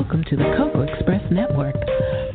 Welcome 0.00 0.22
to 0.30 0.36
the 0.36 0.54
Cocoa 0.56 0.82
Express 0.82 1.20
Network. 1.28 1.74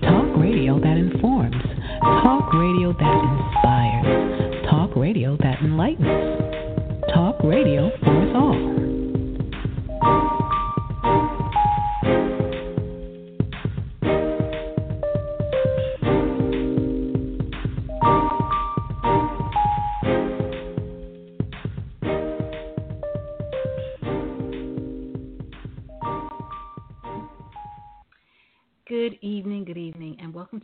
Talk 0.01 0.37
radio 0.37 0.81
that 0.81 0.97
informs. 0.97 1.55
Talk 2.01 2.53
radio 2.53 2.91
that 2.91 3.19
inspires. 3.39 4.69
Talk 4.69 4.93
radio 4.97 5.37
that 5.37 5.61
enlightens. 5.61 6.41
Talk 7.13 7.41
radio 7.41 7.89
for 8.03 8.21
us 8.21 8.35
all. 8.35 8.72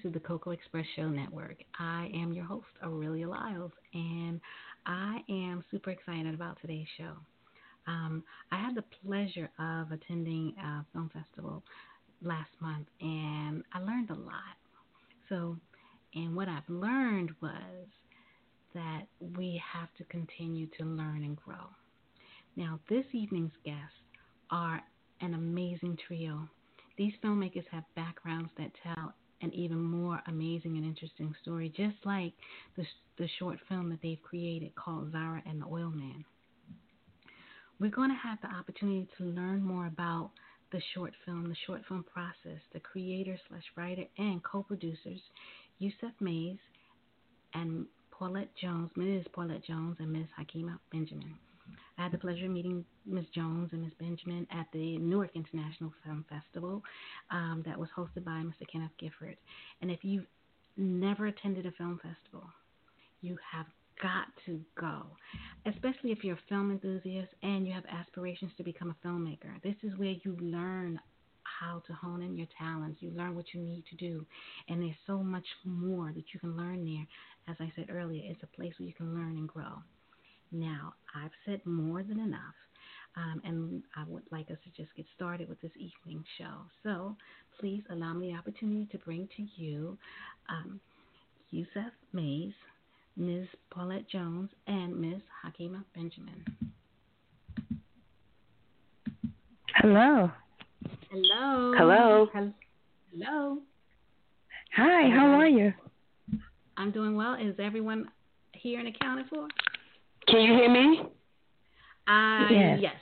To 0.03 0.09
the 0.09 0.19
Cocoa 0.19 0.52
Express 0.52 0.86
Show 0.95 1.09
Network. 1.09 1.58
I 1.78 2.09
am 2.14 2.31
your 2.31 2.45
host, 2.45 2.67
Aurelia 2.81 3.28
Lyles, 3.28 3.72
and 3.94 4.39
I 4.86 5.19
am 5.28 5.64
super 5.72 5.89
excited 5.89 6.33
about 6.33 6.58
today's 6.61 6.88
show. 6.97 7.11
Um, 7.86 8.23
I 8.50 8.58
had 8.58 8.75
the 8.75 8.83
pleasure 9.05 9.50
of 9.59 9.92
attending 9.92 10.53
a 10.58 10.86
film 10.94 11.11
festival 11.14 11.64
last 12.22 12.52
month, 12.61 12.88
and 13.02 13.64
I 13.73 13.80
learned 13.80 14.09
a 14.11 14.16
lot. 14.16 14.55
So, 15.27 15.58
and 16.16 16.33
what 16.33 16.47
I've 16.47 16.70
learned 16.70 17.31
was 17.42 17.88
that 18.73 19.02
we 19.36 19.61
have 19.73 19.89
to 19.97 20.05
continue 20.05 20.67
to 20.77 20.86
learn 20.86 21.23
and 21.23 21.36
grow. 21.36 21.67
Now, 22.55 22.80
this 22.89 23.05
evening's 23.11 23.52
guests 23.66 23.97
are 24.50 24.81
an 25.20 25.33
amazing 25.33 25.97
trio. 26.08 26.47
These 26.97 27.14
filmmakers 27.22 27.66
have 27.72 27.83
backgrounds 27.95 28.52
that 28.58 28.72
tell 28.81 29.14
an 29.41 29.53
even 29.53 29.81
more 29.81 30.21
amazing 30.27 30.77
and 30.77 30.85
interesting 30.85 31.33
story, 31.41 31.73
just 31.75 31.95
like 32.05 32.33
the, 32.75 32.85
the 33.17 33.27
short 33.39 33.57
film 33.67 33.89
that 33.89 33.99
they've 34.01 34.21
created 34.21 34.75
called 34.75 35.11
Zahara 35.11 35.41
and 35.45 35.61
the 35.61 35.65
Oil 35.65 35.89
Man. 35.89 36.25
We're 37.79 37.91
going 37.91 38.09
to 38.09 38.15
have 38.15 38.39
the 38.41 38.49
opportunity 38.49 39.07
to 39.17 39.23
learn 39.23 39.63
more 39.63 39.87
about 39.87 40.31
the 40.71 40.81
short 40.93 41.13
film, 41.25 41.47
the 41.47 41.55
short 41.65 41.81
film 41.87 42.03
process, 42.11 42.61
the 42.73 42.79
creator 42.79 43.37
slash 43.47 43.63
writer 43.75 44.03
and 44.17 44.43
co-producers, 44.43 45.21
Yucef 45.81 46.11
Mayes 46.19 46.57
and 47.53 47.85
Paulette 48.11 48.51
Jones, 48.61 48.91
Ms. 48.95 49.23
Paulette 49.33 49.63
Jones 49.63 49.95
and 49.99 50.11
Ms. 50.11 50.27
Hakima 50.37 50.77
Benjamin. 50.91 51.35
I 51.97 52.03
had 52.03 52.11
the 52.11 52.17
pleasure 52.17 52.45
of 52.45 52.51
meeting 52.51 52.85
Ms. 53.05 53.25
Jones 53.33 53.69
and 53.71 53.81
Ms. 53.81 53.93
Benjamin 53.99 54.47
at 54.51 54.67
the 54.73 54.97
Newark 54.97 55.31
International 55.35 55.93
Film 56.03 56.25
Festival 56.30 56.83
um, 57.31 57.63
that 57.65 57.77
was 57.77 57.89
hosted 57.95 58.23
by 58.23 58.41
Mr. 58.41 58.67
Kenneth 58.71 58.91
Gifford. 58.99 59.37
And 59.81 59.91
if 59.91 59.99
you've 60.03 60.25
never 60.77 61.27
attended 61.27 61.65
a 61.65 61.71
film 61.71 61.99
festival, 62.02 62.47
you 63.21 63.37
have 63.52 63.65
got 64.02 64.27
to 64.45 64.61
go, 64.79 65.03
especially 65.65 66.11
if 66.11 66.23
you're 66.23 66.35
a 66.35 66.47
film 66.47 66.71
enthusiast 66.71 67.33
and 67.43 67.67
you 67.67 67.73
have 67.73 67.83
aspirations 67.85 68.52
to 68.58 68.63
become 68.63 68.95
a 68.95 69.08
filmmaker. 69.08 69.61
This 69.63 69.75
is 69.83 69.97
where 69.97 70.15
you 70.23 70.37
learn 70.39 70.99
how 71.59 71.81
to 71.87 71.93
hone 71.93 72.21
in 72.21 72.37
your 72.37 72.47
talents. 72.58 73.02
You 73.02 73.11
learn 73.11 73.35
what 73.35 73.53
you 73.53 73.59
need 73.61 73.83
to 73.89 73.95
do. 73.95 74.25
And 74.67 74.81
there's 74.81 74.95
so 75.05 75.17
much 75.17 75.45
more 75.65 76.11
that 76.15 76.25
you 76.33 76.39
can 76.39 76.55
learn 76.55 76.85
there. 76.85 77.05
As 77.47 77.55
I 77.59 77.71
said 77.75 77.87
earlier, 77.89 78.21
it's 78.25 78.43
a 78.43 78.55
place 78.55 78.73
where 78.77 78.87
you 78.87 78.93
can 78.93 79.13
learn 79.13 79.37
and 79.37 79.47
grow. 79.47 79.81
Now, 80.52 80.93
I've 81.15 81.32
said 81.45 81.65
more 81.65 82.04
than 82.04 82.20
enough, 82.20 82.55
um, 83.15 83.42
and 83.43 83.83
I 83.95 84.04
would 84.08 84.23
like 84.32 84.49
us 84.49 84.58
to 84.64 84.82
just 84.82 84.95
get 84.95 85.05
started 85.15 85.48
with 85.49 85.61
this 85.61 85.71
evening 85.77 86.23
show. 86.37 86.65
So, 86.83 87.15
please 87.60 87.83
allow 87.92 88.14
me 88.14 88.32
the 88.32 88.37
opportunity 88.37 88.88
to 88.92 88.98
bring 88.99 89.27
to 89.38 89.48
you 89.55 89.98
um, 90.49 90.80
Yucef 91.54 91.92
Mayes, 92.14 92.54
Ms. 93.15 93.48
Paulette 93.70 94.09
Jones, 94.09 94.49
and 94.67 94.99
Ms. 94.99 95.21
Hakima 95.45 95.83
Benjamin. 95.93 96.43
Hello. 99.76 100.32
Hello. 101.11 101.73
Hello. 101.77 102.27
Hello. 103.11 103.58
Hi, 104.76 105.09
how 105.09 105.27
are 105.27 105.48
you? 105.48 105.73
I'm 106.77 106.92
doing 106.92 107.15
well. 107.15 107.33
Is 107.36 107.55
everyone 107.59 108.09
here 108.54 108.80
and 108.80 108.88
accounted 108.88 109.26
for? 109.30 109.48
Can 110.29 110.41
you 110.41 110.53
hear 110.53 110.69
me? 110.69 111.01
Uh, 112.07 112.47
Yes. 112.51 112.79
yes. 112.81 112.95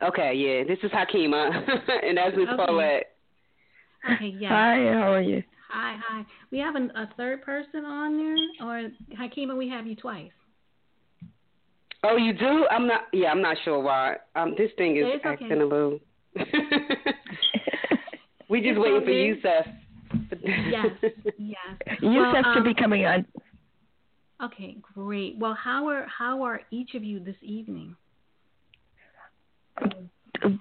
Okay, 0.00 0.32
yeah. 0.34 0.62
This 0.64 0.78
is 0.84 0.90
Hakima, 0.92 1.50
and 2.04 2.16
that's 2.16 2.36
Miss 2.36 2.48
Okay. 2.48 2.56
Paulette. 2.56 3.04
Okay, 4.14 4.28
yes. 4.38 4.50
Hi, 4.50 4.76
how 4.94 5.12
are 5.12 5.20
you? 5.22 5.42
Hi, 5.70 5.98
hi. 6.06 6.24
We 6.52 6.58
have 6.58 6.76
an, 6.76 6.92
a 6.94 7.08
third 7.16 7.42
person 7.42 7.84
on 7.84 8.16
there, 8.16 8.36
or 8.66 8.90
Hakima, 9.18 9.56
we 9.56 9.68
have 9.68 9.86
you 9.86 9.96
twice. 9.96 10.30
Oh, 12.04 12.16
you 12.16 12.32
do? 12.32 12.64
I'm 12.70 12.86
not. 12.86 13.02
Yeah, 13.12 13.30
I'm 13.30 13.42
not 13.42 13.56
sure 13.64 13.80
why. 13.82 14.16
Um, 14.36 14.54
this 14.56 14.70
thing 14.78 14.96
is 14.96 15.04
It's 15.06 15.24
okay. 15.24 15.32
acting 15.32 15.60
a 15.60 15.64
little. 15.64 15.98
we 18.48 18.60
just 18.60 18.70
It's 18.70 18.78
waiting 18.78 19.00
for 19.00 19.10
okay. 19.10 19.34
Yucef. 19.34 19.66
Yes, 20.70 20.86
yes. 21.38 21.98
You 22.00 22.20
Well, 22.20 22.34
have 22.36 22.44
to 22.44 22.60
um, 22.60 22.64
be 22.64 22.72
coming 22.74 23.04
on. 23.04 23.26
Okay, 24.42 24.76
great. 24.94 25.36
Well, 25.38 25.54
how 25.54 25.88
are 25.88 26.06
how 26.06 26.42
are 26.42 26.60
each 26.70 26.94
of 26.94 27.02
you 27.02 27.18
this 27.18 27.36
evening? 27.42 27.96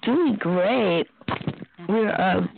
Doing 0.04 0.38
great. 0.40 1.06
We're 1.88 2.20
um, 2.20 2.50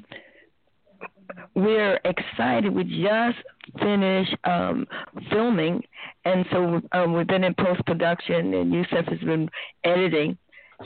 we're 1.56 2.00
excited. 2.06 2.74
We 2.74 2.84
just 2.86 3.38
finished 3.80 4.36
um, 4.46 4.88
filming, 5.30 5.84
and 6.24 6.46
so 6.52 6.82
um, 6.94 7.14
we've 7.14 7.28
been 7.28 7.44
in 7.44 7.54
post 7.54 7.86
production, 7.86 8.54
and 8.54 8.72
Yucef 8.72 9.10
has 9.10 9.20
been 9.20 9.50
editing. 9.84 10.38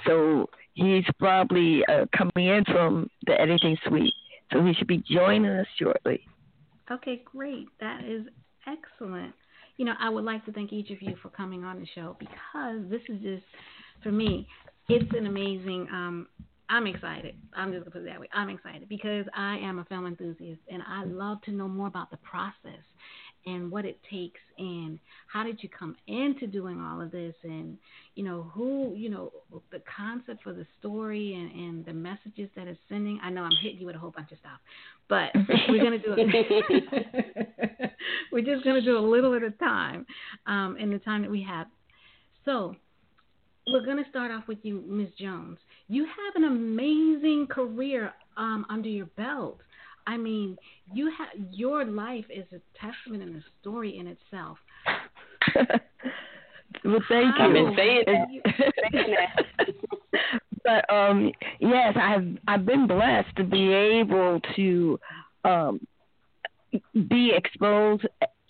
So 0.08 0.50
he's 0.74 1.06
probably 1.20 1.86
uh, 1.86 2.06
coming 2.18 2.48
in 2.48 2.64
from 2.66 3.08
the 3.28 3.40
editing 3.40 3.78
suite. 3.88 4.14
So 4.52 4.64
he 4.64 4.74
should 4.74 4.88
be 4.88 5.04
joining 5.10 5.52
us 5.52 5.68
shortly. 5.80 6.22
Okay, 6.92 7.22
great. 7.24 7.68
That 7.80 8.04
is 8.04 8.26
excellent. 8.68 9.34
You 9.78 9.85
know, 9.85 9.94
I 10.00 10.09
would 10.09 10.23
like 10.23 10.45
to 10.45 10.51
thank 10.51 10.72
each 10.72 10.91
of 10.91 11.01
you 11.01 11.16
for 11.22 11.29
coming 11.29 11.63
on 11.63 11.79
the 11.79 11.88
show 11.95 12.16
because 12.19 12.89
this 12.89 13.01
is 13.09 13.22
just, 13.22 13.44
for 14.03 14.11
me, 14.11 14.47
it's 14.89 15.11
an 15.17 15.25
amazing. 15.28 15.88
Um, 15.91 16.28
I'm 16.69 16.88
excited. 16.88 17.35
I'm 17.56 17.72
just 17.72 17.84
gonna 17.84 17.91
put 17.91 18.01
it 18.01 18.06
that 18.06 18.19
way. 18.19 18.29
I'm 18.34 18.50
excited 18.50 18.88
because 18.89 19.25
I 19.35 19.57
am 19.57 19.79
a 19.79 19.85
film 19.85 20.07
enthusiast 20.07 20.61
and 20.72 20.81
I 20.88 21.03
love 21.03 21.41
to 21.44 21.51
know 21.51 21.67
more 21.67 21.88
about 21.88 22.09
the 22.09 22.17
process 22.17 22.84
and 23.46 23.72
what 23.72 23.86
it 23.86 24.00
takes 24.09 24.40
and 24.58 25.00
how 25.28 25.44
did 25.44 25.62
you 25.62 25.70
come 25.70 25.96
into 26.08 26.47
doing 26.47 26.79
all 26.79 27.02
of 27.02 27.12
this 27.12 27.35
and 27.44 27.78
you 28.16 28.23
know 28.23 28.50
who 28.53 28.94
you 28.96 29.09
know 29.09 29.32
the 29.72 29.82
concept 29.96 30.44
for 30.44 30.53
the 30.53 30.66
story 30.79 31.34
and, 31.34 31.52
and 31.52 31.85
the 31.85 31.94
messages 31.94 32.50
that 32.56 32.67
it's 32.67 32.79
sending. 32.90 33.20
I 33.23 33.29
know 33.29 33.44
I'm 33.44 33.52
hitting 33.62 33.79
you 33.79 33.85
with 33.85 33.96
a 33.96 34.00
whole 34.00 34.12
bunch 34.12 34.32
of 34.32 34.38
stuff, 34.40 34.59
but 35.09 35.29
we're 35.70 35.84
gonna 35.84 36.00
do 36.00 36.16
it. 36.17 37.91
we're 38.32 38.46
just 38.46 38.64
gonna 38.64 38.82
do 38.82 38.97
a 38.97 39.06
little 39.06 39.34
at 39.35 39.44
a 39.44 39.52
time 39.52 40.06
um, 40.47 40.78
in 40.79 40.90
the 40.90 41.00
time 41.00 41.22
that 41.22 41.32
we 41.32 41.44
have. 41.44 41.67
So 42.46 42.76
we're 43.67 43.85
going 43.85 44.03
to 44.03 44.09
start 44.09 44.32
off 44.32 44.47
with 44.47 44.59
you, 44.64 44.84
Ms. 44.88 45.09
Jones. 45.17 45.58
You 45.88 46.06
have 46.06 46.35
an 46.35 46.44
amazing 46.44 47.47
career 47.50 48.14
um, 48.35 48.66
under 48.70 48.90
your 48.90 49.06
belt. 49.17 49.59
I 50.08 50.17
mean, 50.17 50.58
you 50.94 51.11
have 51.17 51.29
your 51.52 51.85
life 51.85 52.26
is 52.29 52.46
a 52.52 52.59
testament 52.79 53.23
and 53.23 53.38
a 53.38 53.44
story 53.61 53.97
in 53.97 54.08
itself. 54.08 54.58
well, 56.84 57.00
thank 57.09 57.38
you. 57.38 57.46
I've 57.46 57.53
been 57.53 57.76
saying 57.76 58.03
that. 58.05 59.73
but 60.64 60.94
um, 60.94 61.32
yes, 61.59 61.96
I've 62.00 62.38
I've 62.47 62.66
been 62.66 62.88
blessed 62.88 63.35
to 63.38 63.44
be 63.44 63.72
able 63.72 64.41
to 64.55 65.00
um, 65.46 65.79
be 67.09 67.32
exposed 67.35 68.05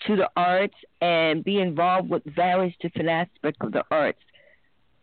to 0.07 0.15
the 0.15 0.29
arts 0.35 0.75
and 1.01 1.43
be 1.43 1.59
involved 1.59 2.09
with 2.09 2.23
various 2.35 2.73
different 2.81 3.09
aspects 3.09 3.59
of 3.61 3.71
the 3.71 3.83
arts. 3.89 4.19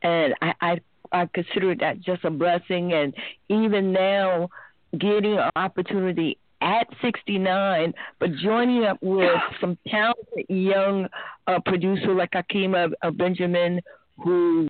And 0.03 0.35
I, 0.43 0.55
I 0.61 0.81
I 1.13 1.27
consider 1.33 1.75
that 1.77 2.01
just 2.01 2.25
a 2.25 2.31
blessing. 2.31 2.93
And 2.93 3.15
even 3.49 3.93
now, 3.93 4.49
getting 4.99 5.39
an 5.39 5.51
opportunity 5.57 6.39
at 6.63 6.87
69, 7.03 7.95
but 8.19 8.31
joining 8.37 8.85
up 8.85 8.99
with 9.01 9.41
some 9.61 9.79
talented 9.89 10.47
young 10.49 11.09
uh, 11.47 11.59
producer 11.65 12.15
like 12.15 12.33
Hakima 12.33 12.93
uh, 13.03 13.11
Benjamin, 13.11 13.81
who 14.23 14.69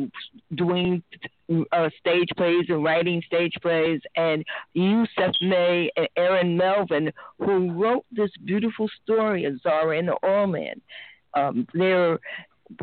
doing 0.54 1.02
uh, 1.72 1.90
stage 1.98 2.28
plays 2.36 2.66
and 2.68 2.84
writing 2.84 3.22
stage 3.26 3.54
plays, 3.60 4.00
and 4.16 4.44
Yucef 4.76 5.32
May 5.40 5.90
and 5.96 6.08
Aaron 6.16 6.56
Melvin, 6.56 7.12
who 7.38 7.72
wrote 7.72 8.04
this 8.12 8.30
beautiful 8.44 8.88
story 9.02 9.44
of 9.44 9.60
Zahara 9.60 9.98
and 9.98 10.08
the 10.08 10.16
Oil 10.24 10.46
Um, 11.34 11.66
they're 11.74 12.20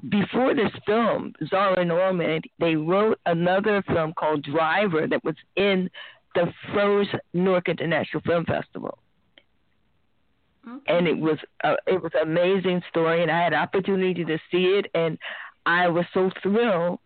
before 0.10 0.54
this 0.54 0.72
film, 0.86 1.34
Zahara 1.48 1.80
and 1.80 1.92
Oil 1.92 2.14
Man, 2.14 2.42
they 2.60 2.76
wrote 2.76 3.20
another 3.26 3.82
film 3.88 4.14
called 4.14 4.44
Driver 4.44 5.08
that 5.08 5.24
was 5.24 5.36
in 5.56 5.90
the 6.38 6.54
first 6.74 7.10
Newark 7.34 7.68
International 7.68 8.22
Film 8.22 8.46
Festival. 8.46 8.98
Okay. 10.68 10.98
And 10.98 11.08
it 11.08 11.18
was 11.18 11.38
a, 11.64 11.76
it 11.88 12.02
was 12.02 12.12
an 12.14 12.30
amazing 12.30 12.82
story, 12.90 13.22
and 13.22 13.32
I 13.32 13.44
had 13.44 13.54
the 13.54 13.58
opportunity 13.58 14.24
to 14.26 14.38
see 14.52 14.66
it, 14.80 14.86
and 14.94 15.18
I 15.66 15.88
was 15.88 16.06
so 16.14 16.30
thrilled 16.44 17.00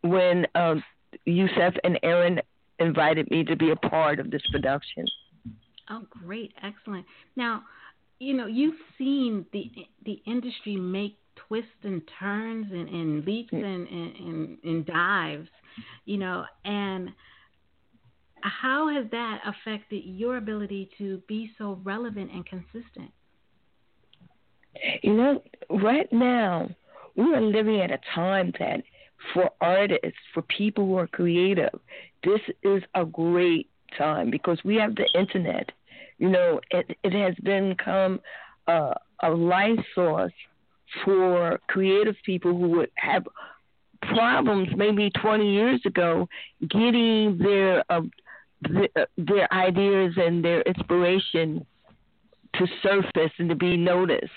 when 0.00 0.46
um, 0.54 0.82
Yucef 1.28 1.76
and 1.84 1.98
Aaron 2.02 2.40
invited 2.78 3.30
me 3.30 3.44
to 3.44 3.54
be 3.54 3.70
a 3.70 3.76
part 3.76 4.18
of 4.18 4.30
this 4.30 4.42
production. 4.50 5.04
Oh, 5.90 6.02
great, 6.24 6.52
excellent. 6.62 7.04
Now, 7.36 7.62
you 8.18 8.34
know, 8.34 8.46
you've 8.46 8.80
seen 8.96 9.44
the 9.52 9.70
the 10.06 10.22
industry 10.26 10.76
make 10.76 11.16
twists 11.36 11.70
and 11.82 12.02
turns 12.18 12.66
and, 12.72 12.88
and 12.88 13.24
leaps 13.26 13.52
mm. 13.52 13.64
and, 13.64 13.88
and, 13.88 14.58
and 14.64 14.86
dives, 14.86 15.48
you 16.06 16.16
know, 16.16 16.44
and 16.64 17.10
how 18.42 18.88
has 18.88 19.10
that 19.10 19.40
affected 19.46 20.02
your 20.04 20.36
ability 20.36 20.90
to 20.98 21.22
be 21.28 21.50
so 21.58 21.80
relevant 21.84 22.30
and 22.32 22.44
consistent? 22.46 23.10
You 25.02 25.14
know, 25.14 25.42
right 25.70 26.10
now, 26.12 26.68
we 27.16 27.34
are 27.34 27.40
living 27.40 27.80
at 27.80 27.90
a 27.90 27.98
time 28.14 28.52
that 28.58 28.82
for 29.32 29.50
artists, 29.60 30.18
for 30.34 30.42
people 30.42 30.86
who 30.86 30.96
are 30.96 31.06
creative, 31.06 31.78
this 32.24 32.40
is 32.62 32.82
a 32.94 33.04
great 33.04 33.68
time 33.96 34.30
because 34.30 34.58
we 34.64 34.76
have 34.76 34.94
the 34.94 35.08
internet. 35.14 35.70
You 36.18 36.30
know, 36.30 36.60
it, 36.70 36.96
it 37.02 37.12
has 37.12 37.34
become 37.36 38.20
a, 38.66 38.94
a 39.22 39.30
life 39.30 39.78
source 39.94 40.32
for 41.04 41.60
creative 41.68 42.16
people 42.24 42.56
who 42.56 42.68
would 42.70 42.90
have 42.96 43.24
problems 44.02 44.68
maybe 44.76 45.10
20 45.10 45.52
years 45.52 45.80
ago 45.86 46.28
getting 46.68 47.38
their 47.38 47.84
uh, 47.90 48.00
their, 48.68 49.06
their 49.16 49.52
ideas 49.52 50.14
and 50.16 50.44
their 50.44 50.62
inspiration 50.62 51.66
to 52.54 52.66
surface 52.82 53.32
and 53.38 53.48
to 53.48 53.54
be 53.54 53.76
noticed. 53.76 54.30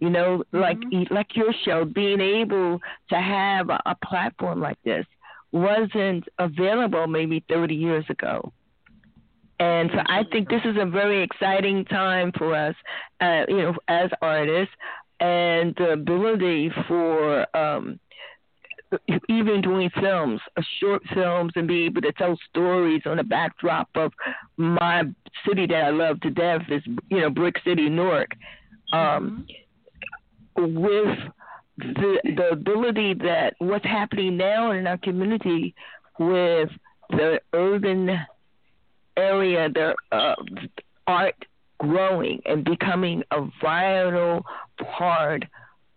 You 0.00 0.10
know, 0.10 0.42
like 0.52 0.78
mm-hmm. 0.78 1.14
like 1.14 1.36
your 1.36 1.52
show, 1.64 1.84
being 1.84 2.20
able 2.20 2.80
to 3.10 3.16
have 3.16 3.70
a, 3.70 3.80
a 3.86 3.96
platform 4.04 4.60
like 4.60 4.78
this 4.84 5.06
wasn't 5.52 6.24
available 6.38 7.06
maybe 7.06 7.44
30 7.48 7.74
years 7.74 8.04
ago. 8.08 8.52
And 9.60 9.90
so 9.94 10.00
I 10.06 10.24
think 10.24 10.48
this 10.48 10.62
is 10.64 10.76
a 10.80 10.86
very 10.86 11.22
exciting 11.22 11.84
time 11.84 12.32
for 12.36 12.52
us, 12.52 12.74
uh, 13.20 13.42
you 13.46 13.58
know, 13.58 13.74
as 13.86 14.10
artists, 14.20 14.74
and 15.20 15.72
the 15.76 15.90
ability 15.90 16.72
for 16.88 17.46
um, 17.56 18.00
even 19.28 19.60
doing 19.60 19.90
films, 20.00 20.40
uh, 20.56 20.62
short 20.80 21.02
films, 21.14 21.52
and 21.56 21.66
be 21.66 21.84
able 21.84 22.02
to 22.02 22.12
tell 22.12 22.38
stories 22.50 23.02
on 23.06 23.16
the 23.16 23.24
backdrop 23.24 23.88
of 23.94 24.12
my 24.56 25.04
city 25.46 25.66
that 25.66 25.84
I 25.84 25.90
love 25.90 26.20
to 26.20 26.30
death 26.30 26.62
is, 26.68 26.82
you 27.08 27.20
know, 27.20 27.30
Brick 27.30 27.56
City, 27.64 27.88
Newark. 27.88 28.32
Um, 28.92 29.46
mm-hmm 29.48 29.52
with 30.56 31.18
the 31.78 32.20
the 32.24 32.48
ability 32.52 33.14
that 33.14 33.54
what's 33.58 33.84
happening 33.84 34.36
now 34.36 34.72
in 34.72 34.86
our 34.86 34.98
community 34.98 35.74
with 36.18 36.68
the 37.10 37.40
urban 37.52 38.18
area, 39.16 39.68
the 39.68 39.94
uh, 40.12 40.34
art 41.06 41.34
growing 41.78 42.40
and 42.46 42.64
becoming 42.64 43.22
a 43.30 43.46
vital 43.60 44.44
part 44.96 45.44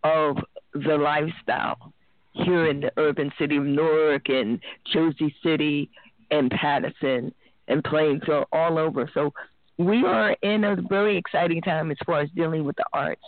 of 0.03 0.38
the 0.74 0.97
lifestyle 0.97 1.94
here 2.35 2.67
in 2.67 2.81
the 2.81 2.91
urban 2.97 3.31
city 3.39 3.57
of 3.57 3.63
Newark 3.63 4.29
and 4.29 4.59
Jersey 4.91 5.33
City 5.43 5.89
and 6.31 6.51
Paterson 6.51 7.33
and 7.67 7.83
Plainfield, 7.83 8.45
all 8.51 8.77
over. 8.77 9.09
So 9.13 9.33
we 9.77 10.03
are 10.05 10.35
in 10.41 10.63
a 10.63 10.75
very 10.89 11.17
exciting 11.17 11.61
time 11.61 11.91
as 11.91 11.97
far 12.05 12.21
as 12.21 12.29
dealing 12.35 12.63
with 12.63 12.75
the 12.75 12.85
arts. 12.93 13.21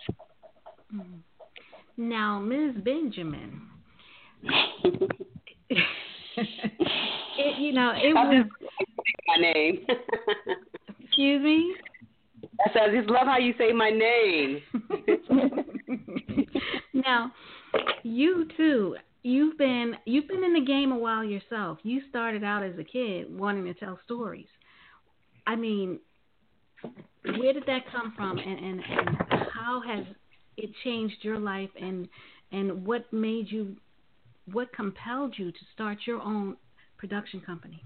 Mm-hmm. 0.93 2.09
Now, 2.09 2.39
Ms. 2.39 2.75
Benjamin, 2.83 3.61
it, 5.69 5.79
you 7.57 7.73
know, 7.73 7.91
it 7.95 8.15
I 8.15 8.29
was 8.29 8.45
my 9.27 9.37
name. 9.41 9.85
excuse 10.99 11.41
me. 11.43 11.75
I 12.65 12.73
said, 12.73 12.81
I 12.83 12.95
just 12.95 13.09
love 13.09 13.25
how 13.25 13.39
you 13.39 13.53
say 13.57 13.71
my 13.71 13.89
name. 13.89 14.61
now, 16.93 17.31
you 18.03 18.47
too. 18.55 18.95
You've 19.23 19.57
been 19.57 19.95
you've 20.05 20.27
been 20.27 20.43
in 20.43 20.53
the 20.53 20.65
game 20.65 20.91
a 20.91 20.97
while 20.97 21.23
yourself. 21.23 21.79
You 21.83 22.01
started 22.09 22.43
out 22.43 22.63
as 22.63 22.77
a 22.79 22.83
kid 22.83 23.27
wanting 23.37 23.65
to 23.65 23.73
tell 23.73 23.99
stories. 24.05 24.47
I 25.45 25.55
mean, 25.55 25.99
where 26.81 27.53
did 27.53 27.63
that 27.67 27.89
come 27.91 28.13
from, 28.15 28.37
and, 28.37 28.59
and, 28.59 28.79
and 28.79 29.17
how 29.53 29.81
has 29.85 30.05
it 30.57 30.69
changed 30.83 31.17
your 31.21 31.39
life 31.39 31.69
and 31.79 32.07
and 32.51 32.85
what 32.85 33.11
made 33.11 33.51
you 33.51 33.75
what 34.51 34.71
compelled 34.73 35.35
you 35.37 35.51
to 35.51 35.57
start 35.73 35.97
your 36.05 36.21
own 36.21 36.55
production 36.97 37.41
company 37.41 37.83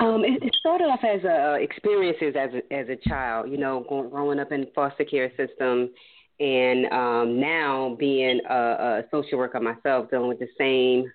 um, 0.00 0.24
it, 0.24 0.42
it 0.42 0.54
started 0.58 0.84
off 0.84 1.00
as 1.04 1.24
uh, 1.24 1.54
experiences 1.60 2.34
as 2.38 2.50
a, 2.54 2.74
as 2.74 2.88
a 2.88 3.08
child, 3.08 3.48
you 3.50 3.56
know, 3.56 3.84
growing 4.10 4.40
up 4.40 4.50
in 4.50 4.66
foster 4.74 5.04
care 5.04 5.30
system, 5.36 5.90
and 6.40 6.86
um, 6.92 7.40
now 7.40 7.96
being 7.98 8.40
a, 8.48 8.54
a 8.54 9.04
social 9.10 9.38
worker 9.38 9.60
myself, 9.60 10.10
dealing 10.10 10.28
with 10.28 10.38
the 10.38 10.48
same 10.58 11.10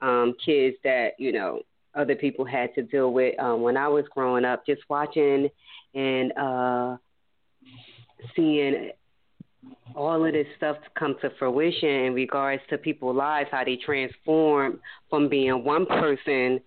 um, 0.00 0.34
kids 0.44 0.76
that 0.84 1.10
you 1.18 1.32
know 1.32 1.60
other 1.94 2.14
people 2.14 2.44
had 2.44 2.74
to 2.74 2.82
deal 2.82 3.12
with 3.12 3.38
um, 3.38 3.62
when 3.62 3.76
I 3.76 3.88
was 3.88 4.04
growing 4.14 4.44
up. 4.44 4.64
Just 4.66 4.82
watching 4.88 5.48
and 5.94 6.32
uh, 6.38 6.96
seeing 8.34 8.90
all 9.94 10.24
of 10.24 10.32
this 10.32 10.46
stuff 10.56 10.76
come 10.98 11.16
to 11.20 11.30
fruition 11.38 11.88
in 11.88 12.14
regards 12.14 12.62
to 12.70 12.78
people's 12.78 13.16
lives, 13.16 13.48
how 13.52 13.64
they 13.64 13.76
transform 13.76 14.80
from 15.10 15.28
being 15.28 15.64
one 15.64 15.86
person 15.86 16.60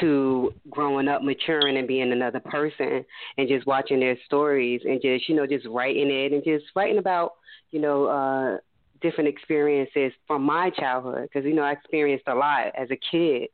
to 0.00 0.52
growing 0.70 1.08
up, 1.08 1.22
maturing, 1.22 1.76
and 1.76 1.86
being 1.88 2.12
another 2.12 2.40
person, 2.40 3.04
and 3.38 3.48
just 3.48 3.66
watching 3.66 4.00
their 4.00 4.16
stories 4.26 4.80
and 4.84 5.00
just 5.02 5.28
you 5.28 5.34
know 5.34 5.46
just 5.46 5.66
writing 5.66 6.10
it 6.10 6.32
and 6.32 6.42
just 6.44 6.64
writing 6.74 6.98
about 6.98 7.32
you 7.70 7.80
know 7.80 8.06
uh, 8.06 8.58
different 9.00 9.28
experiences 9.28 10.12
from 10.26 10.42
my 10.42 10.70
childhood 10.70 11.22
because 11.22 11.44
you 11.44 11.54
know 11.54 11.62
I 11.62 11.72
experienced 11.72 12.26
a 12.28 12.34
lot 12.34 12.72
as 12.76 12.88
a 12.90 12.98
kid 13.10 13.48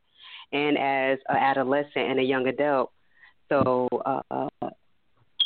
and 0.51 0.77
as 0.77 1.19
an 1.29 1.37
adolescent 1.37 2.09
and 2.09 2.19
a 2.19 2.23
young 2.23 2.47
adult. 2.47 2.91
So 3.49 3.87
uh, 4.05 4.49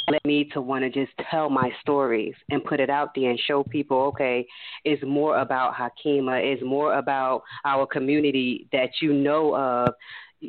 led 0.09 0.21
me 0.25 0.45
to 0.53 0.61
want 0.61 0.83
to 0.83 0.89
just 0.89 1.11
tell 1.29 1.49
my 1.49 1.69
stories 1.81 2.33
and 2.49 2.63
put 2.63 2.79
it 2.79 2.89
out 2.89 3.09
there 3.15 3.29
and 3.29 3.39
show 3.39 3.63
people, 3.63 3.97
okay, 4.03 4.45
it's 4.85 5.03
more 5.05 5.39
about 5.39 5.73
Hakima, 5.73 6.41
it's 6.41 6.63
more 6.63 6.97
about 6.97 7.43
our 7.65 7.85
community 7.85 8.67
that 8.71 8.89
you 9.01 9.13
know 9.13 9.55
of, 9.55 9.93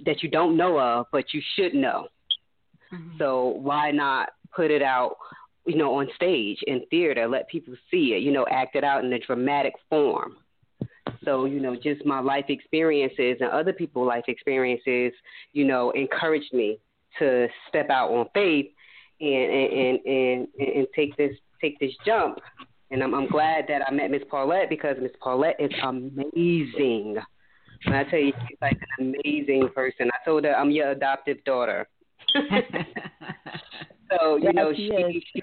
that 0.05 0.23
you 0.23 0.29
don't 0.29 0.57
know 0.57 0.79
of, 0.79 1.07
but 1.13 1.33
you 1.33 1.43
should 1.57 1.75
know. 1.75 2.09
Mm-hmm. 2.93 3.19
So 3.19 3.59
why 3.61 3.91
not 3.91 4.31
put 4.55 4.71
it 4.71 4.83
out, 4.83 5.17
you 5.67 5.77
know, 5.77 5.99
on 5.99 6.09
stage 6.17 6.59
in 6.67 6.83
theater, 6.91 7.29
let 7.29 7.49
people 7.49 7.75
see 7.91 8.15
it, 8.15 8.23
you 8.23 8.33
know, 8.33 8.47
act 8.51 8.77
it 8.77 8.85
out 8.85 9.05
in 9.05 9.13
a 9.13 9.19
dramatic 9.19 9.75
form. 9.91 10.37
So, 11.25 11.45
you 11.45 11.61
know, 11.61 11.75
just 11.75 12.05
my 12.07 12.21
life 12.21 12.47
experiences 12.49 13.39
and 13.41 13.51
other 13.51 13.73
people's 13.73 14.07
life 14.07 14.25
experiences, 14.29 15.13
you 15.53 15.65
know, 15.65 15.91
encouraged 15.91 16.53
me 16.53 16.79
to 17.19 17.49
step 17.69 17.91
out 17.91 18.11
on 18.11 18.27
faith 18.35 18.67
and 19.21 19.31
and 19.31 19.99
and 20.07 20.49
and, 20.59 20.87
take 20.95 21.17
this 21.17 21.33
take 21.61 21.79
this 21.81 21.93
jump. 22.07 22.39
And 22.91 23.03
I'm, 23.03 23.15
I'm 23.15 23.29
glad 23.29 23.67
that 23.69 23.83
I 23.87 23.93
met 23.93 24.11
Miss 24.11 24.23
Paulette 24.31 24.71
because 24.71 24.97
Miss 25.01 25.13
Paulette 25.21 25.57
is 25.59 25.71
amazing. 25.83 27.17
And 27.87 27.95
I 27.95 28.05
tell 28.05 28.19
you, 28.19 28.33
she's 28.49 28.59
like 28.61 28.79
an 28.99 29.15
amazing 29.25 29.69
person. 29.75 30.11
I 30.13 30.25
told 30.25 30.45
her 30.45 30.55
I'm 30.55 30.71
your 30.71 30.91
adoptive 30.91 31.43
daughter. 31.45 31.89
So 34.11 34.37
you 34.37 34.45
yes, 34.45 34.55
know, 34.55 34.73
she, 34.75 35.25
she 35.33 35.43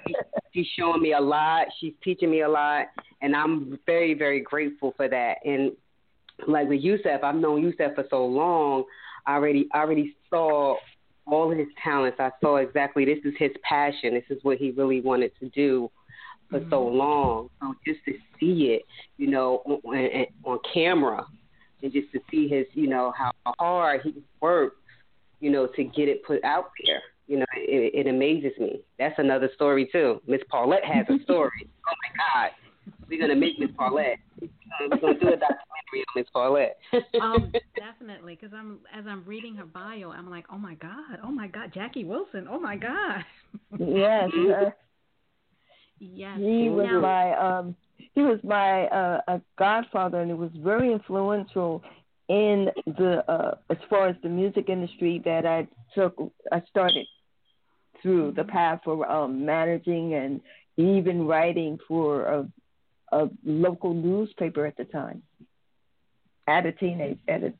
she's 0.54 0.68
showing 0.78 1.02
me 1.02 1.14
a 1.14 1.20
lot. 1.20 1.68
She's 1.80 1.94
teaching 2.04 2.32
me 2.32 2.42
a 2.42 2.50
lot, 2.50 2.88
and 3.22 3.36
I'm 3.36 3.80
very 3.86 4.14
very 4.14 4.40
grateful 4.42 4.94
for 4.98 5.08
that. 5.08 5.36
And 5.46 5.72
like 6.48 6.68
with 6.68 6.84
Yucef, 6.84 7.24
I've 7.24 7.36
known 7.36 7.62
Yucef 7.62 7.96
for 7.96 8.06
so 8.10 8.26
long. 8.26 8.86
I 9.26 9.34
already 9.34 9.68
I 9.74 9.80
already 9.80 10.16
saw 10.30 10.78
all 11.28 11.52
his 11.52 11.68
talents. 11.84 12.20
I 12.20 12.32
saw 12.42 12.58
exactly 12.58 13.06
this 13.06 13.20
is 13.24 13.34
his 13.38 13.52
passion. 13.68 14.14
This 14.14 14.36
is 14.36 14.44
what 14.44 14.58
he 14.58 14.72
really 14.72 15.02
wanted 15.02 15.32
to 15.40 15.50
do 15.50 15.90
for 16.50 16.60
mm-hmm. 16.60 16.70
so 16.70 16.84
long. 16.84 17.50
So 17.62 17.76
just 17.86 18.00
to 18.06 18.14
see 18.40 18.74
it, 18.74 18.84
you 19.18 19.28
know, 19.28 19.62
on, 19.66 20.26
on 20.44 20.60
camera, 20.74 21.26
and 21.86 21.94
just 21.94 22.12
to 22.12 22.20
see 22.32 22.48
his, 22.48 22.66
you 22.74 22.88
know, 22.88 23.14
how 23.16 23.32
hard 23.60 24.02
he 24.04 24.16
works, 24.42 24.78
you 25.40 25.52
know, 25.52 25.68
to 25.68 25.84
get 25.84 26.10
it 26.10 26.24
put 26.24 26.44
out 26.44 26.72
there. 26.84 27.02
You 27.28 27.38
know, 27.38 27.46
it, 27.56 27.94
it 27.94 28.10
amazes 28.10 28.54
me. 28.60 28.82
That's 28.98 29.14
another 29.20 29.50
story 29.54 29.88
too. 29.92 30.20
Miss 30.28 30.42
Paulette 30.50 30.84
has 30.84 31.06
a 31.10 31.24
story. 31.24 31.68
oh 31.88 31.94
my 32.04 32.42
God, 32.42 32.52
we're 33.08 33.22
gonna 33.22 33.36
make 33.36 33.60
Miss 33.60 33.70
Paulette. 33.78 34.18
We're 34.42 34.98
gonna 34.98 35.14
do 35.14 35.28
a 35.28 35.38
documentary 35.38 36.02
on 36.02 36.16
Miss 36.16 36.26
Paulette. 36.34 36.78
um, 37.22 37.54
definitely, 37.78 38.36
because 38.40 38.56
I'm 38.58 38.80
as 38.92 39.06
I'm 39.08 39.24
reading 39.26 39.56
her 39.56 39.66
bio, 39.66 40.12
I'm 40.12 40.30
like, 40.30 40.46
oh 40.52 40.58
my 40.58 40.74
God, 40.76 41.20
oh 41.24 41.32
my 41.32 41.48
God, 41.48 41.72
Jackie 41.74 42.04
Wilson, 42.04 42.48
oh 42.50 42.60
my 42.60 42.78
God. 42.78 43.24
yes. 43.80 44.30
yes. 46.00 46.38
He 46.40 46.70
was 46.70 46.88
now, 46.92 47.00
my 47.00 47.38
um 47.38 47.76
he 48.14 48.22
was 48.22 48.40
my 48.44 48.86
uh, 48.88 49.22
a 49.28 49.42
godfather, 49.58 50.22
and 50.22 50.32
it 50.32 50.38
was 50.38 50.52
very 50.58 50.92
influential 50.92 51.84
in 52.30 52.70
the 52.86 53.24
uh, 53.30 53.56
as 53.70 53.78
far 53.90 54.08
as 54.08 54.16
the 54.24 54.30
music 54.30 54.70
industry 54.70 55.22
that 55.26 55.46
I 55.46 55.68
took. 55.94 56.16
I 56.52 56.62
started 56.70 57.06
through 58.02 58.34
the 58.36 58.44
path 58.44 58.82
for 58.84 59.10
um, 59.10 59.46
managing 59.46 60.14
and 60.14 60.42
even 60.78 61.26
writing 61.26 61.78
for 61.88 62.24
a, 62.24 62.48
a 63.12 63.30
local 63.44 63.94
newspaper 63.94 64.66
at 64.66 64.78
the 64.78 64.86
time. 64.86 65.24
At 66.48 66.68
a 66.68 66.72
teenage, 66.72 67.18
at 67.28 67.44
a 67.44 67.54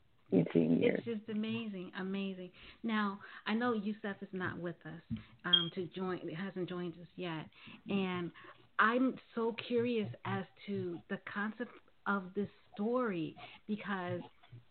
teen 0.52 0.78
years. 0.80 1.02
It's 1.06 1.18
just 1.18 1.36
amazing, 1.36 1.90
amazing. 1.98 2.50
Now 2.82 3.18
I 3.46 3.54
know 3.54 3.72
Yucef 3.72 4.16
is 4.22 4.28
not 4.32 4.58
with 4.58 4.76
us 4.84 5.18
um, 5.44 5.70
to 5.74 5.86
join. 5.94 6.20
Hasn't 6.28 6.68
joined 6.68 6.92
us 7.00 7.08
yet, 7.16 7.46
and 7.88 8.30
I'm 8.78 9.14
so 9.34 9.54
curious 9.66 10.08
as 10.24 10.44
to 10.66 10.98
the 11.08 11.18
concept 11.32 11.70
of 12.06 12.24
this 12.34 12.48
story 12.74 13.34
because, 13.66 14.20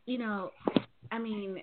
you 0.06 0.18
know, 0.18 0.52
I 1.12 1.20
mean, 1.20 1.62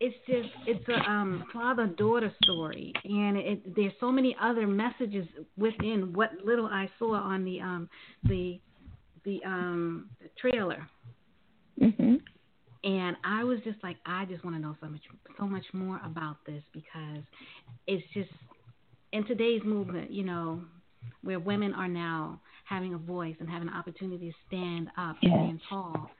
it's 0.00 0.16
just 0.26 0.48
it's 0.66 0.84
a 0.88 1.08
um, 1.08 1.44
father 1.52 1.86
daughter 1.86 2.32
story, 2.42 2.92
and 3.04 3.36
it, 3.36 3.76
there's 3.76 3.92
so 4.00 4.10
many 4.10 4.34
other 4.42 4.66
messages 4.66 5.26
within 5.56 6.12
what 6.12 6.30
little 6.44 6.66
I 6.66 6.90
saw 6.98 7.14
on 7.14 7.44
the 7.44 7.60
um 7.60 7.88
the 8.24 8.60
the 9.24 9.40
um 9.46 10.10
the 10.20 10.28
trailer. 10.40 10.86
Mm-hmm. 11.80 12.16
And 12.84 13.16
I 13.24 13.44
was 13.44 13.60
just 13.62 13.78
like, 13.84 13.96
I 14.04 14.24
just 14.24 14.44
want 14.44 14.56
to 14.56 14.60
know 14.60 14.76
so 14.80 14.88
much 14.88 15.02
so 15.38 15.46
much 15.46 15.66
more 15.72 16.00
about 16.04 16.38
this 16.46 16.62
because 16.72 17.22
it's 17.86 18.04
just 18.12 18.30
in 19.12 19.24
today's 19.26 19.62
movement, 19.64 20.10
you 20.10 20.24
know, 20.24 20.62
where 21.22 21.38
women 21.38 21.74
are 21.74 21.88
now 21.88 22.40
having 22.64 22.94
a 22.94 22.98
voice 22.98 23.36
and 23.40 23.48
having 23.48 23.68
an 23.68 23.74
opportunity 23.74 24.30
to 24.30 24.36
stand 24.46 24.88
up 24.96 25.16
yes. 25.20 25.32
and 25.32 25.46
stand 25.46 25.60
tall. 25.68 26.10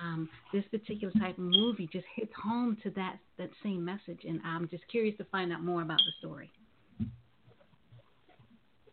Um, 0.00 0.28
this 0.52 0.64
particular 0.70 1.12
type 1.18 1.38
of 1.38 1.44
movie 1.44 1.88
just 1.92 2.06
hits 2.14 2.32
home 2.42 2.76
to 2.82 2.90
that 2.90 3.18
that 3.38 3.50
same 3.62 3.84
message, 3.84 4.20
and 4.26 4.40
I'm 4.44 4.68
just 4.68 4.86
curious 4.88 5.16
to 5.18 5.24
find 5.24 5.52
out 5.52 5.62
more 5.62 5.82
about 5.82 5.98
the 5.98 6.12
story. 6.26 6.50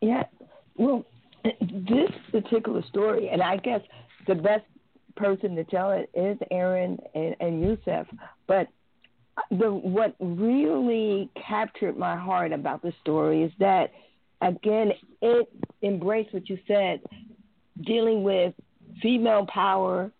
Yeah, 0.01 0.23
well, 0.75 1.05
this 1.43 2.11
particular 2.31 2.83
story, 2.89 3.29
and 3.29 3.41
I 3.41 3.57
guess 3.57 3.81
the 4.27 4.35
best 4.35 4.65
person 5.15 5.55
to 5.55 5.63
tell 5.63 5.91
it 5.91 6.09
is 6.13 6.37
Aaron 6.51 6.99
and, 7.15 7.35
and 7.39 7.63
Yucef, 7.63 8.05
but 8.47 8.67
the 9.51 9.71
what 9.71 10.15
really 10.19 11.29
captured 11.47 11.97
my 11.97 12.15
heart 12.15 12.51
about 12.51 12.81
the 12.81 12.93
story 13.01 13.43
is 13.43 13.51
that 13.59 13.91
again, 14.41 14.91
it 15.21 15.49
embraced 15.81 16.33
what 16.33 16.49
you 16.49 16.57
said, 16.67 17.01
dealing 17.85 18.23
with 18.23 18.53
female 19.01 19.45
power, 19.47 20.11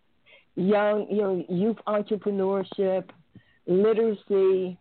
young, 0.56 1.08
you 1.10 1.18
know, 1.18 1.46
youth 1.50 1.78
entrepreneurship, 1.88 3.10
literacy, 3.66 4.78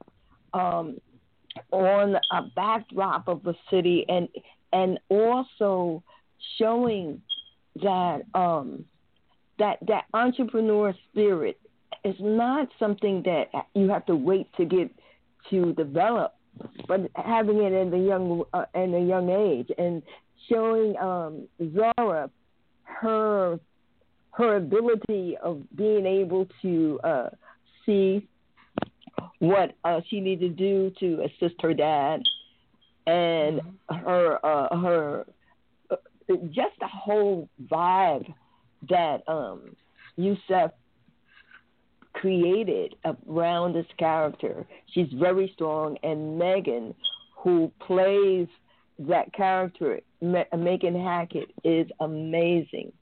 um, 0.54 0.98
on 1.70 2.16
a 2.32 2.42
backdrop 2.54 3.28
of 3.28 3.46
a 3.46 3.54
city, 3.70 4.04
and 4.08 4.28
and 4.72 4.98
also 5.08 6.02
showing 6.58 7.20
that 7.82 8.22
um, 8.34 8.84
that 9.58 9.78
that 9.86 10.04
entrepreneur 10.12 10.94
spirit 11.10 11.58
is 12.04 12.16
not 12.20 12.68
something 12.78 13.22
that 13.24 13.48
you 13.74 13.88
have 13.88 14.04
to 14.06 14.14
wait 14.14 14.48
to 14.56 14.64
get 14.64 14.90
to 15.50 15.72
develop 15.74 16.35
but 16.88 17.10
having 17.14 17.62
it 17.62 17.72
in 17.72 17.90
the 17.90 17.98
young 17.98 18.44
uh, 18.52 18.64
in 18.74 18.94
a 18.94 19.00
young 19.00 19.30
age 19.30 19.68
and 19.78 20.02
showing 20.50 20.96
um, 20.98 21.48
Zahara 21.74 22.30
her 22.82 23.58
her 24.32 24.56
ability 24.56 25.36
of 25.42 25.62
being 25.76 26.06
able 26.06 26.46
to 26.62 27.00
uh, 27.02 27.28
see 27.84 28.26
what 29.38 29.74
uh, 29.84 30.00
she 30.08 30.20
needed 30.20 30.56
to 30.56 30.64
do 30.64 30.92
to 31.00 31.24
assist 31.24 31.54
her 31.62 31.74
dad 31.74 32.22
and 33.06 33.60
her 33.88 34.44
uh, 34.44 34.76
her 34.78 35.26
uh, 35.90 35.96
just 36.46 36.78
the 36.80 36.86
whole 36.86 37.48
vibe 37.70 38.32
that 38.88 39.22
um, 39.28 39.74
Yucef 40.18 40.72
created 42.26 42.96
around 43.28 43.72
this 43.74 43.86
character. 43.98 44.66
She's 44.92 45.06
very 45.14 45.50
strong, 45.54 45.96
and 46.02 46.36
Megan, 46.36 46.92
who 47.36 47.70
plays 47.86 48.48
that 48.98 49.32
character, 49.32 50.00
Megan 50.20 51.00
Hackett, 51.00 51.52
is 51.62 51.86
amazing. 52.00 52.92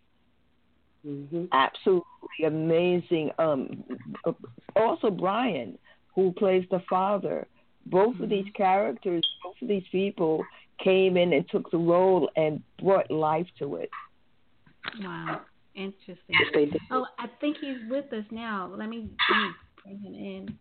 Mm-hmm. 1.06 1.44
Absolutely 1.52 2.44
amazing. 2.46 3.30
Um, 3.38 3.84
also, 4.76 5.10
Brian, 5.10 5.78
who 6.14 6.32
plays 6.32 6.66
the 6.70 6.82
father. 6.90 7.46
Both 7.86 8.18
of 8.20 8.28
these 8.28 8.46
characters, 8.54 9.26
both 9.42 9.56
of 9.60 9.68
these 9.68 9.84
people 9.90 10.44
came 10.82 11.16
in 11.16 11.32
and 11.32 11.48
took 11.48 11.70
the 11.70 11.78
role 11.78 12.30
and 12.36 12.62
brought 12.82 13.10
life 13.10 13.46
to 13.58 13.76
it. 13.76 13.90
Wow. 15.00 15.40
Interesting. 15.74 16.16
Yes, 16.28 16.48
they 16.54 16.64
did. 16.66 16.80
Oh, 16.90 17.06
I 17.18 17.26
think 17.40 17.56
he's 17.60 17.78
with 17.90 18.12
us 18.12 18.24
now. 18.30 18.72
Let 18.76 18.88
me, 18.88 19.10
let 19.30 19.38
me 19.38 19.50
bring 19.82 19.98
him 20.00 20.14
in. 20.14 20.58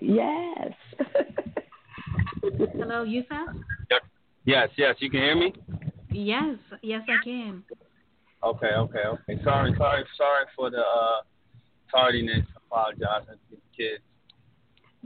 Yes. 0.00 0.72
Hello, 2.74 3.04
Yucef? 3.04 3.54
Yes, 4.44 4.68
yes. 4.76 4.94
You 5.00 5.10
can 5.10 5.20
hear 5.20 5.36
me? 5.36 5.52
Yes, 6.10 6.56
yes, 6.82 7.02
I 7.08 7.22
can. 7.22 7.62
Okay, 8.42 8.66
okay, 8.66 8.98
okay. 8.98 9.42
Sorry, 9.42 9.74
sorry, 9.76 10.04
sorry 10.16 10.44
for 10.56 10.70
the 10.70 10.78
uh, 10.78 11.20
tardiness. 11.90 12.46
Apologize 12.56 13.26
to 13.26 13.36
the 13.50 13.56
kids. 13.76 14.02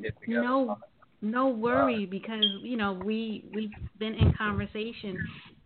Get 0.01 0.21
together. 0.21 0.43
No, 0.43 0.79
no 1.23 1.49
worry 1.49 2.07
because 2.07 2.45
you 2.63 2.77
know 2.77 2.93
we 2.93 3.45
we've 3.55 3.71
been 3.99 4.15
in 4.15 4.33
conversation 4.35 5.17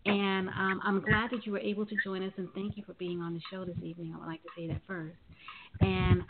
and 0.07 0.49
um, 0.49 0.81
I'm 0.83 1.01
glad 1.01 1.31
that 1.31 1.45
you 1.45 1.51
were 1.51 1.59
able 1.59 1.85
to 1.85 1.95
join 2.03 2.23
us, 2.23 2.31
and 2.37 2.47
thank 2.55 2.77
you 2.77 2.83
for 2.85 2.93
being 2.93 3.21
on 3.21 3.33
the 3.33 3.41
show 3.51 3.65
this 3.65 3.77
evening. 3.81 4.13
I 4.15 4.19
would 4.19 4.27
like 4.27 4.41
to 4.43 4.49
say 4.55 4.67
that 4.67 4.81
first. 4.87 5.17
And 5.81 6.23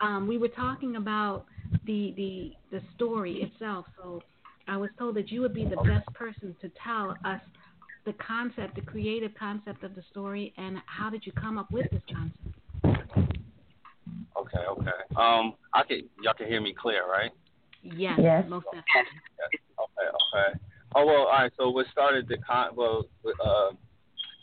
um, 0.00 0.26
we 0.26 0.38
were 0.38 0.48
talking 0.48 0.96
about 0.96 1.46
the, 1.86 2.12
the 2.16 2.52
the 2.70 2.82
story 2.94 3.42
itself. 3.42 3.86
So 3.96 4.22
I 4.68 4.76
was 4.76 4.90
told 4.98 5.16
that 5.16 5.30
you 5.30 5.40
would 5.40 5.54
be 5.54 5.64
the 5.64 5.76
best 5.76 6.12
person 6.14 6.54
to 6.60 6.70
tell 6.84 7.16
us 7.24 7.40
the 8.04 8.12
concept, 8.14 8.74
the 8.74 8.80
creative 8.82 9.32
concept 9.38 9.84
of 9.84 9.94
the 9.94 10.02
story, 10.10 10.52
and 10.56 10.78
how 10.86 11.08
did 11.08 11.24
you 11.24 11.32
come 11.32 11.58
up 11.58 11.70
with 11.70 11.90
this 11.90 12.02
concept? 12.12 12.38
Okay, 14.36 14.58
okay. 14.58 14.90
Um, 15.16 15.54
I 15.72 15.82
can 15.86 16.02
y'all 16.22 16.34
can 16.34 16.48
hear 16.48 16.60
me 16.60 16.74
clear, 16.78 17.08
right? 17.08 17.30
Yes, 17.82 18.18
yes. 18.22 18.44
most 18.48 18.64
definitely. 18.64 19.20
Yes. 19.38 19.60
Okay, 19.78 20.08
okay. 20.08 20.58
Oh 20.94 21.06
well, 21.06 21.16
all 21.16 21.26
right. 21.26 21.52
So 21.56 21.70
what 21.70 21.86
started 21.90 22.28
the 22.28 22.38
con? 22.38 22.70
Well, 22.74 23.06
uh, 23.24 23.70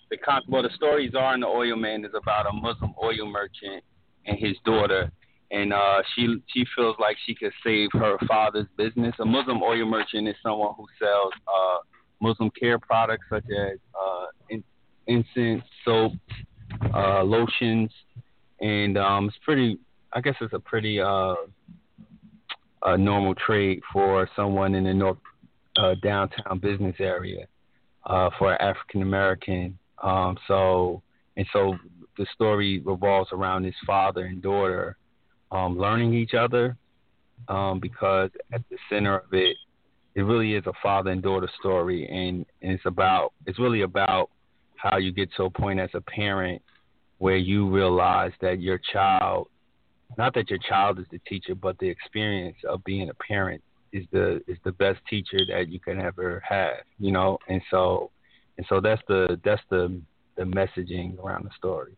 the 0.10 0.18
con. 0.18 0.42
Well, 0.48 0.64
the 0.64 0.70
story 0.76 1.10
Zahara 1.12 1.34
and 1.34 1.44
the 1.44 1.48
Oil 1.48 1.76
Man 1.76 2.04
is 2.06 2.12
about 2.16 2.48
a 2.48 2.54
Muslim 2.54 2.94
oil 3.02 3.28
merchant 3.28 3.84
and 4.26 4.38
his 4.38 4.56
daughter, 4.66 5.12
and 5.52 5.74
uh, 5.74 6.02
she 6.16 6.38
she 6.54 6.66
feels 6.76 6.96
like 7.00 7.18
she 7.26 7.36
could 7.36 7.52
save 7.64 7.90
her 7.94 8.18
father's 8.28 8.68
business. 8.78 9.14
A 9.20 9.26
Muslim 9.26 9.62
oil 9.62 9.86
merchant 9.86 10.28
is 10.28 10.36
someone 10.42 10.74
who 10.76 10.86
sells 11.00 11.34
uh, 11.48 11.78
Muslim 12.22 12.50
care 12.60 12.80
products 12.80 13.26
such 13.30 13.46
as 13.46 13.78
uh, 14.00 14.26
in, 14.50 14.64
incense, 15.08 15.64
soap, 15.86 16.14
uh, 16.94 17.24
lotions, 17.24 17.92
and 18.62 18.98
um, 18.98 19.28
it's 19.28 19.38
pretty. 19.44 19.80
I 20.14 20.22
guess 20.22 20.36
it's 20.42 20.54
a 20.54 20.60
pretty 20.60 21.00
uh, 21.00 21.36
a 22.84 22.98
normal 22.98 23.36
trade 23.36 23.82
for 23.92 24.28
someone 24.36 24.74
in 24.76 24.86
the 24.86 24.94
North 24.94 25.18
uh, 25.80 25.96
downtown 26.04 26.60
business 26.60 26.96
area 27.00 27.48
uh, 28.06 28.30
for 28.38 28.60
African 28.62 29.02
American. 29.02 29.78
Um, 30.04 30.38
so 30.48 31.02
and 31.38 31.46
so 31.54 31.78
the 32.18 32.26
story 32.34 32.80
revolves 32.80 33.30
around 33.32 33.64
his 33.64 33.76
father 33.86 34.26
and 34.26 34.42
daughter 34.42 34.98
um, 35.52 35.78
learning 35.78 36.14
each 36.14 36.34
other 36.34 36.78
um, 37.48 37.80
because 37.80 38.30
at 38.54 38.62
the 38.70 38.78
center 38.90 39.20
of 39.20 39.34
it, 39.34 39.56
it 40.16 40.22
really 40.22 40.54
is 40.54 40.66
a 40.66 40.74
father 40.84 41.12
and 41.12 41.22
daughter 41.22 41.50
story, 41.60 42.08
and, 42.08 42.46
and 42.62 42.74
it's 42.74 42.86
about 42.86 43.32
it's 43.46 43.60
really 43.60 43.82
about 43.82 44.30
how 44.76 44.98
you 44.98 45.12
get 45.12 45.30
to 45.38 45.44
a 45.44 45.50
point 45.50 45.80
as 45.80 45.90
a 45.94 46.02
parent 46.02 46.62
where 47.20 47.38
you 47.38 47.70
realize 47.70 48.32
that 48.42 48.60
your 48.62 48.80
child, 48.92 49.48
not 50.18 50.34
that 50.34 50.50
your 50.50 50.60
child 50.60 51.00
is 51.00 51.06
the 51.12 51.20
teacher, 51.20 51.54
but 51.54 51.78
the 51.80 51.88
experience 51.88 52.58
of 52.68 52.84
being 52.84 53.10
a 53.10 53.14
parent 53.14 53.62
is 53.92 54.06
the 54.12 54.42
is 54.48 54.58
the 54.64 54.72
best 54.74 55.00
teacher 55.10 55.40
that 55.50 55.70
you 55.70 55.80
can 55.80 56.00
ever 56.00 56.42
have, 56.48 56.84
you 56.98 57.12
know. 57.12 57.38
And 57.48 57.62
so, 57.72 58.12
and 58.58 58.66
so 58.70 58.80
that's 58.82 59.02
the 59.08 59.40
that's 59.44 59.62
the 59.70 60.02
the 60.38 60.44
messaging 60.44 61.18
around 61.20 61.46
the 61.46 61.52
story. 61.58 61.98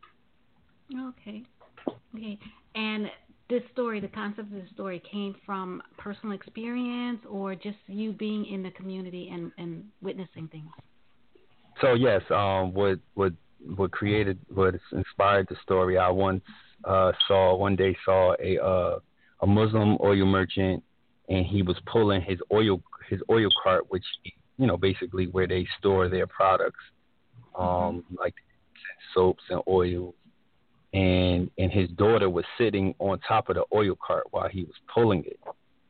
Okay, 0.94 1.44
okay. 2.16 2.38
And 2.76 3.08
this 3.50 3.62
story, 3.74 4.00
the 4.00 4.08
concept 4.08 4.52
of 4.54 4.62
the 4.64 4.68
story, 4.74 5.02
came 5.12 5.36
from 5.46 5.82
personal 5.98 6.34
experience 6.36 7.20
or 7.30 7.56
just 7.56 7.78
you 7.88 8.14
being 8.14 8.46
in 8.46 8.64
the 8.64 8.72
community 8.72 9.30
and 9.32 9.52
and 9.58 9.86
witnessing 10.02 10.48
things. 10.48 10.70
So 11.82 11.94
yes, 11.94 12.22
um, 12.30 12.74
what 12.74 13.00
what 13.14 13.34
what 13.76 13.92
created 13.92 14.40
what 14.54 14.76
inspired 14.92 15.48
the 15.50 15.56
story? 15.64 15.98
I 15.98 16.10
once 16.10 16.44
uh, 16.84 17.12
saw 17.28 17.56
one 17.56 17.76
day 17.76 17.96
saw 18.06 18.36
a 18.42 18.58
uh, 18.64 19.00
a 19.42 19.48
Muslim 19.48 19.98
oil 20.04 20.26
merchant 20.26 20.84
and 21.32 21.46
he 21.46 21.62
was 21.62 21.78
pulling 21.86 22.22
his 22.22 22.40
oil 22.52 22.84
his 23.10 23.22
oil 23.30 23.50
cart, 23.64 23.86
which 23.90 24.04
you 24.58 24.68
know 24.68 24.78
basically 24.78 25.28
where 25.28 25.48
they 25.48 25.66
store 25.80 26.10
their 26.10 26.28
products, 26.28 26.84
um, 27.58 27.66
mm-hmm. 27.66 28.16
like 28.20 28.36
soaps 29.16 29.44
and 29.50 29.62
oils. 29.68 30.14
And 30.94 31.50
and 31.58 31.72
his 31.72 31.90
daughter 31.92 32.30
was 32.30 32.44
sitting 32.58 32.94
on 33.00 33.20
top 33.20 33.48
of 33.48 33.56
the 33.56 33.64
oil 33.74 33.96
cart 34.06 34.26
while 34.32 34.50
he 34.50 34.64
was 34.64 34.76
pulling 34.94 35.24
it, 35.24 35.40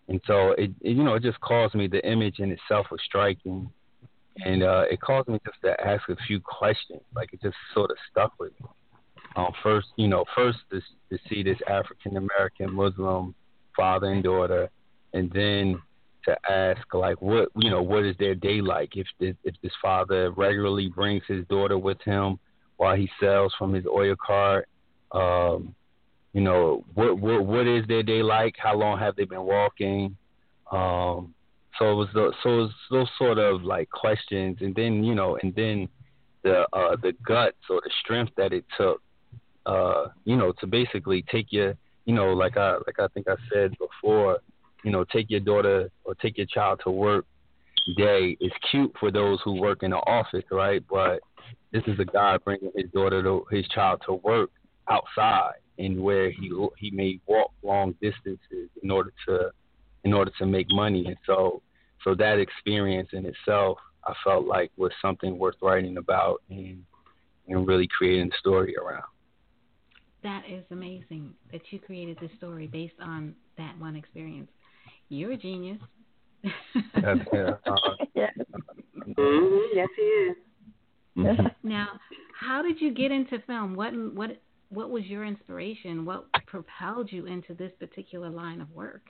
and 0.07 0.21
so 0.27 0.51
it, 0.51 0.69
it 0.79 0.95
you 0.95 1.03
know 1.03 1.15
it 1.15 1.23
just 1.23 1.41
caused 1.41 1.73
me 1.73 1.87
the 1.87 2.07
image 2.07 2.37
in 2.37 2.51
itself 2.51 2.85
was 2.91 3.01
striking, 3.03 3.67
and 4.45 4.61
uh, 4.61 4.83
it 4.91 5.01
caused 5.01 5.27
me 5.27 5.39
just 5.43 5.57
to 5.63 5.71
ask 5.83 6.07
a 6.07 6.15
few 6.27 6.39
questions. 6.39 7.01
Like 7.15 7.33
it 7.33 7.41
just 7.41 7.57
sort 7.73 7.89
of 7.89 7.97
stuck 8.11 8.33
with 8.39 8.51
me. 8.61 8.67
Um, 9.35 9.51
first, 9.63 9.87
you 9.95 10.07
know, 10.07 10.23
first 10.35 10.59
to, 10.69 10.81
to 11.09 11.17
see 11.27 11.41
this 11.41 11.57
African 11.67 12.17
American 12.17 12.71
Muslim 12.71 13.33
father 13.75 14.11
and 14.11 14.23
daughter 14.23 14.69
and 15.13 15.31
then 15.31 15.81
to 16.25 16.51
ask 16.51 16.81
like 16.93 17.21
what 17.21 17.49
you 17.55 17.69
know 17.69 17.81
what 17.81 18.05
is 18.05 18.15
their 18.19 18.35
day 18.35 18.61
like? 18.61 18.95
If 18.95 19.07
this, 19.19 19.35
if 19.43 19.55
this 19.61 19.71
father 19.81 20.31
regularly 20.31 20.89
brings 20.89 21.23
his 21.27 21.45
daughter 21.47 21.77
with 21.77 22.01
him 22.03 22.39
while 22.77 22.95
he 22.95 23.09
sells 23.19 23.53
from 23.57 23.73
his 23.73 23.85
oil 23.85 24.15
cart 24.23 24.67
um 25.11 25.75
you 26.33 26.41
know 26.41 26.83
what 26.93 27.19
what 27.19 27.45
what 27.45 27.67
is 27.67 27.85
their 27.87 28.03
day 28.03 28.21
like? 28.21 28.55
How 28.57 28.75
long 28.75 28.99
have 28.99 29.15
they 29.15 29.25
been 29.25 29.43
walking? 29.43 30.15
Um 30.71 31.33
so 31.79 31.91
it 31.91 31.95
was 31.95 32.09
the, 32.13 32.33
so 32.43 32.49
it 32.49 32.57
was 32.57 32.71
those 32.91 33.09
sort 33.17 33.37
of 33.39 33.63
like 33.63 33.89
questions. 33.89 34.57
And 34.61 34.75
then 34.75 35.03
you 35.03 35.15
know 35.15 35.37
and 35.41 35.53
then 35.55 35.89
the 36.43 36.65
uh 36.73 36.95
the 37.01 37.13
guts 37.25 37.57
or 37.69 37.81
the 37.83 37.91
strength 38.03 38.31
that 38.37 38.53
it 38.53 38.65
took 38.77 39.01
uh 39.65 40.07
you 40.25 40.35
know 40.35 40.53
to 40.59 40.67
basically 40.67 41.23
take 41.31 41.47
your 41.51 41.75
you 42.05 42.13
know 42.13 42.33
like 42.33 42.57
I 42.57 42.73
like 42.73 42.99
I 42.99 43.07
think 43.13 43.27
I 43.27 43.35
said 43.51 43.73
before 43.79 44.39
you 44.83 44.91
know, 44.91 45.03
take 45.05 45.29
your 45.29 45.39
daughter 45.39 45.89
or 46.03 46.15
take 46.15 46.37
your 46.37 46.47
child 46.47 46.81
to 46.83 46.91
work 46.91 47.25
day 47.97 48.37
is 48.39 48.51
cute 48.69 48.93
for 48.99 49.11
those 49.11 49.39
who 49.43 49.59
work 49.59 49.83
in 49.83 49.91
the 49.91 49.97
office, 49.97 50.43
right? 50.51 50.83
But 50.89 51.21
this 51.71 51.83
is 51.87 51.99
a 51.99 52.05
guy 52.05 52.37
bringing 52.43 52.71
his 52.75 52.89
daughter 52.91 53.23
to 53.23 53.45
his 53.49 53.67
child 53.69 54.01
to 54.05 54.15
work 54.15 54.51
outside 54.89 55.53
and 55.77 56.01
where 56.01 56.31
he 56.31 56.51
he 56.77 56.91
may 56.91 57.19
walk 57.27 57.51
long 57.63 57.95
distances 58.01 58.69
in 58.83 58.91
order 58.91 59.13
to 59.27 59.51
in 60.03 60.13
order 60.13 60.31
to 60.37 60.45
make 60.45 60.67
money 60.71 61.05
and 61.05 61.17
so 61.25 61.61
so 62.03 62.15
that 62.15 62.39
experience 62.39 63.09
in 63.13 63.25
itself 63.25 63.77
I 64.05 64.13
felt 64.23 64.45
like 64.45 64.71
was 64.77 64.91
something 65.01 65.37
worth 65.37 65.55
writing 65.61 65.97
about 65.97 66.41
and 66.49 66.83
and 67.47 67.67
really 67.67 67.87
creating 67.87 68.31
a 68.33 68.37
story 68.37 68.75
around. 68.75 69.03
That 70.23 70.43
is 70.49 70.63
amazing 70.71 71.33
that 71.51 71.61
you 71.71 71.79
created 71.79 72.17
this 72.21 72.31
story 72.37 72.67
based 72.67 72.99
on 73.01 73.33
that 73.57 73.77
one 73.79 73.95
experience. 73.95 74.49
You're 75.11 75.33
a 75.33 75.37
genius. 75.37 75.77
That's, 76.41 77.19
yeah. 77.33 77.51
Uh, 77.67 77.75
yeah. 78.15 78.29
Mm-hmm. 78.97 79.57
Yes, 79.73 79.89
he 79.97 80.01
is. 80.01 80.35
Mm-hmm. 81.17 81.47
Now, 81.67 81.87
how 82.39 82.61
did 82.61 82.79
you 82.79 82.93
get 82.93 83.11
into 83.11 83.39
film? 83.45 83.75
What 83.75 83.91
what 84.15 84.41
what 84.69 84.89
was 84.89 85.05
your 85.05 85.25
inspiration? 85.25 86.05
What 86.05 86.27
propelled 86.47 87.11
you 87.11 87.25
into 87.25 87.53
this 87.53 87.73
particular 87.77 88.29
line 88.29 88.61
of 88.61 88.71
work? 88.71 89.01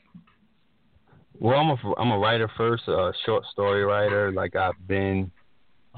Well, 1.39 1.59
I'm 1.59 1.69
a 1.69 1.93
I'm 1.99 2.11
a 2.11 2.17
writer 2.17 2.49
first, 2.57 2.87
a 2.87 3.13
short 3.25 3.43
story 3.51 3.83
writer. 3.85 4.31
Like 4.31 4.55
I've 4.55 4.87
been 4.87 5.31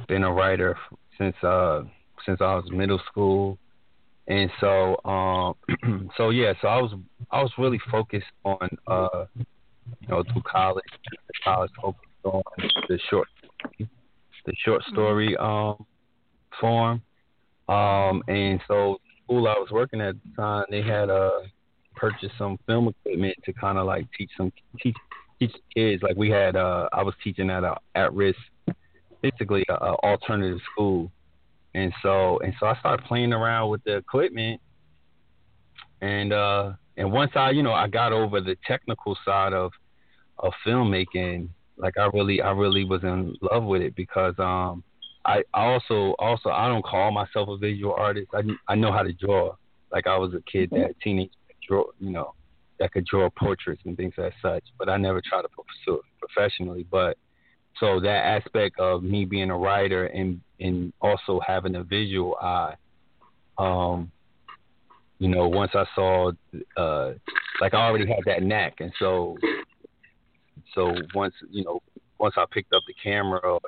been 0.10 0.26
a 0.26 0.32
writer 0.32 0.78
since 1.18 1.36
uh 1.44 1.84
since 2.26 2.42
I 2.42 2.56
was 2.56 2.66
middle 2.72 3.00
school, 3.10 3.58
and 4.28 4.52
so 4.60 4.98
um 5.06 6.10
so 6.18 6.30
yeah, 6.30 6.52
so 6.62 6.68
I 6.68 6.82
was 6.82 6.94
I 7.32 7.42
was 7.42 7.52
really 7.58 7.80
focused 7.90 8.26
on 8.44 8.68
uh 8.88 9.26
you 10.02 10.08
know, 10.08 10.24
through 10.32 10.42
college, 10.44 10.84
the 11.10 11.34
college 11.44 11.72
focused 11.82 12.08
on 12.24 12.42
the 12.88 13.00
short, 13.10 13.28
the 13.80 14.54
short 14.66 14.84
story 14.92 15.36
um, 15.38 15.86
form. 16.60 17.02
Um, 17.70 18.24
and 18.28 18.60
so, 18.68 18.98
school 19.24 19.48
I 19.48 19.54
was 19.54 19.70
working 19.72 20.02
at 20.02 20.16
the 20.16 20.42
time, 20.42 20.66
they 20.70 20.82
had 20.82 21.10
uh 21.10 21.32
purchased 21.96 22.34
some 22.38 22.58
film 22.66 22.88
equipment 22.88 23.36
to 23.46 23.54
kind 23.54 23.78
of 23.78 23.86
like 23.86 24.08
teach 24.18 24.30
some 24.36 24.52
teach 24.82 24.96
teach 25.40 25.52
kids. 25.74 26.04
Like 26.04 26.18
we 26.18 26.30
had, 26.30 26.56
uh, 26.56 26.90
I 26.92 27.04
was 27.04 27.14
teaching 27.24 27.50
at 27.50 27.64
a 27.64 27.76
at 27.96 28.14
risk, 28.14 28.40
basically 29.22 29.64
a, 29.70 29.74
a 29.74 29.96
alternative 30.04 30.60
school, 30.72 31.12
and 31.74 31.94
so 32.02 32.40
and 32.40 32.54
so 32.60 32.68
I 32.68 32.78
started 32.80 33.06
playing 33.06 33.34
around 33.34 33.70
with 33.70 33.84
the 33.86 33.96
equipment, 33.96 34.60
and 36.02 36.34
uh 36.34 36.74
and 36.98 37.12
once 37.12 37.32
I, 37.36 37.52
you 37.52 37.64
know, 37.64 37.74
I 37.74 37.88
got 37.88 38.14
over 38.14 38.42
the 38.42 38.58
technical 38.68 39.18
side 39.26 39.54
of 39.54 39.72
of 40.40 40.54
filmmaking, 40.66 41.50
like 41.78 41.98
I 41.98 42.10
really, 42.14 42.42
I 42.42 42.52
really 42.52 42.86
was 42.86 43.04
in 43.04 43.36
love 43.42 43.64
with 43.64 43.82
it 43.82 43.96
because 43.96 44.34
um, 44.40 44.84
I, 45.26 45.44
also, 45.54 46.16
also, 46.20 46.50
I 46.50 46.68
don't 46.68 46.84
call 46.84 47.12
myself 47.12 47.50
a 47.50 47.58
visual 47.58 47.94
artist. 47.94 48.28
I, 48.34 48.42
I 48.68 48.76
know 48.76 48.92
how 48.92 49.04
to 49.04 49.14
draw. 49.14 49.56
Like 49.92 50.08
I 50.08 50.18
was 50.18 50.34
a 50.34 50.42
kid 50.52 50.70
that 50.72 50.78
mm-hmm. 50.78 51.00
teenage 51.04 51.32
draw, 51.68 51.86
you 52.00 52.10
know, 52.10 52.34
that 52.80 52.92
could 52.92 53.06
draw 53.06 53.30
portraits 53.30 53.84
and 53.86 53.96
things 53.96 54.14
as 54.18 54.34
such. 54.42 54.64
But 54.78 54.90
I 54.90 54.98
never 54.98 55.22
tried 55.22 55.44
to 55.44 55.50
pursue 55.50 56.00
it 56.00 56.06
professionally. 56.20 56.86
But 56.90 57.18
so 57.80 58.00
that 58.00 58.08
aspect 58.26 58.80
of 58.80 59.04
me 59.04 59.26
being 59.26 59.50
a 59.50 59.58
writer 59.58 60.08
and 60.08 60.42
and 60.60 60.94
also 61.02 61.40
having 61.46 61.76
a 61.76 61.84
visual 61.84 62.36
eye, 62.42 62.76
um, 63.58 64.12
you 65.20 65.30
know, 65.30 65.48
once 65.48 65.72
I 65.74 65.86
saw, 65.96 66.32
uh, 66.78 67.12
like 67.62 67.74
I 67.74 67.78
already 67.78 68.08
had 68.08 68.20
that 68.26 68.44
knack, 68.44 68.76
and 68.80 68.92
so, 69.00 69.38
so 70.76 70.94
once 71.14 71.34
you 71.50 71.64
know, 71.64 71.82
once 72.20 72.36
I 72.38 72.46
picked 72.52 72.74
up 72.74 72.84
the 72.88 72.94
camera 73.02 73.40
or 73.40 73.60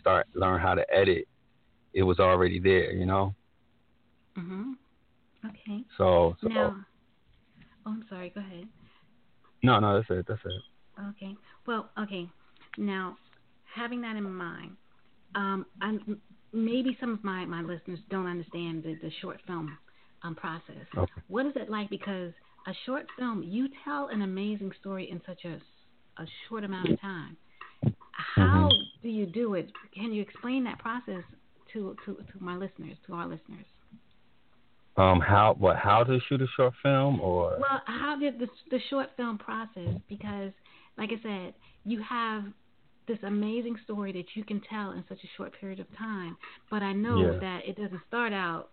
start 0.00 0.26
learn 0.34 0.60
how 0.60 0.74
to 0.74 0.84
edit, 0.92 1.26
it 1.92 2.02
was 2.02 2.20
already 2.20 2.58
there, 2.58 2.92
you 2.92 3.06
know. 3.06 3.34
Mhm. 4.36 4.74
Okay. 5.44 5.84
So, 5.98 6.36
so. 6.40 6.48
Now, 6.48 6.84
oh, 7.86 7.90
I'm 7.90 8.04
sorry. 8.08 8.30
Go 8.30 8.40
ahead. 8.40 8.66
No, 9.62 9.78
no, 9.78 9.94
that's 9.96 10.10
it. 10.10 10.26
That's 10.28 10.40
it. 10.44 11.02
Okay. 11.10 11.34
Well, 11.66 11.90
okay. 11.98 12.28
Now, 12.78 13.16
having 13.74 14.00
that 14.02 14.16
in 14.16 14.24
mind, 14.24 14.76
um, 15.34 15.66
I'm, 15.80 16.20
maybe 16.52 16.96
some 17.00 17.12
of 17.12 17.24
my, 17.24 17.44
my 17.44 17.62
listeners 17.62 17.98
don't 18.10 18.26
understand 18.26 18.82
the, 18.82 18.96
the 19.02 19.10
short 19.20 19.40
film 19.46 19.76
um, 20.24 20.34
process. 20.34 20.86
Okay. 20.96 21.12
What 21.28 21.46
is 21.46 21.52
it 21.54 21.70
like? 21.70 21.90
Because 21.90 22.32
a 22.66 22.72
short 22.86 23.06
film, 23.18 23.42
you 23.42 23.68
tell 23.84 24.08
an 24.08 24.22
amazing 24.22 24.72
story 24.80 25.10
in 25.10 25.20
such 25.26 25.44
a, 25.44 25.60
a 26.20 26.26
short 26.48 26.64
amount 26.64 26.88
of 26.88 27.00
time. 27.00 27.36
How 28.12 28.68
mm-hmm. 28.70 29.02
do 29.02 29.08
you 29.08 29.26
do 29.26 29.54
it? 29.54 29.70
Can 29.94 30.12
you 30.12 30.22
explain 30.22 30.64
that 30.64 30.78
process 30.78 31.22
to, 31.72 31.94
to, 32.06 32.14
to 32.14 32.42
my 32.42 32.56
listeners, 32.56 32.96
to 33.06 33.14
our 33.14 33.26
listeners? 33.26 33.66
Um, 34.96 35.20
how 35.20 35.56
what? 35.58 35.76
How 35.76 36.04
to 36.04 36.20
shoot 36.28 36.40
a 36.40 36.46
short 36.56 36.72
film, 36.80 37.20
or 37.20 37.56
well, 37.58 37.82
how 37.84 38.16
did 38.16 38.38
the 38.38 38.46
the 38.70 38.78
short 38.90 39.08
film 39.16 39.38
process? 39.38 39.88
Because, 40.08 40.52
like 40.96 41.10
I 41.10 41.20
said, 41.20 41.54
you 41.84 42.00
have 42.00 42.44
this 43.08 43.18
amazing 43.24 43.76
story 43.82 44.12
that 44.12 44.24
you 44.34 44.44
can 44.44 44.62
tell 44.70 44.92
in 44.92 45.02
such 45.08 45.18
a 45.18 45.26
short 45.36 45.52
period 45.60 45.80
of 45.80 45.86
time. 45.98 46.36
But 46.70 46.84
I 46.84 46.92
know 46.92 47.32
yeah. 47.32 47.38
that 47.40 47.60
it 47.66 47.76
doesn't 47.76 48.00
start 48.06 48.32
out 48.32 48.68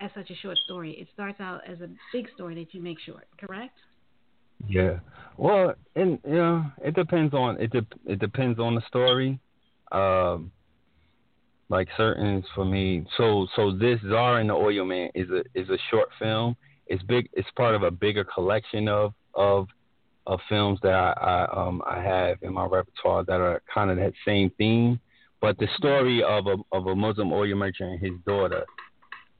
as 0.00 0.10
such 0.14 0.30
a 0.30 0.34
short 0.36 0.58
story. 0.64 0.92
It 0.92 1.08
starts 1.12 1.40
out 1.40 1.60
as 1.68 1.80
a 1.80 1.88
big 2.12 2.28
story 2.34 2.54
that 2.56 2.74
you 2.74 2.82
make 2.82 2.98
short, 3.00 3.26
correct? 3.38 3.76
Yeah. 4.68 4.98
Well, 5.36 5.74
and 5.96 6.18
you 6.26 6.34
know, 6.34 6.64
it 6.84 6.94
depends 6.94 7.34
on 7.34 7.60
it. 7.60 7.70
De- 7.70 7.86
it 8.06 8.18
depends 8.18 8.58
on 8.58 8.74
the 8.74 8.82
story. 8.88 9.38
Um, 9.92 10.52
like 11.70 11.88
certain 11.96 12.44
for 12.54 12.64
me. 12.64 13.06
So 13.16 13.46
so 13.56 13.72
this 13.72 14.00
Zahara 14.02 14.40
and 14.40 14.50
the 14.50 14.54
Oil 14.54 14.84
Man 14.84 15.08
is 15.14 15.28
a 15.30 15.42
is 15.54 15.70
a 15.70 15.78
short 15.90 16.08
film. 16.18 16.56
It's 16.88 17.02
big. 17.04 17.28
It's 17.32 17.48
part 17.56 17.74
of 17.74 17.82
a 17.82 17.90
bigger 17.90 18.24
collection 18.24 18.88
of 18.88 19.14
of 19.34 19.68
of 20.26 20.40
films 20.48 20.78
that 20.82 20.92
I, 20.92 21.12
I 21.12 21.66
um 21.66 21.80
I 21.86 22.02
have 22.02 22.38
in 22.42 22.52
my 22.52 22.66
repertoire 22.66 23.24
that 23.24 23.40
are 23.40 23.62
kind 23.72 23.90
of 23.90 23.96
that 23.96 24.12
same 24.26 24.50
theme. 24.58 25.00
But 25.40 25.56
the 25.58 25.68
story 25.78 26.22
of 26.22 26.46
a 26.46 26.56
of 26.72 26.86
a 26.86 26.94
Muslim 26.94 27.32
oil 27.32 27.54
merchant 27.54 27.92
and 27.92 28.00
his 28.00 28.20
daughter, 28.26 28.64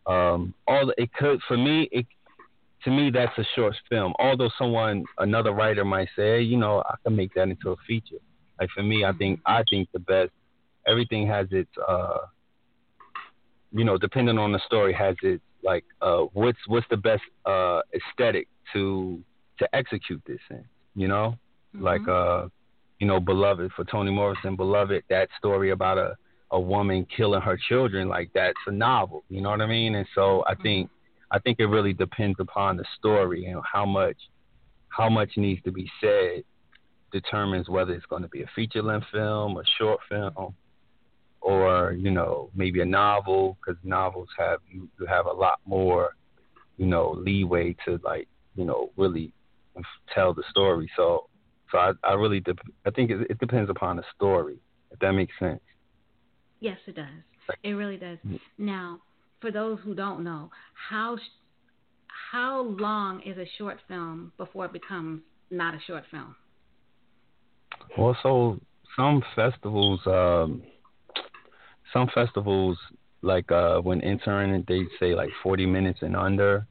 um, 0.07 0.55
all 0.67 0.93
it 0.97 1.13
could 1.13 1.41
for 1.47 1.57
me 1.57 1.89
it 1.93 2.07
to 2.85 2.91
me 2.91 3.11
that's 3.11 3.37
a 3.39 3.45
short 3.55 3.75
film. 3.89 4.15
Although 4.19 4.51
someone 4.59 5.05
another 5.19 5.53
writer 5.53 5.85
might 5.85 6.09
say, 6.17 6.37
hey, 6.37 6.41
you 6.43 6.57
know, 6.57 6.83
I 6.89 6.95
can 7.03 7.15
make 7.15 7.35
that 7.35 7.49
into 7.49 7.71
a 7.71 7.77
feature. 7.87 8.17
Like 8.59 8.71
for 8.75 8.83
me, 8.83 9.05
I 9.05 9.13
think 9.13 9.41
I 9.47 9.63
think 9.71 9.89
the 9.93 9.99
best 9.99 10.31
everything 10.87 11.27
has 11.27 11.47
its 11.51 11.71
uh 11.87 12.19
you 13.73 13.85
know, 13.85 13.97
depending 13.97 14.39
on 14.39 14.53
the 14.53 14.61
story 14.67 14.93
has 14.93 15.17
its 15.23 15.43
like 15.63 15.85
uh 16.01 16.23
what's 16.33 16.59
what's 16.67 16.87
the 16.91 16.97
best 16.97 17.23
uh 17.47 17.81
aesthetic 17.95 18.49
to 18.73 19.23
to 19.59 19.75
execute 19.75 20.23
this 20.27 20.41
in, 20.51 20.65
you 20.95 21.09
know? 21.09 21.37
Mm-hmm. 21.75 21.85
Like 21.85 22.09
uh 22.09 22.49
you 22.99 23.07
know, 23.07 23.21
Beloved 23.21 23.73
for 23.75 23.85
Toni 23.85 24.11
Morrison, 24.11 24.57
Beloved, 24.57 25.05
that 25.09 25.29
story 25.39 25.71
about 25.71 25.97
a 25.99 26.17
a 26.53 26.61
woman 26.61 27.07
killing 27.17 27.41
her 27.41 27.59
children, 27.69 28.09
like 28.09 28.31
that's 28.35 28.59
a 28.67 28.73
novel, 28.73 29.25
you 29.29 29.41
know 29.41 29.51
what 29.51 29.61
I 29.61 29.67
mean? 29.67 29.95
And 29.95 30.07
so 30.15 30.45
I 30.47 30.55
mm-hmm. 30.55 30.63
think 30.63 30.91
I 31.31 31.39
think 31.39 31.61
it 31.61 31.67
really 31.67 31.93
depends 31.93 32.41
upon 32.41 32.77
the 32.77 32.85
story 32.99 33.47
and 33.47 33.63
how 33.71 33.87
much 33.87 34.17
how 34.89 35.09
much 35.09 35.31
needs 35.37 35.63
to 35.63 35.71
be 35.71 35.89
said 36.01 36.43
determines 37.13 37.69
whether 37.69 37.93
it's 37.93 38.07
going 38.07 38.23
to 38.23 38.29
be 38.29 38.43
a 38.43 38.51
feature 38.55 38.83
length 38.83 39.07
film, 39.13 39.57
a 39.57 39.63
short 39.79 40.01
film, 40.09 40.55
or 41.41 41.93
you 41.93 42.11
know 42.11 42.51
maybe 42.55 42.81
a 42.81 42.85
novel 42.85 43.57
because 43.61 43.81
novels 43.85 44.29
have 44.37 44.59
you, 44.69 44.89
you 44.99 45.07
have 45.07 45.27
a 45.27 45.33
lot 45.33 45.61
more 45.65 46.17
you 46.77 46.87
know 46.87 47.17
leeway 47.25 47.75
to 47.85 48.01
like 48.05 48.29
you 48.57 48.65
know 48.65 48.91
really 48.97 49.33
tell 50.13 50.35
the 50.35 50.43
story. 50.51 50.91
So 50.97 51.29
so 51.71 51.79
I, 51.79 51.93
I 52.03 52.15
really 52.15 52.41
de- 52.41 52.55
I 52.85 52.91
think 52.91 53.11
it, 53.11 53.31
it 53.31 53.39
depends 53.39 53.71
upon 53.71 53.97
the 53.97 54.05
story 54.17 54.59
if 54.91 54.99
that 54.99 55.13
makes 55.13 55.33
sense. 55.39 55.61
Yes, 56.61 56.79
it 56.87 56.97
does. 56.97 57.07
It 57.63 57.71
really 57.71 57.97
does. 57.97 58.19
Now, 58.59 59.01
for 59.41 59.51
those 59.51 59.79
who 59.83 59.95
don't 59.95 60.23
know, 60.23 60.51
how 60.75 61.17
how 62.33 62.63
long 62.63 63.23
is 63.23 63.39
a 63.39 63.47
short 63.59 63.79
film 63.89 64.33
before 64.37 64.67
it 64.67 64.73
becomes 64.73 65.23
not 65.51 65.75
a 65.75 65.81
short 65.87 66.05
film? 66.11 66.37
Well, 67.99 68.17
so 68.23 68.61
some 68.97 69.23
festivals, 69.35 70.01
um, 70.07 70.63
some 71.93 72.09
festivals 72.15 72.79
like 73.23 73.51
uh, 73.51 73.81
when 73.81 74.01
entering, 74.03 74.65
they 74.69 74.83
say 74.99 75.15
like 75.15 75.31
40 75.43 75.67
minutes 75.67 76.01
and 76.03 76.15
under. 76.15 76.67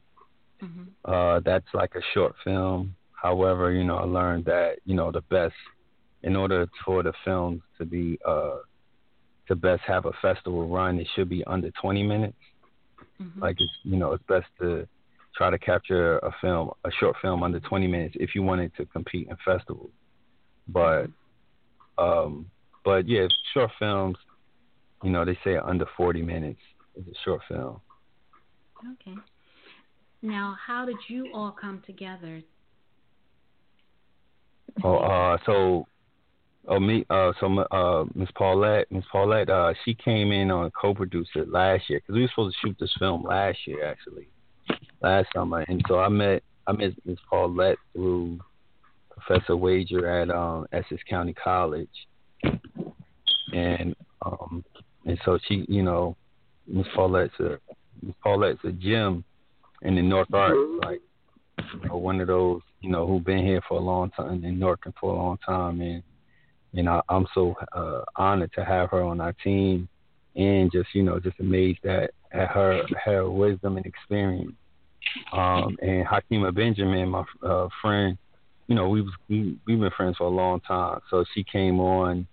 Mm-hmm. 0.62 1.12
Uh, 1.12 1.40
that's 1.44 1.66
like 1.74 1.94
a 1.94 2.02
short 2.14 2.34
film. 2.44 2.94
However, 3.12 3.72
you 3.72 3.84
know, 3.84 3.96
I 3.96 4.04
learned 4.04 4.44
that 4.46 4.76
you 4.84 4.94
know 4.94 5.10
the 5.10 5.22
best, 5.22 5.54
in 6.22 6.36
order 6.36 6.66
for 6.84 7.02
the 7.02 7.12
films 7.24 7.62
to 7.78 7.84
be 7.84 8.18
uh, 8.26 8.58
to 9.50 9.56
best 9.56 9.82
have 9.84 10.06
a 10.06 10.12
festival 10.22 10.68
run, 10.68 11.00
it 11.00 11.08
should 11.14 11.28
be 11.28 11.42
under 11.44 11.72
20 11.72 12.04
minutes. 12.04 12.36
Mm-hmm. 13.20 13.42
Like 13.42 13.56
it's 13.58 13.72
you 13.82 13.96
know 13.96 14.12
it's 14.12 14.22
best 14.28 14.46
to 14.60 14.86
try 15.36 15.50
to 15.50 15.58
capture 15.58 16.18
a 16.18 16.30
film, 16.40 16.70
a 16.84 16.90
short 17.00 17.16
film 17.20 17.42
under 17.42 17.60
20 17.60 17.86
minutes 17.88 18.14
if 18.18 18.34
you 18.34 18.42
wanted 18.42 18.74
to 18.76 18.86
compete 18.86 19.28
in 19.28 19.36
festivals. 19.44 19.90
But 20.68 21.08
um, 21.98 22.46
but 22.84 23.08
yeah, 23.08 23.26
short 23.52 23.72
films, 23.78 24.16
you 25.02 25.10
know, 25.10 25.24
they 25.24 25.36
say 25.44 25.56
under 25.56 25.84
40 25.96 26.22
minutes 26.22 26.60
is 26.96 27.04
a 27.06 27.14
short 27.24 27.42
film. 27.48 27.80
Okay. 28.92 29.16
Now, 30.22 30.56
how 30.64 30.86
did 30.86 30.96
you 31.08 31.30
all 31.34 31.50
come 31.50 31.82
together? 31.84 32.42
Oh, 34.84 34.96
uh, 34.96 35.38
so 35.44 35.86
Oh, 36.70 36.78
me. 36.78 37.04
Uh, 37.10 37.32
so 37.40 37.58
uh, 37.72 38.04
Miss 38.14 38.28
Paulette, 38.36 38.86
Miss 38.92 39.04
Paulette, 39.10 39.50
uh, 39.50 39.74
she 39.84 39.92
came 39.92 40.30
in 40.30 40.52
on 40.52 40.70
co-producer 40.70 41.44
last 41.44 41.90
year 41.90 41.98
because 41.98 42.14
we 42.14 42.22
were 42.22 42.28
supposed 42.28 42.56
to 42.62 42.68
shoot 42.68 42.76
this 42.78 42.94
film 42.96 43.24
last 43.24 43.58
year, 43.66 43.84
actually, 43.84 44.28
last 45.02 45.26
summer. 45.34 45.64
And 45.66 45.82
so 45.88 45.98
I 45.98 46.08
met 46.08 46.44
I 46.68 46.72
met 46.72 46.92
Miss 47.04 47.18
Paulette 47.28 47.76
through 47.92 48.38
Professor 49.10 49.56
Wager 49.56 50.06
at 50.06 50.30
um, 50.30 50.68
Essex 50.72 51.02
County 51.10 51.34
College, 51.34 51.88
and 53.52 53.96
um, 54.24 54.64
and 55.06 55.18
so 55.24 55.40
she, 55.48 55.64
you 55.68 55.82
know, 55.82 56.16
Miss 56.68 56.86
Paulette's 56.94 57.34
a 57.40 57.58
Miss 58.00 58.14
Paulette's 58.22 58.60
a 58.62 58.70
gem 58.70 59.24
in 59.82 59.96
the 59.96 60.02
Newark 60.02 60.28
Arts, 60.32 60.56
like 60.84 61.00
you 61.58 61.88
know, 61.88 61.96
one 61.96 62.20
of 62.20 62.28
those, 62.28 62.60
you 62.80 62.90
know, 62.90 63.08
who've 63.08 63.24
been 63.24 63.44
here 63.44 63.60
for 63.68 63.78
a 63.78 63.82
long 63.82 64.10
time 64.10 64.44
in 64.44 64.60
Newark 64.60 64.86
for 65.00 65.12
a 65.12 65.16
long 65.16 65.36
time, 65.44 65.80
and 65.80 66.04
you 66.72 66.82
know, 66.82 67.02
I'm 67.08 67.26
so 67.34 67.54
uh, 67.72 68.02
honored 68.16 68.52
to 68.54 68.64
have 68.64 68.90
her 68.90 69.02
on 69.02 69.20
our 69.20 69.32
team, 69.32 69.88
and 70.36 70.70
just 70.70 70.88
you 70.94 71.02
know, 71.02 71.18
just 71.18 71.40
amazed 71.40 71.84
at 71.84 72.12
at 72.32 72.48
her 72.48 72.82
her 73.04 73.30
wisdom 73.30 73.76
and 73.76 73.86
experience. 73.86 74.52
Um, 75.32 75.76
and 75.80 76.06
Hakima 76.06 76.54
Benjamin, 76.54 77.08
my 77.08 77.24
uh, 77.42 77.68
friend, 77.82 78.16
you 78.68 78.74
know, 78.74 78.88
we 78.88 79.02
was 79.02 79.12
we 79.28 79.58
we've 79.66 79.80
been 79.80 79.90
friends 79.96 80.16
for 80.18 80.24
a 80.24 80.30
long 80.30 80.60
time. 80.60 81.00
So 81.10 81.24
she 81.34 81.42
came 81.42 81.80
on, 81.80 82.26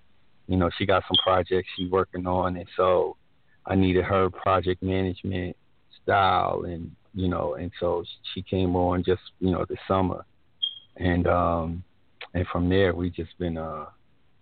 you 0.47 0.57
know, 0.57 0.69
she 0.77 0.85
got 0.85 1.03
some 1.07 1.17
projects 1.23 1.67
she's 1.75 1.89
working 1.89 2.27
on, 2.27 2.57
and 2.57 2.67
so 2.75 3.17
I 3.65 3.75
needed 3.75 4.05
her 4.05 4.29
project 4.29 4.83
management 4.83 5.55
style, 6.03 6.63
and 6.65 6.91
you 7.15 7.27
know, 7.27 7.55
and 7.55 7.71
so 7.79 8.03
she 8.33 8.43
came 8.43 8.75
on 8.75 9.03
just 9.03 9.21
you 9.39 9.49
know 9.49 9.65
this 9.67 9.79
summer, 9.87 10.23
and 10.97 11.25
um, 11.25 11.83
and 12.35 12.45
from 12.51 12.69
there 12.69 12.93
we 12.93 13.09
just 13.09 13.35
been 13.39 13.57
uh 13.57 13.85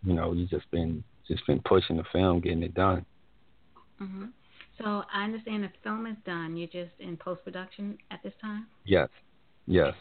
you 0.06 0.14
know, 0.14 0.34
you 0.34 0.46
just 0.48 0.70
been 0.72 1.04
just 1.28 1.46
been 1.48 1.62
pushing 1.66 1.98
the 1.98 2.04
film, 2.12 2.40
getting 2.40 2.64
it 2.64 2.74
done. 2.74 3.06
Mhm. 4.00 4.32
So 4.78 5.04
I 5.12 5.24
understand 5.24 5.64
the 5.64 5.72
film 5.84 6.06
is 6.06 6.18
done. 6.26 6.58
You're 6.58 6.68
just 6.68 6.92
in 7.00 7.18
post 7.18 7.44
production 7.44 7.98
at 8.12 8.22
this 8.24 8.34
time. 8.42 8.68
Yes. 8.84 9.10
Yes. 9.68 9.94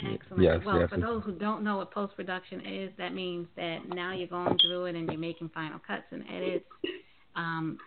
Excellent. 0.00 0.42
Yes, 0.42 0.60
well, 0.64 0.78
yes. 0.78 0.90
for 0.90 0.98
those 0.98 1.24
who 1.24 1.32
don't 1.32 1.64
know 1.64 1.78
what 1.78 1.90
post 1.90 2.14
production 2.14 2.64
is, 2.64 2.92
that 2.98 3.14
means 3.14 3.48
that 3.56 3.88
now 3.88 4.12
you're 4.12 4.28
going 4.28 4.56
through 4.58 4.86
it 4.86 4.94
and 4.94 5.08
you're 5.08 5.18
making 5.18 5.48
final 5.48 5.80
cuts 5.84 6.04
and 6.12 6.24
edits 6.30 6.66
um, 7.34 7.78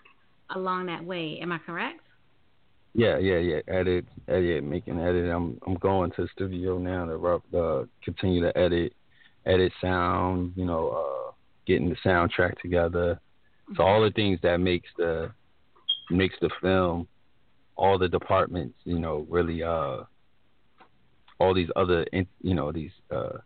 along 0.49 0.87
that 0.87 1.03
way. 1.03 1.39
Am 1.41 1.51
I 1.53 1.57
correct? 1.59 2.01
Yeah, 2.93 3.17
yeah, 3.17 3.37
yeah. 3.37 3.59
Edit, 3.69 4.05
edit, 4.27 4.63
making 4.65 4.99
edit. 4.99 5.31
I'm 5.33 5.57
I'm 5.65 5.75
going 5.75 6.11
to 6.11 6.23
the 6.23 6.27
studio 6.33 6.77
now 6.77 7.05
to 7.05 7.57
uh, 7.57 7.85
continue 8.03 8.41
to 8.41 8.57
edit 8.57 8.93
edit 9.45 9.71
sound, 9.81 10.53
you 10.55 10.65
know, 10.65 10.89
uh, 10.89 11.31
getting 11.65 11.89
the 11.89 11.95
soundtrack 12.05 12.59
together. 12.61 13.19
So 13.75 13.83
all 13.83 14.01
the 14.01 14.11
things 14.11 14.39
that 14.43 14.57
makes 14.57 14.89
the 14.97 15.31
makes 16.09 16.35
the 16.41 16.49
film, 16.61 17.07
all 17.75 17.97
the 17.97 18.09
departments, 18.09 18.75
you 18.83 18.99
know, 18.99 19.25
really 19.29 19.63
uh, 19.63 20.03
all 21.39 21.53
these 21.53 21.69
other, 21.75 22.05
you 22.41 22.53
know, 22.53 22.71
these 22.71 22.91
uh, 23.09 23.37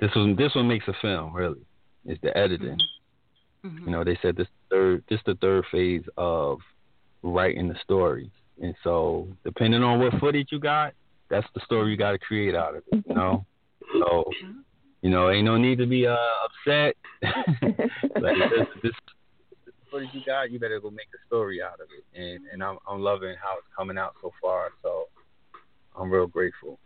this 0.00 0.10
one 0.14 0.36
this 0.36 0.54
one 0.54 0.68
makes 0.68 0.86
a 0.88 0.94
film 1.00 1.34
really 1.34 1.64
is 2.06 2.18
the 2.22 2.36
editing. 2.36 2.78
Mm-hmm. 3.64 3.86
You 3.86 3.90
know, 3.90 4.04
they 4.04 4.18
said 4.20 4.36
this 4.36 4.48
third 4.70 5.02
this 5.08 5.20
the 5.26 5.34
third 5.36 5.64
phase 5.72 6.04
of 6.16 6.58
writing 7.22 7.68
the 7.68 7.76
story, 7.82 8.30
and 8.62 8.74
so 8.84 9.28
depending 9.44 9.82
on 9.82 9.98
what 9.98 10.20
footage 10.20 10.48
you 10.52 10.60
got, 10.60 10.92
that's 11.30 11.46
the 11.54 11.60
story 11.64 11.90
you 11.90 11.96
got 11.96 12.12
to 12.12 12.18
create 12.18 12.54
out 12.54 12.76
of 12.76 12.82
it. 12.92 13.04
You 13.08 13.14
know, 13.14 13.46
so 14.00 14.24
you 15.04 15.10
know, 15.10 15.30
ain't 15.30 15.44
no 15.44 15.58
need 15.58 15.76
to 15.76 15.86
be 15.86 16.06
uh, 16.06 16.16
upset. 16.46 16.96
like 18.22 18.36
this, 18.50 18.66
this, 18.82 18.92
what 19.90 20.02
you 20.14 20.22
got, 20.24 20.50
you 20.50 20.58
better 20.58 20.80
go 20.80 20.90
make 20.90 21.08
a 21.14 21.26
story 21.26 21.60
out 21.60 21.74
of 21.74 21.88
it. 21.96 22.18
And 22.18 22.46
and 22.50 22.64
I'm 22.64 22.78
I'm 22.88 23.00
loving 23.00 23.34
how 23.40 23.58
it's 23.58 23.66
coming 23.76 23.98
out 23.98 24.14
so 24.22 24.32
far. 24.40 24.70
So 24.82 25.08
I'm 25.94 26.10
real 26.10 26.26
grateful. 26.26 26.78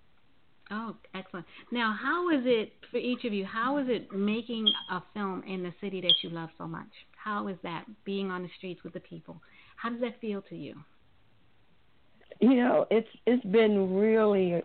Oh, 0.72 0.96
excellent. 1.14 1.46
Now, 1.70 1.96
how 1.98 2.28
is 2.30 2.42
it 2.44 2.72
for 2.90 2.98
each 2.98 3.24
of 3.24 3.32
you? 3.32 3.46
How 3.46 3.78
is 3.78 3.86
it 3.88 4.12
making 4.12 4.66
a 4.90 5.00
film 5.14 5.44
in 5.46 5.62
the 5.62 5.72
city 5.80 6.00
that 6.00 6.14
you 6.22 6.30
love 6.30 6.50
so 6.58 6.66
much? 6.66 6.90
How 7.16 7.46
is 7.46 7.56
that 7.62 7.84
being 8.04 8.32
on 8.32 8.42
the 8.42 8.50
streets 8.58 8.82
with 8.82 8.94
the 8.94 9.00
people? 9.00 9.40
How 9.76 9.90
does 9.90 10.00
that 10.00 10.20
feel 10.20 10.42
to 10.42 10.56
you? 10.56 10.74
You 12.40 12.56
know, 12.56 12.86
it's 12.90 13.08
it's 13.26 13.44
been 13.44 13.94
really 13.94 14.60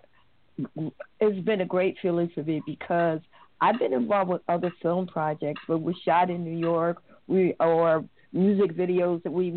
it's 1.20 1.46
been 1.46 1.62
a 1.62 1.66
great 1.66 1.98
feeling 2.02 2.32
for 2.34 2.44
me 2.44 2.62
because 2.66 3.20
I've 3.63 3.80
been 3.80 3.93
involved 3.93 4.30
with 4.30 4.41
other 4.49 4.73
film 4.82 5.08
projects, 5.08 5.62
but 5.69 5.78
we 5.78 5.95
shot 6.04 6.30
in 6.30 6.43
New 6.43 6.58
York, 6.58 7.02
we 7.28 7.56
or 7.62 8.04
music 8.34 8.76
videos 8.76 9.23
that 9.23 9.32
we 9.32 9.52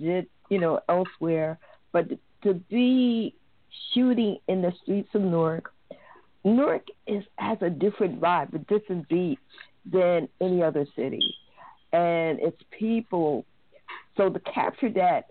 did, 0.00 0.26
you 0.50 0.58
know, 0.58 0.80
elsewhere. 0.88 1.56
But 1.92 2.08
to 2.42 2.54
be 2.54 3.36
shooting 3.94 4.38
in 4.48 4.60
the 4.60 4.72
streets 4.82 5.10
of 5.14 5.22
Newark 5.22 5.72
Newark 6.42 6.88
is 7.06 7.22
has 7.36 7.58
a 7.60 7.70
different 7.70 8.20
vibe, 8.20 8.54
a 8.54 8.58
different 8.58 9.08
beat 9.08 9.38
than 9.84 10.28
any 10.40 10.60
other 10.60 10.84
city, 10.96 11.22
and 11.92 12.40
it's 12.40 12.60
people. 12.76 13.44
So 14.16 14.30
to 14.30 14.40
capture 14.40 14.90
that 14.94 15.26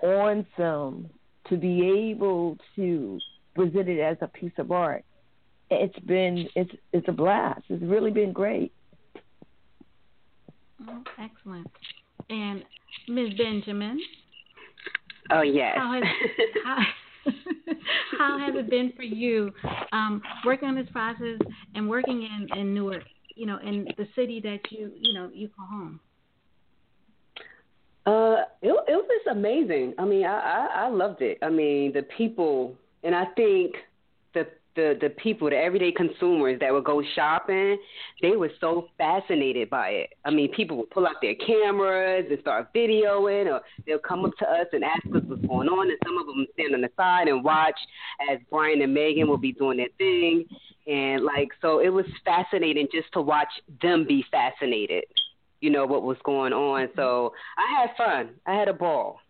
on 0.00 0.46
film, 0.56 1.10
to 1.48 1.56
be 1.56 2.08
able 2.08 2.56
to 2.76 3.18
present 3.56 3.88
it 3.88 3.98
as 3.98 4.16
a 4.20 4.28
piece 4.28 4.52
of 4.58 4.70
art, 4.70 5.04
it's 5.70 5.98
been 6.00 6.48
it's 6.54 6.70
it's 6.92 7.08
a 7.08 7.12
blast. 7.12 7.62
It's 7.68 7.82
really 7.82 8.10
been 8.10 8.32
great. 8.32 8.72
Oh, 10.88 11.02
excellent. 11.18 11.66
And 12.28 12.64
Ms. 13.08 13.30
Benjamin. 13.36 14.00
Oh 15.30 15.42
yes. 15.42 15.74
How 15.76 15.92
has, 15.92 16.04
how, 16.64 16.78
how 18.18 18.38
has 18.38 18.54
it 18.56 18.70
been 18.70 18.92
for 18.96 19.02
you 19.02 19.52
um, 19.92 20.22
working 20.44 20.68
on 20.68 20.74
this 20.74 20.88
process 20.90 21.38
and 21.74 21.88
working 21.88 22.22
in, 22.22 22.58
in 22.58 22.74
Newark, 22.74 23.04
you 23.36 23.46
know, 23.46 23.58
in 23.58 23.86
the 23.96 24.06
city 24.16 24.40
that 24.40 24.58
you, 24.70 24.90
you 24.98 25.14
know, 25.14 25.30
you 25.32 25.48
call 25.48 25.66
home? 25.66 26.00
Uh, 28.06 28.42
it, 28.62 28.72
it 28.88 28.96
was 28.96 29.26
amazing. 29.30 29.94
I 29.98 30.04
mean, 30.04 30.24
I, 30.24 30.40
I 30.40 30.84
I 30.84 30.88
loved 30.88 31.20
it. 31.20 31.38
I 31.42 31.50
mean, 31.50 31.92
the 31.92 32.02
people, 32.16 32.74
and 33.04 33.14
I 33.14 33.26
think 33.36 33.74
the 34.32 34.46
the 34.76 34.96
the 35.00 35.10
people, 35.10 35.50
the 35.50 35.56
everyday 35.56 35.92
consumers 35.92 36.58
that 36.60 36.72
would 36.72 36.84
go 36.84 37.02
shopping, 37.14 37.78
they 38.22 38.32
were 38.36 38.50
so 38.60 38.88
fascinated 38.98 39.68
by 39.70 39.88
it. 39.88 40.10
I 40.24 40.30
mean, 40.30 40.52
people 40.52 40.76
would 40.78 40.90
pull 40.90 41.06
out 41.06 41.16
their 41.20 41.34
cameras 41.34 42.26
and 42.30 42.38
start 42.40 42.72
videoing, 42.74 43.46
or 43.52 43.60
they'll 43.86 43.98
come 43.98 44.24
up 44.24 44.32
to 44.38 44.46
us 44.46 44.66
and 44.72 44.84
ask 44.84 45.04
us 45.14 45.22
what's 45.26 45.44
going 45.46 45.68
on, 45.68 45.88
and 45.88 45.98
some 46.04 46.18
of 46.18 46.26
them 46.26 46.46
stand 46.54 46.74
on 46.74 46.80
the 46.80 46.90
side 46.96 47.28
and 47.28 47.42
watch 47.44 47.78
as 48.30 48.38
Brian 48.50 48.82
and 48.82 48.94
Megan 48.94 49.28
will 49.28 49.38
be 49.38 49.52
doing 49.52 49.78
their 49.78 49.88
thing, 49.98 50.44
and 50.86 51.24
like 51.24 51.48
so, 51.60 51.80
it 51.80 51.90
was 51.90 52.06
fascinating 52.24 52.88
just 52.92 53.12
to 53.12 53.20
watch 53.20 53.48
them 53.82 54.06
be 54.06 54.24
fascinated. 54.30 55.04
You 55.60 55.70
know 55.70 55.84
what 55.84 56.02
was 56.02 56.16
going 56.24 56.54
on. 56.54 56.88
So 56.96 57.34
I 57.58 57.80
had 57.80 57.96
fun. 57.96 58.30
I 58.46 58.54
had 58.54 58.68
a 58.68 58.72
ball. 58.72 59.20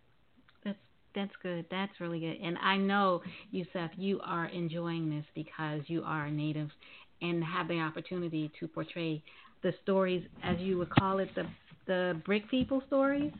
That's 1.15 1.33
good. 1.43 1.65
That's 1.69 1.91
really 1.99 2.19
good. 2.19 2.37
And 2.41 2.57
I 2.59 2.77
know, 2.77 3.21
Yucef, 3.53 3.89
you 3.97 4.19
are 4.23 4.45
enjoying 4.47 5.09
this 5.09 5.25
because 5.35 5.81
you 5.87 6.03
are 6.03 6.25
a 6.25 6.31
native 6.31 6.69
and 7.21 7.43
have 7.43 7.67
the 7.67 7.79
opportunity 7.79 8.51
to 8.59 8.67
portray 8.67 9.21
the 9.63 9.73
stories, 9.83 10.23
as 10.43 10.57
you 10.59 10.77
would 10.77 10.89
call 10.89 11.19
it, 11.19 11.29
the 11.35 11.45
the 11.87 12.21
brick 12.25 12.49
people 12.49 12.81
stories. 12.87 13.31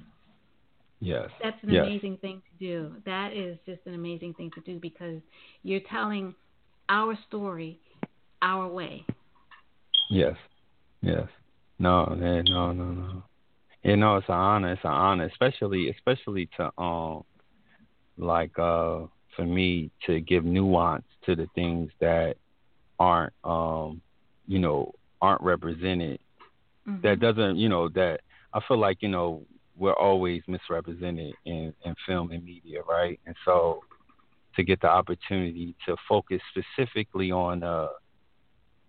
Yes. 0.99 1.29
That's 1.41 1.57
an 1.63 1.71
yes. 1.71 1.85
amazing 1.85 2.17
thing 2.17 2.41
to 2.51 2.65
do. 2.65 2.95
That 3.05 3.33
is 3.33 3.57
just 3.65 3.81
an 3.85 3.95
amazing 3.95 4.33
thing 4.35 4.51
to 4.55 4.61
do 4.61 4.79
because 4.79 5.19
you're 5.63 5.81
telling 5.89 6.35
our 6.89 7.17
story 7.27 7.79
our 8.41 8.67
way. 8.67 9.05
Yes. 10.09 10.35
Yes. 11.01 11.27
No, 11.79 12.05
no, 12.05 12.41
no, 12.41 12.71
no. 12.73 13.23
You 13.83 13.95
know, 13.95 14.17
it's 14.17 14.29
an 14.29 14.35
honor. 14.35 14.73
It's 14.73 14.83
an 14.83 14.91
honor, 14.91 15.25
especially, 15.25 15.89
especially 15.89 16.49
to 16.57 16.71
um 16.79 17.23
like 18.21 18.57
uh 18.59 18.99
for 19.35 19.45
me 19.45 19.89
to 20.05 20.19
give 20.21 20.45
nuance 20.45 21.05
to 21.25 21.35
the 21.35 21.47
things 21.55 21.89
that 21.99 22.35
aren't 22.99 23.33
um 23.43 24.01
you 24.47 24.59
know 24.59 24.93
aren't 25.21 25.41
represented 25.41 26.19
mm-hmm. 26.87 27.01
that 27.01 27.19
doesn't 27.19 27.57
you 27.57 27.69
know 27.69 27.89
that 27.89 28.21
i 28.53 28.59
feel 28.67 28.77
like 28.77 28.97
you 29.01 29.09
know 29.09 29.41
we're 29.77 29.93
always 29.93 30.41
misrepresented 30.47 31.33
in 31.45 31.73
in 31.83 31.95
film 32.05 32.31
and 32.31 32.43
media 32.43 32.81
right 32.87 33.19
and 33.25 33.35
so 33.45 33.81
to 34.55 34.63
get 34.63 34.79
the 34.81 34.87
opportunity 34.87 35.75
to 35.85 35.95
focus 36.07 36.39
specifically 36.51 37.31
on 37.31 37.63
uh 37.63 37.87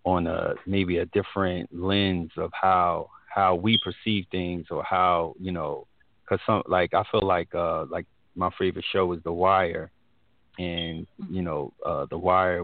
on 0.05 0.27
a 0.27 0.53
maybe 0.67 0.97
a 0.97 1.05
different 1.07 1.69
lens 1.73 2.31
of 2.37 2.51
how 2.53 3.09
how 3.33 3.55
we 3.55 3.79
perceive 3.83 4.25
things 4.31 4.67
or 4.69 4.83
how 4.83 5.33
you 5.39 5.51
know 5.51 5.87
because 6.21 6.39
some 6.45 6.61
like 6.67 6.93
i 6.93 7.03
feel 7.11 7.25
like 7.25 7.53
uh 7.55 7.85
like 7.89 8.05
my 8.35 8.49
favorite 8.57 8.85
show 8.91 9.11
is 9.13 9.19
The 9.23 9.31
Wire, 9.31 9.91
and 10.57 11.07
you 11.29 11.41
know, 11.41 11.73
uh, 11.85 12.05
The 12.09 12.17
Wire 12.17 12.63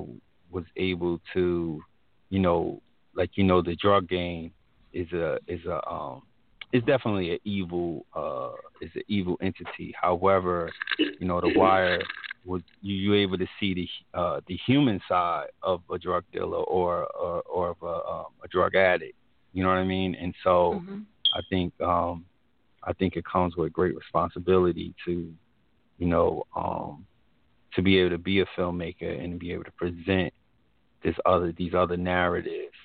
was 0.51 0.65
able 0.77 1.19
to, 1.34 1.82
you 2.29 2.39
know, 2.39 2.82
like 3.15 3.32
you 3.36 3.43
know, 3.43 3.62
the 3.62 3.75
drug 3.75 4.08
game 4.08 4.51
is 4.93 5.12
a 5.13 5.38
is 5.47 5.63
a 5.65 5.88
um 5.89 6.23
is 6.71 6.84
definitely 6.84 7.32
an 7.32 7.39
evil 7.43 8.05
uh 8.15 8.51
is 8.82 8.91
an 8.95 9.03
evil 9.08 9.38
entity. 9.41 9.93
However, 9.99 10.69
you 10.97 11.27
know, 11.27 11.41
The 11.41 11.53
Wire 11.55 12.01
was 12.45 12.62
you 12.82 12.95
you 12.95 13.13
able 13.15 13.38
to 13.38 13.47
see 13.60 13.73
the 13.73 14.17
uh 14.17 14.41
the 14.47 14.58
human 14.65 14.99
side 15.08 15.47
of 15.62 15.82
a 15.91 15.97
drug 15.97 16.23
dealer 16.32 16.58
or 16.58 17.05
or, 17.08 17.41
or 17.41 17.69
of 17.71 17.77
a, 17.84 18.10
um, 18.10 18.25
a 18.43 18.47
drug 18.47 18.75
addict. 18.75 19.15
You 19.53 19.63
know 19.63 19.69
what 19.69 19.77
I 19.77 19.84
mean? 19.84 20.15
And 20.15 20.34
so 20.43 20.82
mm-hmm. 20.82 20.99
I 21.36 21.41
think 21.49 21.79
um 21.82 22.25
I 22.84 22.93
think 22.93 23.15
it 23.15 23.25
comes 23.25 23.55
with 23.55 23.73
great 23.73 23.95
responsibility 23.95 24.93
to 25.05 25.34
you 26.00 26.08
know, 26.08 26.44
um, 26.56 27.06
to 27.76 27.82
be 27.84 28.00
able 28.00 28.10
to 28.10 28.18
be 28.18 28.40
a 28.40 28.46
filmmaker 28.58 29.24
and 29.24 29.40
be 29.40 29.52
able 29.52 29.66
to 29.66 29.72
present 29.72 30.34
this 31.04 31.16
other 31.26 31.54
these 31.58 31.74
other 31.74 31.98
narratives, 31.98 32.76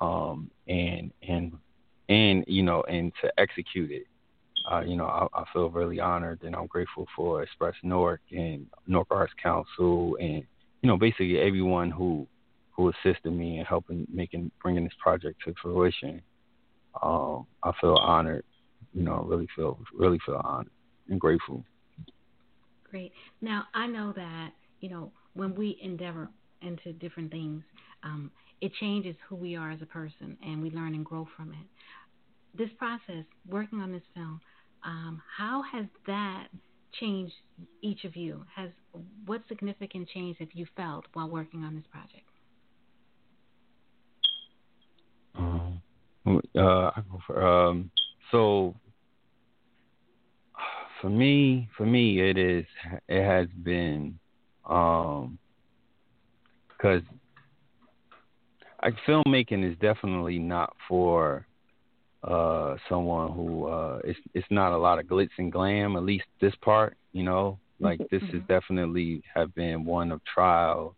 um, 0.00 0.50
and 0.66 1.12
and 1.28 1.52
and 2.08 2.44
you 2.46 2.62
know, 2.62 2.82
and 2.84 3.12
to 3.22 3.30
execute 3.38 3.90
it. 3.90 4.06
Uh, 4.70 4.80
you 4.80 4.96
know, 4.96 5.06
I, 5.06 5.26
I 5.34 5.44
feel 5.52 5.70
really 5.70 6.00
honored 6.00 6.42
and 6.42 6.54
I'm 6.54 6.66
grateful 6.66 7.06
for 7.16 7.42
Express 7.42 7.74
Newark 7.82 8.20
and 8.30 8.66
Newark 8.86 9.08
Arts 9.10 9.32
Council 9.42 10.16
and 10.20 10.44
you 10.82 10.86
know 10.86 10.98
basically 10.98 11.38
everyone 11.38 11.90
who 11.90 12.26
who 12.70 12.90
assisted 12.90 13.30
me 13.30 13.58
in 13.58 13.64
helping 13.64 14.06
making 14.12 14.50
bringing 14.62 14.84
this 14.84 14.92
project 15.02 15.40
to 15.44 15.54
fruition. 15.60 16.22
Um, 17.02 17.46
I 17.62 17.72
feel 17.80 17.94
honored. 17.94 18.44
You 18.92 19.02
know, 19.02 19.24
really 19.26 19.48
feel 19.56 19.78
really 19.94 20.18
feel 20.24 20.40
honored 20.42 20.72
and 21.08 21.20
grateful. 21.20 21.64
Great. 22.90 23.12
Now, 23.40 23.64
I 23.72 23.86
know 23.86 24.12
that, 24.16 24.50
you 24.80 24.88
know, 24.88 25.12
when 25.34 25.54
we 25.54 25.78
endeavor 25.82 26.28
into 26.62 26.92
different 26.94 27.30
things, 27.30 27.62
um, 28.02 28.30
it 28.60 28.72
changes 28.80 29.14
who 29.28 29.36
we 29.36 29.56
are 29.56 29.70
as 29.70 29.80
a 29.80 29.86
person 29.86 30.36
and 30.42 30.60
we 30.60 30.70
learn 30.70 30.94
and 30.94 31.04
grow 31.04 31.26
from 31.36 31.50
it. 31.50 32.58
This 32.58 32.68
process, 32.78 33.24
working 33.48 33.80
on 33.80 33.92
this 33.92 34.02
film, 34.14 34.40
um, 34.84 35.22
how 35.38 35.62
has 35.72 35.86
that 36.06 36.48
changed 36.98 37.34
each 37.80 38.04
of 38.04 38.16
you? 38.16 38.44
Has 38.54 38.70
what 39.24 39.42
significant 39.48 40.08
change 40.08 40.38
have 40.40 40.48
you 40.52 40.66
felt 40.76 41.04
while 41.12 41.28
working 41.28 41.62
on 41.62 41.76
this 41.76 41.84
project? 41.90 42.24
Um, 45.36 45.80
uh, 46.58 47.40
um, 47.40 47.90
so 48.32 48.74
for 51.00 51.10
me, 51.10 51.68
for 51.76 51.86
me, 51.86 52.20
it 52.20 52.36
is. 52.38 52.64
It 53.08 53.24
has 53.24 53.48
been, 53.62 54.18
um, 54.68 55.38
because 56.68 57.02
like 58.82 58.94
filmmaking 59.06 59.70
is 59.70 59.76
definitely 59.78 60.38
not 60.38 60.74
for 60.88 61.46
uh 62.22 62.76
someone 62.88 63.32
who 63.32 63.66
uh 63.66 63.98
it's 64.04 64.18
it's 64.34 64.46
not 64.50 64.72
a 64.72 64.76
lot 64.76 64.98
of 64.98 65.06
glitz 65.06 65.30
and 65.38 65.50
glam 65.50 65.96
at 65.96 66.02
least 66.02 66.24
this 66.40 66.52
part 66.60 66.96
you 67.12 67.22
know 67.22 67.58
like 67.78 67.98
this 68.10 68.22
is 68.24 68.28
mm-hmm. 68.28 68.52
definitely 68.52 69.22
have 69.34 69.54
been 69.54 69.86
one 69.86 70.12
of 70.12 70.20
trial 70.26 70.94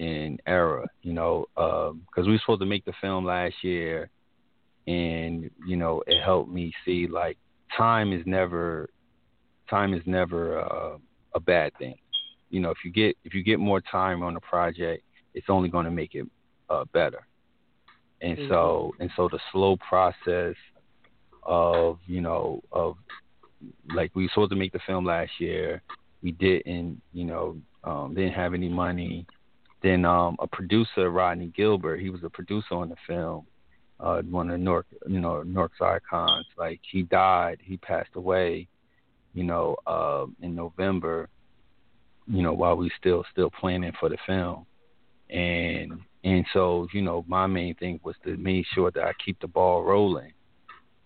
and 0.00 0.40
error 0.46 0.84
you 1.02 1.12
know 1.12 1.46
um 1.56 2.02
because 2.06 2.26
we 2.26 2.32
were 2.32 2.38
supposed 2.40 2.60
to 2.60 2.66
make 2.66 2.84
the 2.84 2.92
film 3.00 3.24
last 3.24 3.54
year 3.62 4.10
and 4.88 5.48
you 5.66 5.76
know 5.76 6.02
it 6.08 6.20
helped 6.24 6.50
me 6.50 6.72
see 6.84 7.06
like 7.06 7.38
time 7.76 8.12
is 8.12 8.22
never 8.26 8.88
time 9.68 9.94
is 9.94 10.02
never 10.06 10.60
uh, 10.60 10.98
a 11.34 11.40
bad 11.40 11.72
thing. 11.78 11.96
You 12.50 12.60
know, 12.60 12.70
if 12.70 12.78
you 12.84 12.92
get 12.92 13.16
if 13.24 13.34
you 13.34 13.42
get 13.42 13.58
more 13.58 13.80
time 13.80 14.22
on 14.22 14.36
a 14.36 14.40
project, 14.40 15.02
it's 15.34 15.46
only 15.48 15.68
going 15.68 15.84
to 15.84 15.90
make 15.90 16.14
it 16.14 16.26
uh, 16.70 16.84
better. 16.92 17.26
And 18.20 18.38
mm-hmm. 18.38 18.48
so 18.48 18.92
and 19.00 19.10
so 19.16 19.28
the 19.28 19.40
slow 19.52 19.76
process 19.76 20.54
of 21.42 21.98
you 22.06 22.20
know 22.20 22.62
of 22.72 22.96
like 23.94 24.14
we 24.14 24.24
were 24.24 24.28
supposed 24.30 24.50
to 24.50 24.56
make 24.56 24.72
the 24.72 24.80
film 24.86 25.04
last 25.04 25.32
year, 25.38 25.82
we 26.22 26.32
didn't 26.32 27.00
you 27.12 27.24
know 27.24 27.56
um, 27.82 28.14
didn't 28.14 28.32
have 28.32 28.54
any 28.54 28.68
money. 28.68 29.26
Then 29.82 30.06
um, 30.06 30.36
a 30.38 30.46
producer, 30.46 31.10
Rodney 31.10 31.52
Gilbert, 31.54 32.00
he 32.00 32.08
was 32.08 32.24
a 32.24 32.30
producer 32.30 32.74
on 32.74 32.88
the 32.88 32.96
film, 33.06 33.44
uh, 34.00 34.22
one 34.22 34.48
of 34.48 34.58
Newark, 34.58 34.86
you 35.06 35.20
know, 35.20 35.42
Newark's 35.42 35.80
icons. 35.80 36.46
Like 36.56 36.80
he 36.90 37.02
died, 37.02 37.58
he 37.62 37.76
passed 37.76 38.08
away, 38.14 38.66
you 39.34 39.44
know, 39.44 39.76
uh, 39.86 40.26
in 40.40 40.54
November, 40.54 41.28
you 42.26 42.42
know, 42.42 42.52
while 42.52 42.76
we 42.76 42.90
still 42.98 43.24
still 43.32 43.50
planning 43.50 43.92
for 43.98 44.08
the 44.08 44.16
film, 44.26 44.64
and 45.28 45.92
and 46.22 46.46
so 46.52 46.86
you 46.92 47.02
know, 47.02 47.24
my 47.28 47.46
main 47.46 47.74
thing 47.74 48.00
was 48.02 48.14
to 48.24 48.36
make 48.36 48.64
sure 48.72 48.90
that 48.92 49.02
I 49.02 49.12
keep 49.24 49.40
the 49.40 49.48
ball 49.48 49.82
rolling, 49.82 50.32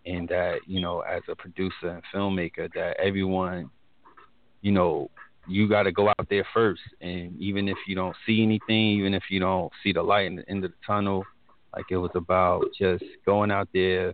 and 0.06 0.28
that 0.28 0.60
you 0.66 0.80
know, 0.80 1.00
as 1.00 1.22
a 1.28 1.34
producer 1.34 1.88
and 1.88 2.02
filmmaker, 2.14 2.72
that 2.74 2.96
everyone, 3.02 3.70
you 4.60 4.72
know, 4.72 5.10
you 5.48 5.68
got 5.68 5.84
to 5.84 5.92
go 5.92 6.08
out 6.10 6.28
there 6.28 6.46
first, 6.52 6.82
and 7.00 7.40
even 7.40 7.68
if 7.68 7.78
you 7.86 7.94
don't 7.94 8.16
see 8.26 8.42
anything, 8.42 8.98
even 8.98 9.14
if 9.14 9.24
you 9.30 9.40
don't 9.40 9.72
see 9.82 9.92
the 9.92 10.02
light 10.02 10.26
in 10.26 10.36
the 10.36 10.48
end 10.50 10.64
of 10.64 10.70
the 10.70 10.76
tunnel, 10.86 11.24
like 11.74 11.86
it 11.90 11.96
was 11.96 12.10
about 12.14 12.64
just 12.78 13.04
going 13.24 13.50
out 13.50 13.68
there, 13.72 14.12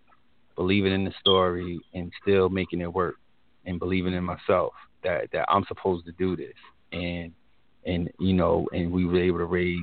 believing 0.55 0.92
in 0.92 1.05
the 1.05 1.12
story, 1.18 1.81
and 1.92 2.12
still 2.22 2.48
making 2.48 2.81
it 2.81 2.92
work, 2.92 3.16
and 3.66 3.79
believing 3.79 4.14
in 4.14 4.24
myself 4.24 4.72
that 5.03 5.31
that 5.33 5.46
I'm 5.48 5.64
supposed 5.66 6.07
to 6.07 6.12
do 6.12 6.37
this, 6.37 6.55
and 6.92 7.33
and 7.87 8.11
you 8.18 8.33
know, 8.33 8.68
and 8.72 8.90
we 8.90 9.05
were 9.05 9.22
able 9.22 9.38
to 9.38 9.44
raise, 9.44 9.79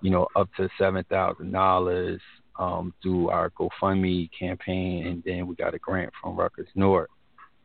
you 0.00 0.10
know, 0.10 0.26
up 0.36 0.48
to 0.56 0.68
seven 0.78 1.04
thousand 1.10 1.52
dollars 1.52 2.20
um, 2.58 2.94
through 3.02 3.30
our 3.30 3.50
GoFundMe 3.50 4.30
campaign, 4.38 5.06
and 5.06 5.22
then 5.24 5.46
we 5.46 5.54
got 5.54 5.74
a 5.74 5.78
grant 5.78 6.12
from 6.20 6.36
Rutgers 6.36 6.68
Newark, 6.74 7.10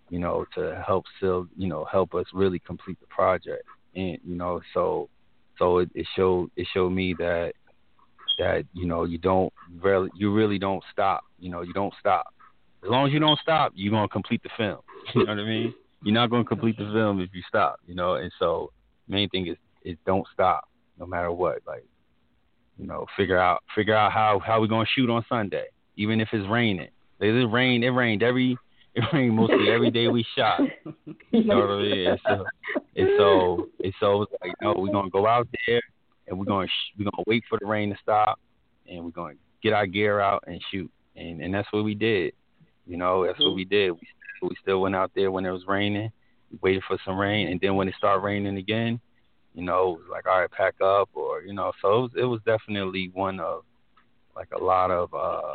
you 0.09 0.19
know, 0.19 0.45
to 0.55 0.83
help 0.85 1.05
still, 1.17 1.47
you 1.57 1.67
know, 1.67 1.85
help 1.85 2.15
us 2.15 2.25
really 2.33 2.59
complete 2.59 2.99
the 2.99 3.07
project, 3.07 3.63
and 3.95 4.17
you 4.23 4.35
know, 4.35 4.61
so 4.73 5.09
so 5.59 5.79
it, 5.79 5.89
it 5.95 6.07
showed 6.15 6.49
it 6.55 6.67
showed 6.73 6.91
me 6.91 7.13
that 7.17 7.53
that 8.37 8.63
you 8.73 8.85
know 8.85 9.03
you 9.03 9.17
don't 9.17 9.51
really 9.81 10.09
you 10.15 10.33
really 10.33 10.59
don't 10.59 10.83
stop, 10.91 11.23
you 11.39 11.49
know, 11.49 11.61
you 11.61 11.73
don't 11.73 11.93
stop. 11.99 12.33
As 12.83 12.89
long 12.89 13.07
as 13.07 13.13
you 13.13 13.19
don't 13.19 13.39
stop, 13.39 13.71
you're 13.75 13.91
gonna 13.91 14.07
complete 14.07 14.41
the 14.43 14.49
film. 14.57 14.79
You 15.15 15.25
know 15.25 15.35
what 15.35 15.41
I 15.41 15.45
mean? 15.45 15.73
You're 16.03 16.13
not 16.13 16.29
gonna 16.29 16.43
complete 16.43 16.77
the 16.77 16.89
film 16.93 17.19
if 17.21 17.29
you 17.33 17.41
stop, 17.47 17.79
you 17.87 17.95
know. 17.95 18.15
And 18.15 18.31
so, 18.39 18.71
main 19.07 19.29
thing 19.29 19.47
is 19.47 19.57
is 19.83 19.97
don't 20.05 20.25
stop, 20.33 20.67
no 20.99 21.05
matter 21.05 21.31
what. 21.31 21.59
Like 21.65 21.85
you 22.77 22.87
know, 22.87 23.05
figure 23.15 23.37
out 23.37 23.63
figure 23.75 23.95
out 23.95 24.11
how 24.11 24.39
how 24.45 24.61
we're 24.61 24.67
gonna 24.67 24.87
shoot 24.95 25.09
on 25.09 25.25
Sunday, 25.27 25.65
even 25.95 26.21
if 26.21 26.29
it's 26.31 26.47
raining. 26.49 26.89
It 27.19 27.51
rained. 27.51 27.83
It 27.83 27.91
rained 27.91 28.23
every. 28.23 28.57
It 28.97 29.03
rained 29.13 29.35
mostly 29.35 29.69
every 29.69 29.91
day 29.91 30.07
we 30.07 30.25
shot. 30.35 30.59
You 31.29 31.43
know 31.43 31.59
what 31.59 31.69
I 31.69 31.81
mean? 31.83 32.07
And 32.07 32.19
so, 32.27 32.45
and 32.95 33.09
so, 33.15 33.67
and 33.83 33.93
so 33.99 34.21
it's 34.23 34.31
like, 34.41 34.53
no, 34.59 34.73
we're 34.75 34.91
gonna 34.91 35.11
go 35.11 35.27
out 35.27 35.47
there 35.67 35.83
and 36.25 36.39
we're 36.39 36.45
gonna 36.45 36.65
sh- 36.65 36.93
we're 36.97 37.03
gonna 37.03 37.23
wait 37.27 37.43
for 37.47 37.59
the 37.61 37.67
rain 37.67 37.91
to 37.91 37.95
stop, 38.01 38.39
and 38.89 39.05
we're 39.05 39.11
gonna 39.11 39.35
get 39.61 39.73
our 39.73 39.85
gear 39.85 40.19
out 40.19 40.43
and 40.47 40.59
shoot. 40.71 40.89
And 41.15 41.41
and 41.41 41.53
that's 41.53 41.67
what 41.71 41.83
we 41.83 41.93
did. 41.93 42.33
You 42.87 42.97
know, 42.97 43.23
that's 43.23 43.39
what 43.39 43.53
we 43.53 43.65
did. 43.65 43.91
We 43.91 43.99
we 44.41 44.55
still 44.61 44.81
went 44.81 44.95
out 44.95 45.11
there 45.15 45.31
when 45.31 45.45
it 45.45 45.51
was 45.51 45.65
raining, 45.67 46.11
waited 46.61 46.83
for 46.87 46.97
some 47.05 47.17
rain, 47.17 47.49
and 47.49 47.59
then 47.61 47.75
when 47.75 47.87
it 47.87 47.95
started 47.97 48.21
raining 48.21 48.57
again, 48.57 48.99
you 49.53 49.63
know, 49.63 49.95
it 49.95 49.99
was 49.99 50.07
like 50.11 50.27
all 50.27 50.41
right, 50.41 50.51
pack 50.51 50.75
up, 50.81 51.09
or 51.13 51.41
you 51.41 51.53
know, 51.53 51.71
so 51.81 51.87
it 51.87 52.01
was, 52.01 52.11
it 52.17 52.25
was 52.25 52.41
definitely 52.45 53.09
one 53.13 53.39
of 53.39 53.63
like 54.35 54.49
a 54.55 54.63
lot 54.63 54.91
of 54.91 55.13
uh 55.13 55.53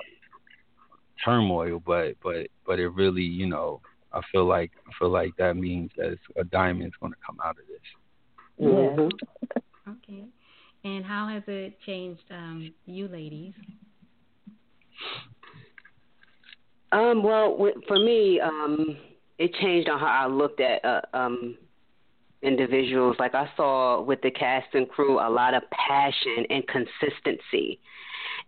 turmoil, 1.25 1.83
but 1.85 2.15
but 2.23 2.49
but 2.67 2.79
it 2.79 2.89
really, 2.89 3.23
you 3.23 3.47
know, 3.47 3.81
I 4.13 4.21
feel 4.31 4.45
like 4.45 4.73
I 4.87 4.93
feel 4.99 5.11
like 5.11 5.33
that 5.39 5.57
means 5.57 5.91
that 5.97 6.19
a 6.37 6.45
diamond's 6.45 6.97
going 7.01 7.13
to 7.13 7.19
come 7.25 7.39
out 7.45 7.57
of 7.59 7.67
this. 7.69 8.67
Mm-hmm. 8.67 9.09
Okay. 9.89 10.25
And 10.85 11.05
how 11.05 11.27
has 11.29 11.43
it 11.49 11.77
changed 11.85 12.23
um, 12.31 12.73
you 12.87 13.09
ladies? 13.09 13.53
Um, 16.93 17.23
well, 17.23 17.57
for 17.89 17.99
me, 17.99 18.39
um, 18.39 18.97
it 19.39 19.53
changed 19.55 19.89
on 19.89 19.99
how 19.99 20.07
I 20.07 20.27
looked 20.27 20.61
at 20.61 20.85
uh, 20.85 21.01
um, 21.15 21.57
individuals. 22.43 23.17
Like 23.19 23.35
I 23.35 23.49
saw 23.57 24.03
with 24.03 24.21
the 24.23 24.31
cast 24.31 24.75
and 24.75 24.89
crew 24.89 25.19
a 25.19 25.31
lot 25.31 25.55
of 25.55 25.63
passion 25.71 26.45
and 26.51 26.63
consistency. 26.69 27.81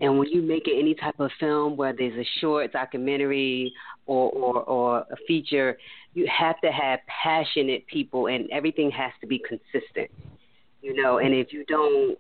And 0.01 0.19
when 0.19 0.29
you 0.29 0.43
make 0.43 0.67
it 0.67 0.79
any 0.79 0.95
type 0.95 1.19
of 1.21 1.31
film, 1.41 1.77
whether 1.77 1.99
it's 2.01 2.17
a 2.17 2.41
short 2.41 2.73
documentary 2.73 3.73
or, 4.07 4.31
or, 4.31 4.63
or 4.65 4.99
a 4.99 5.17
feature, 5.27 5.79
you 6.15 6.27
have 6.27 6.61
to 6.61 6.71
have 6.71 7.01
passionate 7.23 7.87
people, 7.87 8.27
and 8.27 8.51
everything 8.51 8.91
has 8.91 9.13
to 9.21 9.27
be 9.27 9.39
consistent. 9.39 10.11
You 10.83 11.01
know, 11.01 11.19
and 11.19 11.35
if 11.35 11.53
you 11.53 11.65
don't 11.65 12.19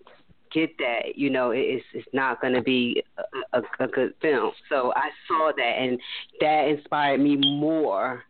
get 0.54 0.70
that, 0.78 1.16
you 1.16 1.28
know, 1.28 1.50
it's 1.50 1.84
it's 1.92 2.06
not 2.12 2.40
going 2.40 2.54
to 2.54 2.62
be 2.62 3.02
a, 3.18 3.58
a, 3.58 3.62
a 3.84 3.88
good 3.88 4.14
film. 4.22 4.52
So 4.68 4.92
I 4.94 5.10
saw 5.26 5.52
that, 5.56 5.74
and 5.78 5.98
that 6.40 6.68
inspired 6.68 7.20
me 7.20 7.36
more 7.36 8.22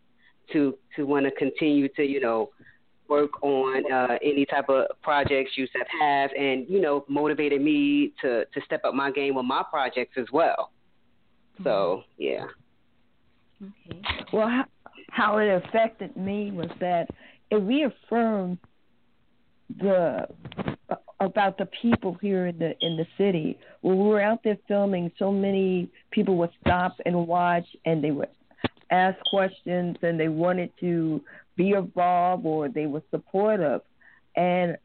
to 0.52 0.76
to 0.96 1.04
want 1.04 1.26
to 1.26 1.30
continue 1.32 1.88
to, 1.96 2.02
you 2.02 2.20
know, 2.20 2.50
work 3.08 3.30
on 3.42 3.92
uh, 3.92 4.18
any 4.22 4.46
type 4.46 4.68
of 4.68 4.87
projects 5.02 5.52
you 5.56 5.68
have, 6.00 6.30
and 6.38 6.66
you 6.68 6.80
know, 6.80 7.04
motivated 7.08 7.60
me 7.60 8.12
to 8.22 8.44
to 8.46 8.60
step 8.64 8.80
up 8.84 8.94
my 8.94 9.10
game 9.10 9.34
with 9.34 9.44
my 9.44 9.62
projects 9.70 10.16
as 10.16 10.26
well. 10.32 10.70
So 11.62 12.02
yeah. 12.18 12.46
Okay. 13.62 14.00
Well, 14.32 14.48
how, 14.48 14.64
how 15.10 15.38
it 15.38 15.48
affected 15.48 16.16
me 16.16 16.50
was 16.50 16.70
that 16.80 17.08
it 17.50 17.56
reaffirmed 17.56 18.58
the 19.78 20.26
about 21.24 21.58
the 21.58 21.66
people 21.82 22.16
here 22.20 22.46
in 22.46 22.58
the 22.58 22.74
in 22.80 22.96
the 22.96 23.06
city. 23.18 23.58
When 23.80 23.98
we 23.98 24.04
were 24.04 24.20
out 24.20 24.42
there 24.42 24.58
filming, 24.68 25.10
so 25.18 25.32
many 25.32 25.90
people 26.10 26.37
would 26.38 26.50
stop 26.60 26.96
and 27.04 27.26
watch, 27.26 27.66
and 27.84 28.02
they 28.02 28.10
would 28.10 28.28
ask 28.90 29.18
questions, 29.30 29.96
and 30.02 30.18
they 30.18 30.28
wanted 30.28 30.70
to 30.80 31.22
be 31.56 31.70
involved 31.70 32.44
or 32.44 32.68
they 32.68 32.87
were 32.87 33.02
supportive. 33.10 33.80
And 34.37 34.76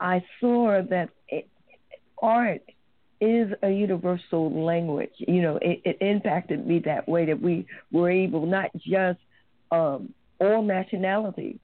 I 0.00 0.24
saw 0.40 0.82
that 0.90 1.10
it, 1.28 1.48
art 2.18 2.62
is 3.20 3.52
a 3.62 3.70
universal 3.70 4.64
language. 4.64 5.12
You 5.18 5.42
know, 5.42 5.56
it, 5.56 5.82
it 5.84 5.98
impacted 6.00 6.66
me 6.66 6.80
that 6.80 7.08
way 7.08 7.26
that 7.26 7.40
we 7.40 7.66
were 7.90 8.10
able 8.10 8.46
not 8.46 8.70
just 8.76 9.18
um, 9.70 10.12
all 10.38 10.62
nationalities. 10.62 11.58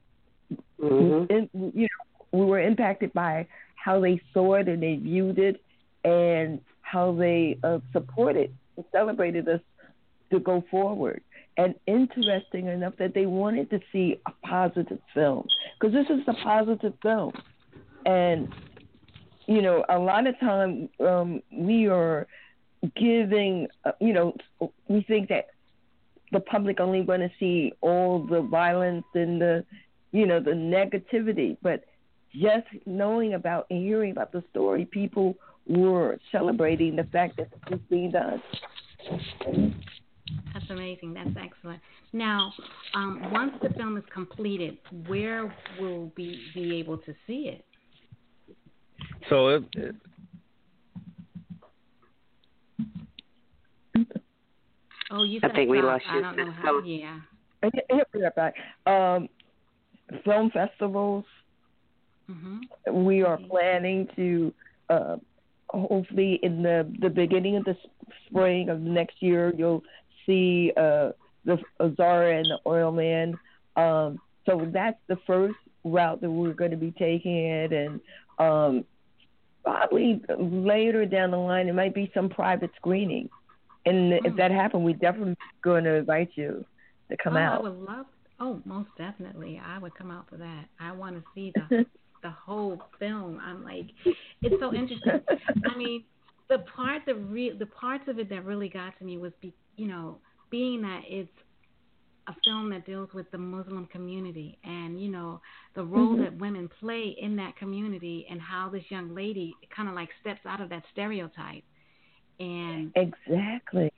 Mm-hmm. 0.79 1.31
In, 1.31 1.49
you 1.75 1.87
know, 1.87 2.39
we 2.39 2.45
were 2.45 2.59
impacted 2.59 3.13
by 3.13 3.47
how 3.83 3.99
they 3.99 4.21
saw 4.33 4.55
it 4.55 4.67
and 4.67 4.81
they 4.81 4.95
viewed 4.95 5.39
it, 5.39 5.61
and 6.03 6.59
how 6.81 7.13
they 7.13 7.57
uh, 7.63 7.79
supported 7.93 8.53
and 8.77 8.85
celebrated 8.91 9.47
us 9.47 9.61
to 10.31 10.39
go 10.39 10.63
forward. 10.69 11.21
And 11.57 11.75
interesting 11.85 12.67
enough 12.67 12.93
that 12.97 13.13
they 13.13 13.25
wanted 13.25 13.69
to 13.71 13.79
see 13.91 14.19
a 14.25 14.31
positive 14.47 14.99
film 15.13 15.47
because 15.79 15.93
this 15.93 16.07
is 16.09 16.23
a 16.27 16.33
positive 16.43 16.93
film. 17.01 17.33
And 18.05 18.53
you 19.47 19.61
know 19.61 19.83
a 19.89 19.99
lot 19.99 20.27
of 20.27 20.39
time 20.39 20.87
um 20.99 21.41
we 21.51 21.87
are 21.87 22.27
giving 22.95 23.67
uh, 23.85 23.91
you 23.99 24.13
know 24.13 24.33
we 24.87 25.01
think 25.03 25.29
that 25.29 25.47
the 26.31 26.39
public 26.39 26.79
only 26.79 27.01
want 27.01 27.21
to 27.21 27.29
see 27.39 27.73
all 27.81 28.19
the 28.19 28.41
violence 28.41 29.05
and 29.13 29.41
the 29.41 29.65
you 30.11 30.25
know 30.25 30.39
the 30.39 30.51
negativity 30.51 31.57
but 31.61 31.83
just 32.33 32.67
knowing 32.85 33.33
about 33.33 33.67
and 33.69 33.83
hearing 33.83 34.11
about 34.11 34.31
the 34.31 34.43
story 34.51 34.85
people 34.85 35.35
were 35.67 36.17
celebrating 36.31 36.95
the 36.95 37.03
fact 37.05 37.37
that 37.37 37.49
this 37.51 37.79
is 37.79 37.85
being 37.89 38.11
done 38.11 38.41
that's 40.53 40.69
amazing. 40.69 41.13
That's 41.13 41.29
excellent. 41.41 41.81
Now, 42.13 42.53
um, 42.93 43.31
once 43.31 43.53
the 43.61 43.69
film 43.69 43.97
is 43.97 44.03
completed, 44.13 44.77
where 45.07 45.53
will 45.79 46.11
we 46.17 46.39
be 46.53 46.75
able 46.75 46.97
to 46.99 47.13
see 47.25 47.49
it? 47.53 47.65
So 49.29 49.47
it, 49.49 49.63
it 49.73 49.95
Oh, 55.13 55.23
you. 55.23 55.41
I 55.43 55.49
think 55.49 55.69
we 55.69 55.81
lost 55.81 56.05
I 56.07 56.21
don't 56.21 56.37
know 56.37 56.51
how. 56.51 56.81
Yeah. 56.83 57.19
He'll 57.61 58.03
be 58.13 58.21
back. 58.35 58.53
Um, 58.85 59.27
film 60.23 60.51
festivals. 60.51 61.25
Mm-hmm. 62.31 63.03
We 63.03 63.23
are 63.23 63.37
planning 63.37 64.07
to 64.15 64.53
uh, 64.89 65.17
hopefully 65.69 66.39
in 66.43 66.63
the 66.63 66.91
the 66.99 67.09
beginning 67.09 67.55
of 67.57 67.65
the 67.65 67.75
spring 68.27 68.69
of 68.69 68.79
next 68.79 69.21
year 69.21 69.53
you'll 69.57 69.83
see 70.25 70.71
uh, 70.77 71.11
the 71.45 71.57
Zahara 71.97 72.37
and 72.37 72.45
the 72.45 72.59
Oil 72.65 72.91
Man. 72.91 73.37
Um, 73.75 74.19
so 74.45 74.67
that's 74.71 74.99
the 75.07 75.17
first 75.27 75.55
route 75.83 76.21
that 76.21 76.29
we're 76.29 76.53
going 76.53 76.71
to 76.71 76.77
be 76.77 76.91
taking 76.91 77.37
it, 77.37 77.71
and 77.71 77.99
um, 78.39 78.85
probably 79.63 80.21
later 80.37 81.05
down 81.05 81.31
the 81.31 81.37
line 81.37 81.67
it 81.67 81.73
might 81.75 81.95
be 81.95 82.11
some 82.13 82.29
private 82.29 82.71
screening. 82.75 83.29
And 83.85 84.13
if 84.13 84.33
Hmm. 84.33 84.37
that 84.37 84.51
happens, 84.51 84.83
we're 84.83 84.93
definitely 84.93 85.37
going 85.63 85.83
to 85.85 85.95
invite 85.95 86.31
you 86.35 86.63
to 87.09 87.17
come 87.17 87.35
oh, 87.35 87.39
out. 87.39 87.59
I 87.59 87.69
would 87.69 87.79
love. 87.79 88.05
Oh, 88.39 88.61
most 88.65 88.89
definitely. 88.97 89.61
I 89.63 89.77
would 89.77 89.93
come 89.95 90.11
out 90.11 90.27
for 90.29 90.37
that. 90.37 90.65
I 90.79 90.91
want 90.91 91.15
to 91.15 91.23
see 91.33 91.51
the 91.55 91.85
the 92.21 92.29
whole 92.29 92.81
film. 92.99 93.39
I'm 93.43 93.63
like, 93.63 93.87
it's 94.41 94.55
so 94.59 94.73
interesting. 94.73 95.21
I 95.65 95.77
mean, 95.77 96.03
the 96.49 96.59
part 96.75 97.03
that 97.05 97.15
re- 97.15 97.57
the 97.57 97.65
parts 97.65 98.03
of 98.07 98.19
it 98.19 98.29
that 98.29 98.45
really 98.45 98.69
got 98.69 98.97
to 98.99 99.05
me 99.05 99.17
was 99.17 99.31
be 99.41 99.53
you 99.77 99.87
know 99.87 100.17
being 100.49 100.81
that 100.81 101.01
it's 101.07 101.29
a 102.27 102.35
film 102.43 102.69
that 102.69 102.85
deals 102.85 103.09
with 103.13 103.29
the 103.31 103.37
Muslim 103.37 103.87
community 103.87 104.57
and 104.63 105.01
you 105.01 105.09
know 105.09 105.41
the 105.75 105.83
role 105.83 106.15
Mhm. 106.15 106.19
that 106.19 106.37
women 106.37 106.69
play 106.79 107.15
in 107.19 107.35
that 107.37 107.55
community 107.55 108.27
and 108.29 108.39
how 108.39 108.69
this 108.69 108.83
young 108.91 109.15
lady 109.15 109.55
kind 109.75 109.89
of 109.89 109.95
like 109.95 110.09
steps 110.21 110.45
out 110.45 110.61
of 110.61 110.69
that 110.69 110.83
stereotype 110.91 111.63
and 112.39 112.91
Exactly. 112.95 113.91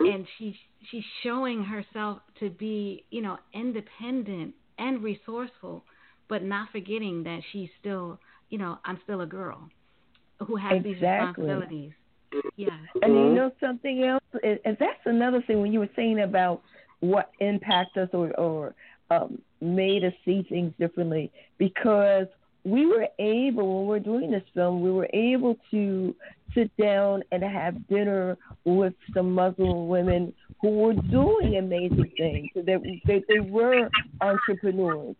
and 0.00 0.26
she's 0.36 0.54
she's 0.90 1.04
showing 1.22 1.62
herself 1.64 2.20
to 2.40 2.50
be 2.50 3.04
you 3.10 3.22
know 3.22 3.38
independent 3.54 4.54
and 4.78 5.02
resourceful 5.02 5.84
but 6.28 6.42
not 6.42 6.68
forgetting 6.72 7.22
that 7.24 7.40
she's 7.52 7.68
still, 7.80 8.18
you 8.50 8.58
know, 8.58 8.78
I'm 8.84 8.98
still 9.04 9.22
a 9.22 9.26
girl 9.26 9.68
who 10.46 10.56
has 10.56 10.72
exactly. 10.84 10.92
these 10.92 11.02
responsibilities. 11.02 11.92
Yeah. 12.56 12.76
And 13.02 13.14
you 13.14 13.34
know 13.34 13.50
something 13.60 14.04
else, 14.04 14.22
and 14.42 14.76
that's 14.78 15.00
another 15.06 15.42
thing 15.46 15.60
when 15.60 15.72
you 15.72 15.80
were 15.80 15.88
saying 15.96 16.20
about 16.20 16.62
what 17.00 17.30
impacted 17.40 18.04
us 18.04 18.08
or, 18.12 18.38
or 18.38 18.74
um, 19.10 19.40
made 19.60 20.04
us 20.04 20.12
see 20.24 20.46
things 20.48 20.72
differently, 20.78 21.32
because 21.56 22.26
we 22.64 22.84
were 22.84 23.06
able, 23.18 23.78
when 23.78 23.82
we 23.82 23.88
were 23.88 24.00
doing 24.00 24.30
this 24.30 24.42
film, 24.54 24.82
we 24.82 24.90
were 24.90 25.08
able 25.14 25.56
to 25.70 26.14
sit 26.54 26.70
down 26.76 27.22
and 27.32 27.42
have 27.42 27.88
dinner 27.88 28.36
with 28.64 28.92
some 29.14 29.32
Muslim 29.32 29.88
women 29.88 30.34
who 30.60 30.70
were 30.70 30.94
doing 30.94 31.56
amazing 31.56 32.10
things. 32.18 32.48
So 32.52 32.62
they, 32.62 33.00
they, 33.06 33.22
they 33.28 33.40
were 33.40 33.88
entrepreneurs. 34.20 35.16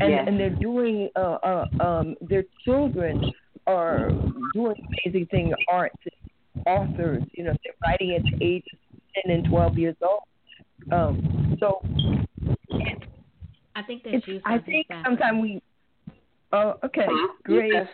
And, 0.00 0.10
Yes. 0.10 0.24
and 0.26 0.40
they're 0.40 0.50
doing, 0.50 1.10
uh, 1.14 1.38
uh, 1.42 1.66
um, 1.80 2.16
their 2.22 2.44
children 2.64 3.22
are 3.66 4.10
doing 4.54 4.74
amazing 5.04 5.26
things, 5.26 5.54
art, 5.68 5.92
authors, 6.66 7.22
you 7.32 7.44
know, 7.44 7.52
they're 7.62 7.74
writing 7.86 8.16
at 8.16 8.22
the 8.22 8.44
age 8.44 8.64
of 8.72 9.00
10 9.26 9.32
and 9.32 9.44
12 9.46 9.78
years 9.78 9.96
old. 10.02 10.22
Um, 10.90 11.56
so 11.60 11.82
I 13.76 13.82
think 13.82 14.02
that 14.04 14.14
it's, 14.14 14.26
you 14.26 14.40
I 14.44 14.58
think 14.58 14.86
sometimes 15.04 15.42
we, 15.42 15.62
oh, 16.52 16.74
okay, 16.84 17.06
great. 17.44 17.72
Yes. 17.72 17.86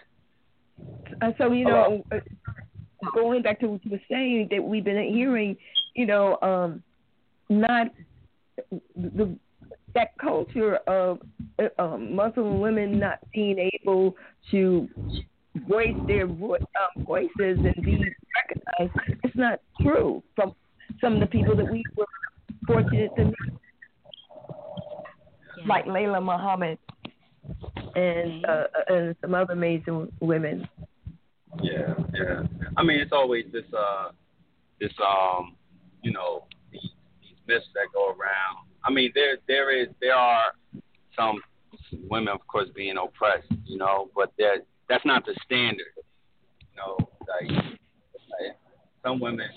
Uh, 1.20 1.30
so 1.38 1.52
you 1.52 1.64
know, 1.64 2.04
uh, 2.12 2.18
going 3.14 3.42
back 3.42 3.60
to 3.60 3.66
what 3.66 3.84
you 3.84 3.90
were 3.90 4.00
saying, 4.10 4.48
that 4.50 4.62
we've 4.62 4.84
been 4.84 5.12
hearing, 5.12 5.56
you 5.94 6.06
know, 6.06 6.38
um, 6.42 6.82
not 7.48 7.88
the 8.94 9.36
that 9.96 10.16
culture 10.18 10.76
of 10.86 11.18
uh, 11.58 11.82
um, 11.82 12.14
Muslim 12.14 12.60
women 12.60 12.98
not 13.00 13.18
being 13.32 13.58
able 13.80 14.14
to 14.50 14.88
voice 15.66 15.96
their 16.06 16.26
vo- 16.26 16.54
um, 16.56 17.04
voices 17.04 17.30
and 17.58 17.74
be 17.82 18.04
recognized. 18.36 19.20
It's 19.24 19.36
not 19.36 19.60
true 19.80 20.22
from 20.34 20.54
some 21.00 21.14
of 21.14 21.20
the 21.20 21.26
people 21.26 21.56
that 21.56 21.70
we 21.70 21.82
were 21.96 22.04
fortunate 22.66 23.10
to 23.16 23.24
meet, 23.24 23.34
Yeah. 25.58 25.64
like 25.66 25.86
Layla 25.86 26.22
Muhammad 26.22 26.78
and 27.94 28.44
uh, 28.44 28.64
and 28.88 29.16
some 29.22 29.34
other 29.34 29.54
amazing 29.54 30.12
women. 30.20 30.68
Yeah, 31.62 31.94
yeah. 32.12 32.42
I 32.76 32.82
mean, 32.82 33.00
it's 33.00 33.12
always 33.12 33.46
this, 33.50 33.64
uh, 33.72 34.10
this, 34.78 34.92
um, 35.02 35.56
you 36.02 36.12
know, 36.12 36.44
these, 36.70 36.82
these 37.22 37.38
myths 37.48 37.64
that 37.74 37.86
go 37.94 38.08
around. 38.08 38.65
I 38.86 38.92
mean, 38.92 39.10
there, 39.14 39.38
there 39.48 39.70
is, 39.70 39.88
there 40.00 40.14
are 40.14 40.52
some 41.16 41.40
women, 42.08 42.32
of 42.34 42.46
course, 42.46 42.68
being 42.74 42.96
oppressed, 42.96 43.50
you 43.64 43.78
know, 43.78 44.10
but 44.14 44.32
that, 44.38 44.64
that's 44.88 45.04
not 45.04 45.24
the 45.26 45.34
standard. 45.44 45.86
You 46.72 46.76
know, 46.76 46.96
like, 47.20 47.50
like 47.50 48.56
some 49.04 49.18
women, 49.20 49.48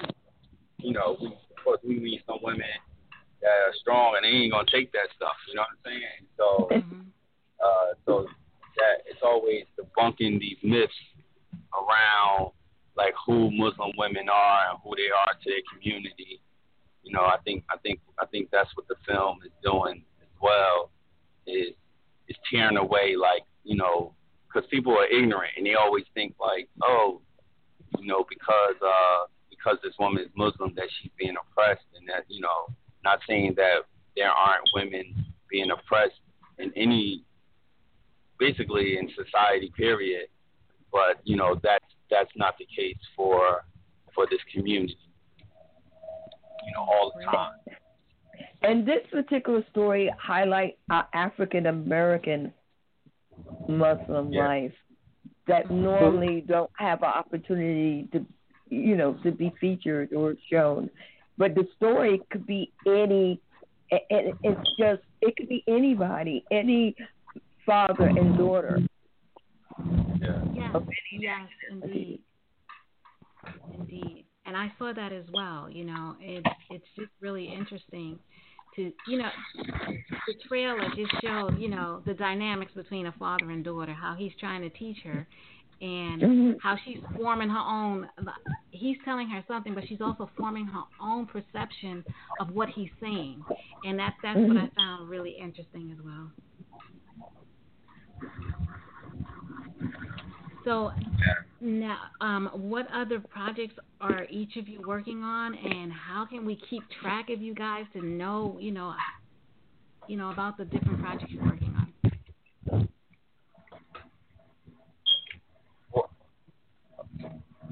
you 0.79 0.93
know, 0.93 1.17
we, 1.21 1.27
of 1.27 1.63
course, 1.63 1.79
we 1.83 1.99
meet 1.99 2.21
some 2.25 2.39
women 2.41 2.65
that 3.41 3.47
are 3.47 3.73
strong 3.79 4.15
and 4.15 4.25
they 4.25 4.29
ain't 4.29 4.51
gonna 4.51 4.67
take 4.71 4.91
that 4.93 5.07
stuff. 5.15 5.35
You 5.47 5.55
know 5.55 5.61
what 5.61 5.69
I'm 5.69 5.91
saying? 5.91 6.27
So, 6.37 6.67
Mhm. 6.71 7.05
uh, 7.63 7.93
so 8.05 8.27
that 8.77 9.03
it's 9.05 9.21
always 9.21 9.65
debunking 9.77 10.39
these 10.39 10.57
myths 10.63 10.93
around 11.73 12.51
like 12.95 13.13
who 13.25 13.51
Muslim 13.51 13.91
women 13.97 14.27
are 14.29 14.71
and 14.71 14.79
who 14.83 14.95
they 14.95 15.09
are 15.09 15.33
to 15.33 15.49
their 15.49 15.61
community. 15.71 16.41
You 17.03 17.13
know, 17.13 17.21
I 17.21 17.37
think 17.43 17.63
I 17.69 17.77
think 17.77 17.99
I 18.19 18.25
think 18.25 18.49
that's 18.51 18.69
what 18.75 18.87
the 18.87 18.95
film 19.07 19.39
is 19.45 19.51
doing 19.63 20.03
as 20.21 20.29
well. 20.41 20.91
Is 21.47 21.73
is 22.27 22.37
tearing 22.51 22.77
away 22.77 23.15
like 23.15 23.43
you 23.63 23.75
know 23.75 24.13
because 24.47 24.67
people 24.69 24.93
are 24.93 25.07
ignorant 25.07 25.51
and 25.57 25.65
they 25.65 25.75
always 25.75 26.05
think 26.13 26.35
like 26.39 26.69
oh 26.83 27.21
you 27.97 28.07
know 28.07 28.25
because 28.29 28.75
uh 28.85 29.25
because 29.49 29.77
this 29.83 29.93
woman 29.99 30.23
is 30.23 30.29
Muslim 30.35 30.73
that 30.75 30.87
she's 30.99 31.11
being 31.17 31.35
oppressed 31.41 31.85
and 31.95 32.07
that 32.07 32.23
you 32.27 32.41
know 32.41 32.67
not 33.03 33.19
saying 33.27 33.53
that 33.55 33.83
there 34.15 34.29
aren't 34.29 34.69
women 34.73 35.25
being 35.49 35.71
oppressed 35.71 36.21
in 36.59 36.71
any 36.75 37.23
basically 38.37 38.97
in 38.97 39.09
society 39.15 39.71
period 39.75 40.27
but 40.91 41.19
you 41.23 41.35
know 41.35 41.59
that's 41.63 41.85
that's 42.09 42.31
not 42.35 42.55
the 42.57 42.65
case 42.65 42.97
for 43.15 43.65
for 44.13 44.25
this 44.29 44.39
community 44.53 44.97
you 46.65 46.73
know 46.73 46.81
all 46.81 47.11
the 47.15 47.23
time 47.25 47.51
And 48.61 48.85
this 48.85 48.99
particular 49.11 49.63
story 49.71 50.11
highlight 50.19 50.77
our 50.89 51.07
African 51.13 51.67
American 51.67 52.53
Muslim 53.67 54.31
Yeah. 54.31 54.47
life 54.47 54.73
that 55.47 55.71
normally 55.71 56.41
don't 56.41 56.69
have 56.77 57.01
an 57.01 57.09
opportunity 57.09 58.07
to, 58.11 58.25
you 58.69 58.95
know, 58.95 59.13
to 59.23 59.31
be 59.31 59.51
featured 59.59 60.13
or 60.13 60.35
shown. 60.51 60.89
But 61.37 61.55
the 61.55 61.67
story 61.77 62.21
could 62.31 62.45
be 62.45 62.71
any, 62.85 63.39
and 63.91 64.01
and 64.09 64.33
it's 64.43 64.69
just 64.77 65.01
it 65.21 65.35
could 65.37 65.49
be 65.49 65.63
anybody, 65.67 66.43
any 66.51 66.95
father 67.65 68.07
and 68.07 68.37
daughter. 68.37 68.81
yeah 70.21 70.43
Yes, 70.53 70.75
of 70.75 70.83
any 70.83 71.23
yes, 71.23 71.47
indeed, 71.71 72.19
indeed. 73.73 74.25
And 74.45 74.57
I 74.57 74.71
saw 74.79 74.93
that 74.93 75.11
as 75.11 75.25
well. 75.31 75.69
You 75.69 75.85
know, 75.85 76.15
it 76.19 76.43
it's 76.69 76.85
just 76.95 77.11
really 77.21 77.51
interesting 77.53 78.17
to 78.75 78.91
you 79.07 79.17
know 79.17 79.29
the 80.27 80.33
trailer 80.47 80.79
just 80.95 81.11
showed 81.21 81.59
you 81.59 81.69
know 81.69 82.01
the 82.05 82.13
dynamics 82.13 82.71
between 82.75 83.07
a 83.07 83.11
father 83.13 83.51
and 83.51 83.63
daughter, 83.63 83.93
how 83.93 84.15
he's 84.17 84.31
trying 84.39 84.61
to 84.61 84.69
teach 84.71 84.97
her, 85.03 85.27
and 85.81 86.21
Mhm. 86.21 86.57
how 86.61 86.75
she's 86.85 86.99
forming 87.15 87.49
her 87.49 87.59
own. 87.59 88.09
He's 88.71 88.97
telling 89.03 89.27
her 89.29 89.43
something, 89.47 89.73
but 89.75 89.87
she's 89.87 90.01
also 90.01 90.29
forming 90.37 90.65
her 90.65 90.83
own 91.01 91.25
perception 91.25 92.03
of 92.39 92.51
what 92.51 92.69
he's 92.69 92.91
saying, 92.99 93.43
and 93.83 93.99
that's 93.99 94.15
that's 94.21 94.39
what 94.39 94.57
I 94.57 94.69
found 94.75 95.09
really 95.09 95.31
interesting 95.31 95.91
as 95.91 95.97
well. 96.03 96.31
So 100.69 100.91
now, 101.61 101.97
um, 102.21 102.51
what 102.53 102.85
other 102.93 103.19
projects 103.19 103.73
are 103.99 104.27
each 104.29 104.55
of 104.55 104.67
you 104.67 104.83
working 104.87 105.23
on, 105.23 105.55
and 105.55 105.91
how 105.91 106.27
can 106.29 106.45
we 106.45 106.61
keep 106.69 106.83
track 107.01 107.31
of 107.31 107.41
you 107.41 107.55
guys 107.55 107.85
to 107.93 108.05
know, 108.05 108.55
you 108.61 108.71
know, 108.71 108.93
you 110.07 110.15
know 110.15 110.29
about 110.29 110.59
the 110.59 110.65
different 110.65 111.01
projects 111.01 111.31
you're 111.31 111.43
working 111.43 111.73
on? 111.75 112.87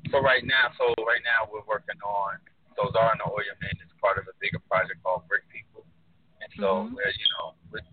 so 0.10 0.22
right 0.24 0.46
now 0.48 0.72
so 0.80 0.88
right 1.04 1.20
now 1.22 1.44
we're 1.52 1.68
working 1.68 2.00
on 2.02 2.40
so 2.80 2.90
Zahara 2.94 3.12
and 3.12 3.20
the 3.20 3.28
Oil 3.30 3.44
Man 3.60 3.76
is 3.84 3.92
part 4.00 4.18
of 4.18 4.24
a 4.24 4.34
bigger 4.40 4.58
project 4.72 5.04
called 5.04 5.28
Brick 5.28 5.44
People 5.52 5.84
and 6.40 6.50
so 6.56 6.88
Mhm. 6.88 6.96
we're 6.96 7.12
you 7.12 7.28
know 7.36 7.54
we're, 7.70 7.84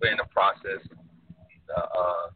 we're 0.00 0.10
in 0.10 0.16
the 0.16 0.24
process 0.32 0.80
the 1.68 1.76
uh 1.76 2.30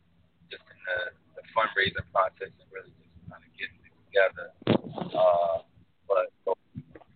just 0.52 0.62
in 0.68 0.76
the 0.84 1.23
fundraising 1.55 2.05
process 2.12 2.50
and 2.50 2.68
really 2.74 2.90
just 2.98 3.14
kind 3.30 3.42
of 3.42 3.50
getting 3.57 3.80
it 3.86 3.94
together. 4.11 4.46
Uh 5.14 5.62
but 6.11 6.28
so 6.44 6.52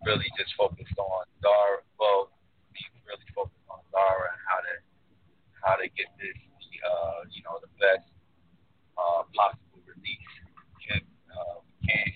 really 0.07 0.30
just 0.39 0.55
focused 0.57 0.97
on 0.99 1.26
Zahara 1.43 1.82
well 2.01 2.30
we 2.72 2.80
really 3.05 3.28
focused 3.34 3.66
on 3.68 3.82
Zahara 3.93 4.32
and 4.32 4.43
how 4.49 4.59
to 4.64 4.74
how 5.61 5.74
to 5.76 5.86
get 5.99 6.09
this 6.16 6.39
uh 6.86 7.20
you 7.34 7.43
know 7.43 7.59
the 7.61 7.70
best 7.82 8.07
uh 8.97 9.26
possible 9.34 9.82
release 9.84 10.32
can 10.86 11.03
uh 11.34 11.59
we 11.66 11.74
can 11.91 12.11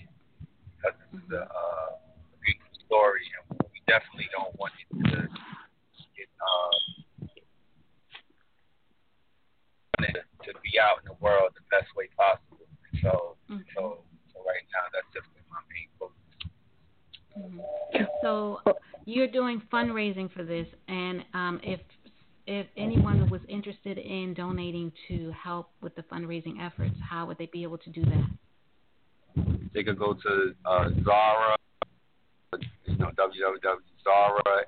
because 0.79 0.95
it's 1.13 1.31
a, 1.35 1.43
uh, 1.45 1.91
a 1.99 2.37
beautiful 2.41 2.73
story 2.87 3.27
and 3.37 3.59
we 3.71 3.79
definitely 3.85 4.27
don't 4.33 4.55
want 4.57 4.73
it 4.81 4.87
to 4.89 5.19
get 6.17 6.29
uh 6.41 6.73
want 9.99 10.09
it 10.09 10.25
to 10.47 10.51
be 10.65 10.79
out 10.81 10.99
in 11.03 11.05
the 11.11 11.17
world 11.21 11.51
the 11.55 11.63
best 11.69 11.87
way 11.95 12.07
possible. 12.17 12.65
So 13.03 13.37
Mhm. 13.51 13.63
so 13.75 14.03
so 14.33 14.41
right 14.47 14.65
now 14.73 14.85
that's 14.91 15.07
just 15.13 15.27
been 15.35 15.45
my 15.51 15.61
main 15.71 15.89
focus. 15.99 16.17
Mhm. 17.37 17.61
So 18.21 18.59
you're 19.05 19.27
doing 19.27 19.59
fundraising 19.83 20.31
for 20.31 20.43
this, 20.43 20.67
and 20.87 21.23
um, 21.33 21.59
if 21.63 21.79
if 22.45 22.67
anyone 22.75 23.29
was 23.29 23.41
interested 23.47 23.97
in 23.97 24.33
donating 24.33 24.91
to 25.07 25.31
help 25.31 25.69
with 25.81 25.95
the 25.95 26.01
fundraising 26.03 26.61
efforts, 26.61 26.95
how 27.09 27.25
would 27.25 27.37
they 27.37 27.45
be 27.47 27.63
able 27.63 27.77
to 27.77 27.89
do 27.89 28.03
that? 28.03 29.45
They 29.73 29.83
could 29.83 29.97
go 29.97 30.13
to 30.13 30.53
uh, 30.65 30.89
Zahara, 31.03 31.55
you 32.85 32.97
know, 32.97 33.11
www.zahara 33.17 34.63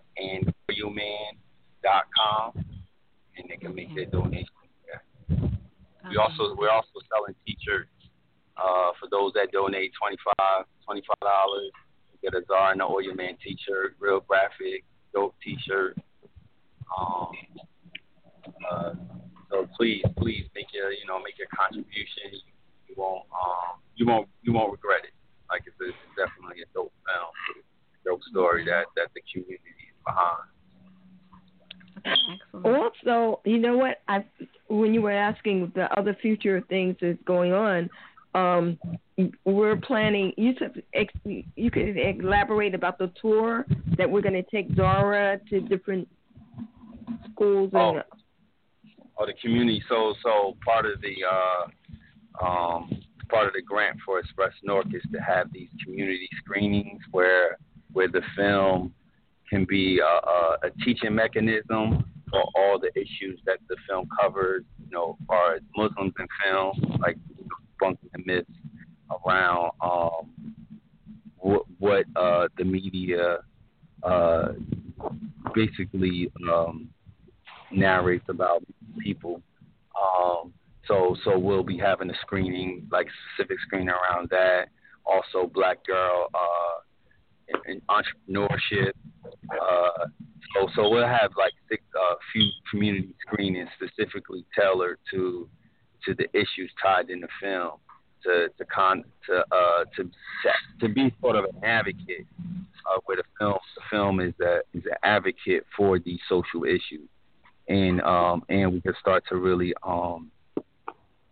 and 3.38 3.50
they 3.50 3.58
can 3.58 3.76
make 3.76 3.94
their 3.94 4.06
donation 4.06 4.48
there. 4.86 5.04
We 6.10 6.18
also 6.18 6.56
we're 6.58 6.70
also 6.70 7.00
selling 7.12 7.36
t-shirts 7.46 7.90
uh, 8.58 8.92
for 9.00 9.10
those 9.12 9.34
that 9.34 9.52
donate 9.52 9.92
twenty 10.00 10.18
five 10.24 10.66
twenty 10.86 11.02
five 11.02 11.22
dollars. 11.22 11.72
Get 12.24 12.34
a 12.34 12.42
Zahara 12.48 12.72
and 12.72 12.80
the 12.80 12.86
Oil 12.86 13.14
Man 13.16 13.38
t-shirt, 13.44 13.98
real 14.00 14.22
graphic, 14.22 14.84
dope 15.16 15.34
t-shirt. 15.44 15.98
Um, 16.96 17.32
uh, 18.70 18.94
so 19.50 19.68
please 19.78 20.04
please 20.18 20.46
make 20.54 20.68
your 20.74 20.92
you 20.92 21.08
know 21.08 21.18
make 21.20 21.38
your 21.40 21.48
contribution, 21.56 22.38
you 22.88 22.96
won't 22.98 23.24
um 23.32 23.80
you 23.96 24.06
won't 24.06 24.28
you 24.44 24.54
won't 24.54 24.72
regret 24.72 25.02
it. 25.04 25.14
Like 25.50 25.64
it's, 25.66 25.76
a, 25.82 25.90
it's 25.90 25.98
definitely 26.18 26.64
a 26.64 26.66
dope 26.74 26.94
film, 27.08 27.34
dope 28.06 28.24
story 28.30 28.66
that 28.66 28.86
that 28.96 29.10
the 29.16 29.22
community 29.32 29.64
is 29.90 29.96
behind. 30.06 30.52
Also, 32.64 33.42
you 33.46 33.58
know 33.58 33.78
what? 33.78 34.02
I 34.08 34.26
when 34.68 34.94
you 34.94 35.02
were 35.02 35.12
asking 35.12 35.72
the 35.76 35.92
other 35.98 36.16
future 36.22 36.62
things 36.70 36.96
that's 37.02 37.22
going 37.26 37.54
on, 37.54 37.90
um, 38.34 38.78
we're 39.46 39.78
planning. 39.78 40.34
You 40.38 40.54
said 40.60 40.84
you 41.56 41.72
could 41.72 41.98
elaborate 41.98 42.76
about 42.76 42.98
the 42.98 43.12
tour 43.22 43.66
that 43.98 44.10
we're 44.10 44.22
going 44.22 44.34
to 44.34 44.44
take 44.44 44.68
Zahara 44.76 45.40
to 45.50 45.62
different 45.62 46.08
schools 47.32 47.72
and. 47.74 47.98
Oh, 47.98 48.02
oh, 49.18 49.26
the 49.26 49.34
community. 49.42 49.82
So, 49.88 50.14
so 50.22 50.58
part 50.66 50.86
of 50.86 51.02
the 51.02 51.16
uh, 51.24 52.46
um, 52.46 52.90
part 53.30 53.48
of 53.48 53.54
the 53.54 53.62
grant 53.62 53.98
for 54.06 54.20
Express 54.20 54.52
Newark 54.64 54.88
is 54.94 55.02
to 55.14 55.20
have 55.20 55.52
these 55.54 55.70
community 55.84 56.30
screenings 56.44 57.02
where 57.12 57.58
where 57.94 58.10
the 58.10 58.22
film 58.36 58.94
can 59.50 59.66
be 59.70 60.00
a, 60.00 60.04
a, 60.04 60.58
a 60.64 60.70
teaching 60.84 61.16
mechanism 61.16 62.04
for 62.30 62.44
all 62.56 62.80
the 62.80 62.92
issues 63.00 63.40
that 63.46 63.60
the 63.70 63.78
film 63.88 64.10
covers. 64.22 64.66
You 64.84 64.92
know, 64.92 65.18
as 65.22 65.28
far 65.28 65.56
as 65.56 65.62
Muslims 65.78 66.14
in 66.20 66.28
film, 66.44 67.00
like 67.00 67.16
bunking 67.80 68.10
the 68.14 68.24
myths 68.26 68.50
around 69.26 69.72
um, 69.82 70.56
what, 71.38 71.64
what 71.80 72.06
uh, 72.16 72.48
the 72.58 72.64
media 72.64 73.40
uh, 74.04 74.50
basically 75.54 76.32
um, 76.52 76.90
narrates 77.72 78.26
about 78.30 78.64
people. 79.00 79.42
Um, 79.96 80.54
so 80.88 81.16
so 81.24 81.38
we'll 81.38 81.64
be 81.64 81.78
having 81.78 82.10
a 82.10 82.14
screening, 82.22 82.88
like 82.92 83.08
specific 83.34 83.58
screening 83.66 83.90
around 83.90 84.30
that. 84.30 84.68
Also, 85.06 85.50
Black 85.54 85.86
Girl 85.86 86.28
uh, 86.34 86.76
entrepreneurship. 87.90 88.92
Uh, 89.50 90.08
so 90.54 90.68
so 90.76 90.90
we'll 90.90 91.08
have 91.08 91.32
like 91.38 91.54
six 91.70 91.84
uh, 91.96 92.16
few 92.32 92.48
community 92.70 93.16
screenings 93.26 93.70
specifically 93.76 94.46
tailored 94.58 95.00
to 95.12 95.48
to 96.06 96.14
the 96.16 96.26
issues 96.34 96.72
tied 96.82 97.10
in 97.10 97.20
the 97.20 97.28
film. 97.42 97.80
To 98.26 98.50
to 98.58 98.66
con 98.66 99.04
to 99.28 99.46
uh 99.52 99.86
to 99.96 100.10
to 100.80 100.90
be 100.90 101.14
sort 101.22 101.36
of 101.36 101.46
an 101.46 101.64
advocate 101.64 102.26
uh, 102.88 103.00
where 103.06 103.18
the 103.18 103.24
film 103.38 103.58
the 103.76 103.82
film 103.90 104.20
is 104.20 104.34
a 104.42 104.62
is 104.74 104.84
an 104.86 104.98
advocate 105.04 105.64
for 105.78 106.00
these 106.00 106.20
social 106.28 106.64
issues 106.64 107.08
and 107.68 108.02
um, 108.02 108.44
and 108.50 108.74
we 108.74 108.82
can 108.82 108.94
start 109.00 109.24
to 109.30 109.38
really 109.38 109.74
um, 109.84 110.32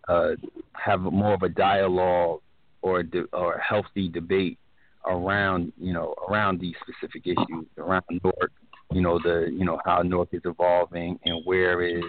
uh, 0.08 0.32
have 0.74 1.02
more 1.02 1.34
of 1.34 1.44
a 1.44 1.50
dialogue 1.50 2.42
or 2.82 3.00
a 3.00 3.04
de- 3.04 3.28
or 3.34 3.56
a 3.56 3.64
healthy 3.64 4.10
debate 4.10 4.58
around 5.06 5.72
you 5.78 5.94
know 5.94 6.16
around 6.30 6.60
these 6.60 6.76
specific 6.82 7.26
issues 7.26 7.66
around 7.78 8.04
Newark, 8.10 8.52
you 8.92 9.02
know 9.02 9.20
the 9.20 9.50
you 9.52 9.66
know 9.66 9.80
how 9.86 10.02
Newark 10.02 10.30
is 10.32 10.42
evolving 10.46 11.20
and 11.26 11.46
where 11.46 11.82
is 11.82 12.04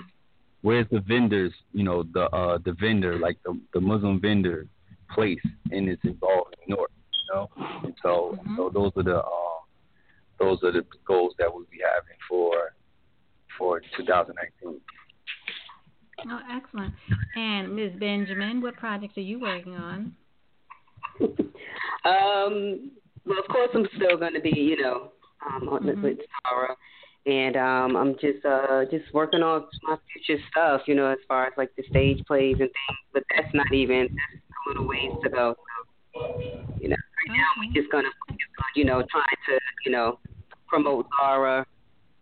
where's 0.62 0.86
the 0.90 1.00
vendors 1.00 1.52
you 1.72 1.84
know 1.84 2.04
the 2.14 2.24
uh, 2.30 2.58
the 2.64 2.72
vendor 2.80 3.18
like 3.18 3.36
the 3.44 3.58
the 3.74 3.80
Muslim 3.80 4.20
vendor 4.20 4.66
place 5.12 5.40
in 5.70 5.86
this 5.86 5.98
evolving 6.04 6.58
Newark, 6.68 6.90
you 7.12 7.34
know, 7.34 7.50
and 7.84 7.94
so 8.02 8.38
mm-hmm. 8.38 8.56
so 8.56 8.70
those 8.72 8.92
are 8.96 9.02
the 9.02 9.18
uh, 9.18 9.60
those 10.38 10.58
are 10.62 10.72
the 10.72 10.84
goals 11.06 11.34
that 11.38 11.52
we'll 11.52 11.64
be 11.70 11.78
having 11.82 12.18
for 12.28 12.74
for 13.58 13.80
2019. 13.96 14.80
Oh, 16.26 16.38
excellent. 16.50 16.94
And 17.36 17.74
Ms. 17.74 17.92
Benjamin, 17.98 18.60
what 18.62 18.76
projects 18.76 19.16
are 19.18 19.22
you 19.22 19.40
working 19.40 19.74
on? 19.74 20.14
um, 21.20 22.90
well, 23.26 23.38
of 23.38 23.48
course, 23.50 23.70
I'm 23.74 23.86
still 23.96 24.16
going 24.16 24.34
to 24.34 24.40
be, 24.40 24.52
you 24.54 24.80
know, 24.80 25.12
um, 25.46 25.68
mm-hmm. 25.68 26.02
with 26.02 26.18
Tara, 26.44 26.76
and 27.26 27.56
um, 27.56 27.96
I'm 27.96 28.14
just 28.14 28.44
uh, 28.44 28.84
just 28.90 29.12
working 29.12 29.42
on 29.42 29.66
my 29.82 29.96
future 30.12 30.42
stuff, 30.50 30.82
you 30.86 30.94
know, 30.94 31.10
as 31.10 31.18
far 31.26 31.46
as 31.46 31.52
like 31.56 31.74
the 31.76 31.84
stage 31.90 32.24
plays 32.26 32.56
and 32.60 32.68
things. 32.68 32.98
But 33.12 33.22
that's 33.34 33.52
not 33.54 33.72
even 33.72 34.02
that's 34.02 34.42
a 34.43 34.43
little 34.66 34.86
ways 34.86 35.12
to 35.22 35.30
go. 35.30 35.54
You 36.80 36.88
know, 36.88 36.96
right 36.96 37.28
now 37.28 37.44
we're 37.58 37.72
just 37.80 37.90
gonna, 37.90 38.08
you 38.74 38.84
know, 38.84 39.02
try 39.10 39.22
to, 39.48 39.58
you 39.84 39.92
know, 39.92 40.18
promote 40.68 41.06
Zahara 41.18 41.66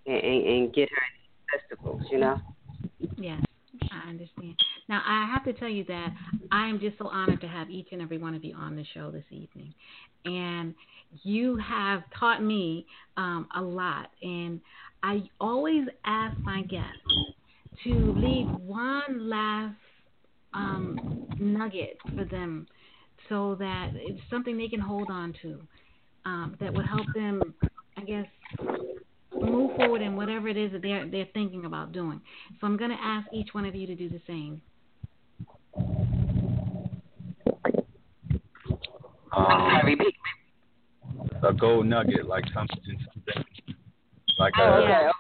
and, 0.07 0.17
and, 0.17 0.47
and 0.47 0.75
get 0.75 0.89
her 0.89 1.59
festivals, 1.59 2.03
you 2.11 2.19
know? 2.19 2.41
Yes, 3.17 3.43
I 3.91 4.09
understand. 4.09 4.57
Now, 4.89 5.03
I 5.07 5.27
have 5.33 5.45
to 5.45 5.53
tell 5.53 5.69
you 5.69 5.85
that 5.85 6.09
I 6.51 6.67
am 6.69 6.81
just 6.81 6.99
so 6.99 7.09
honored 7.09 7.41
to 7.41 7.49
have 7.49 7.71
each 7.71 7.89
and 7.93 8.03
every 8.03 8.19
one 8.19 8.35
of 8.35 8.45
you 8.45 8.55
on 8.55 8.77
the 8.77 8.85
show 8.95 9.11
this 9.11 9.25
evening. 9.31 9.75
And 10.25 10.75
you 11.23 11.57
have 11.57 12.03
taught 12.19 12.43
me 12.43 12.87
um, 13.17 13.49
a 13.55 13.63
lot. 13.63 14.09
And 14.23 14.61
I 15.03 15.23
always 15.41 15.87
ask 16.05 16.39
my 16.41 16.63
guests 16.63 16.87
to 17.85 18.15
leave 18.17 18.49
one 18.61 19.29
last 19.29 19.77
um, 20.55 21.27
nugget 21.39 21.97
for 22.17 22.25
them 22.25 22.67
so 23.29 23.55
that 23.57 23.91
it's 23.95 24.21
something 24.31 24.57
they 24.57 24.69
can 24.69 24.81
hold 24.81 25.09
on 25.11 25.35
to 25.43 25.61
um, 26.25 26.57
that 26.61 26.73
would 26.73 26.87
help 26.87 27.07
them, 27.15 27.55
I 27.97 28.03
guess, 28.03 28.27
move 29.33 29.77
forward 29.77 30.03
in 30.03 30.17
whatever 30.17 30.49
it 30.49 30.57
is 30.57 30.73
that 30.73 30.83
they're 30.83 31.09
they're 31.09 31.29
thinking 31.35 31.65
about 31.65 31.93
doing. 31.93 32.21
So 32.61 32.67
I'm 32.67 32.77
going 32.77 32.91
to 32.91 33.01
ask 33.01 33.27
each 33.33 33.49
one 33.53 33.65
of 33.65 33.75
you 33.75 33.87
to 33.87 33.95
do 33.95 34.09
the 34.09 34.21
same. 34.27 34.63
Um, 39.35 39.97
a 41.43 41.53
gold 41.55 41.87
nugget, 41.87 42.27
like 42.27 42.45
something, 42.55 42.79
something 43.15 43.45
like 44.39 44.53
oh, 44.59 44.63
a, 44.63 45.11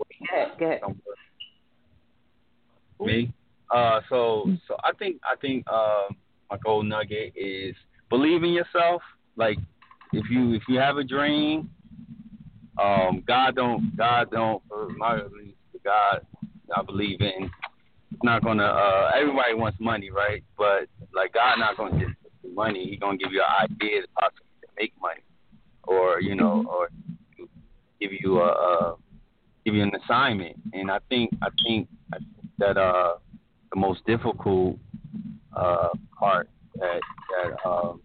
okay, 0.00 0.52
okay. 0.54 0.56
Go 0.58 0.66
ahead, 0.66 0.96
Me? 3.00 3.32
Uh, 3.74 4.00
so 4.08 4.46
so 4.68 4.76
I 4.84 4.92
think 4.98 5.20
I 5.24 5.36
think 5.36 5.64
uh, 5.70 6.08
my 6.50 6.56
gold 6.64 6.86
nugget 6.86 7.32
is 7.36 7.74
believe 8.08 8.42
in 8.44 8.50
yourself. 8.50 9.02
Like 9.36 9.58
if 10.12 10.24
you 10.30 10.54
if 10.54 10.62
you 10.68 10.78
have 10.78 10.98
a 10.98 11.04
dream, 11.04 11.70
um, 12.82 13.24
God 13.26 13.56
don't 13.56 13.96
God 13.96 14.30
don't 14.30 14.62
my 14.96 15.16
the 15.16 15.78
God 15.84 16.26
I 16.74 16.82
believe 16.82 17.20
in. 17.20 17.50
It's 18.12 18.22
not 18.22 18.44
gonna. 18.44 18.64
Uh, 18.64 19.10
everybody 19.14 19.54
wants 19.54 19.78
money, 19.80 20.10
right? 20.10 20.42
But 20.56 20.86
like 21.12 21.34
God, 21.34 21.58
not 21.58 21.76
gonna 21.76 21.98
just 21.98 22.14
give 22.22 22.32
you 22.44 22.54
money. 22.54 22.88
He 22.88 22.96
gonna 22.96 23.18
give 23.18 23.32
you 23.32 23.42
an 23.42 23.70
idea 23.70 24.02
to 24.02 24.08
possibly 24.18 24.46
make 24.78 24.92
money, 25.00 25.22
or 25.84 26.20
you 26.20 26.34
know, 26.34 26.64
mm-hmm. 26.64 26.68
or 26.68 26.88
give 28.00 28.12
you 28.12 28.40
a, 28.40 28.48
a 28.48 28.96
give 29.64 29.74
you 29.74 29.82
an 29.82 29.92
assignment. 30.04 30.56
And 30.72 30.90
I 30.90 30.98
think 31.08 31.30
I 31.42 31.48
think 31.62 31.88
that 32.58 32.76
uh, 32.76 33.14
the 33.76 33.80
most 33.80 34.04
difficult 34.06 34.78
uh, 35.54 35.88
part 36.18 36.48
that 36.76 37.00
that 37.30 37.68
um, 37.68 38.00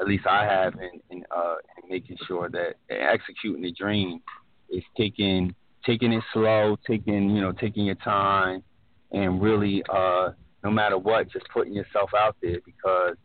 at 0.00 0.06
least 0.06 0.26
I 0.26 0.44
have 0.44 0.74
in 0.74 1.00
in, 1.10 1.24
uh, 1.34 1.56
in 1.82 1.88
making 1.88 2.16
sure 2.26 2.48
that 2.50 2.74
executing 2.90 3.62
the 3.62 3.72
dream 3.72 4.20
is 4.68 4.82
taking 4.96 5.54
taking 5.84 6.12
it 6.12 6.22
slow, 6.32 6.76
taking 6.86 7.30
you 7.30 7.40
know 7.40 7.52
taking 7.52 7.86
your 7.86 7.94
time, 7.96 8.62
and 9.12 9.40
really 9.40 9.82
uh, 9.88 10.30
no 10.64 10.70
matter 10.70 10.98
what, 10.98 11.30
just 11.30 11.46
putting 11.52 11.72
yourself 11.72 12.10
out 12.16 12.36
there 12.42 12.58
because 12.64 13.16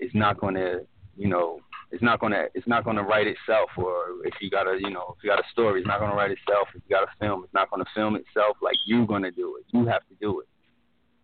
it's 0.00 0.14
not 0.14 0.40
going 0.40 0.54
to 0.54 0.80
you 1.16 1.28
know 1.28 1.60
it's 1.92 2.02
not 2.02 2.20
gonna 2.20 2.44
it's 2.54 2.66
not 2.68 2.84
gonna 2.84 3.02
write 3.02 3.26
itself 3.26 3.68
or 3.76 4.24
if 4.24 4.34
you 4.40 4.48
got 4.48 4.66
a 4.66 4.78
you 4.80 4.90
know 4.90 5.14
if 5.16 5.24
you 5.24 5.30
got 5.30 5.40
a 5.40 5.48
story 5.52 5.80
it's 5.80 5.88
not 5.88 6.00
gonna 6.00 6.14
write 6.14 6.30
itself. 6.32 6.68
If 6.74 6.82
you 6.88 6.96
got 6.96 7.04
a 7.04 7.10
film 7.20 7.44
it's 7.44 7.54
not 7.54 7.70
gonna 7.70 7.84
film 7.94 8.16
itself 8.16 8.56
like 8.60 8.76
you're 8.86 9.06
gonna 9.06 9.30
do 9.30 9.56
it. 9.56 9.64
You 9.72 9.86
have 9.86 10.02
to 10.08 10.14
do 10.20 10.40
it 10.40 10.46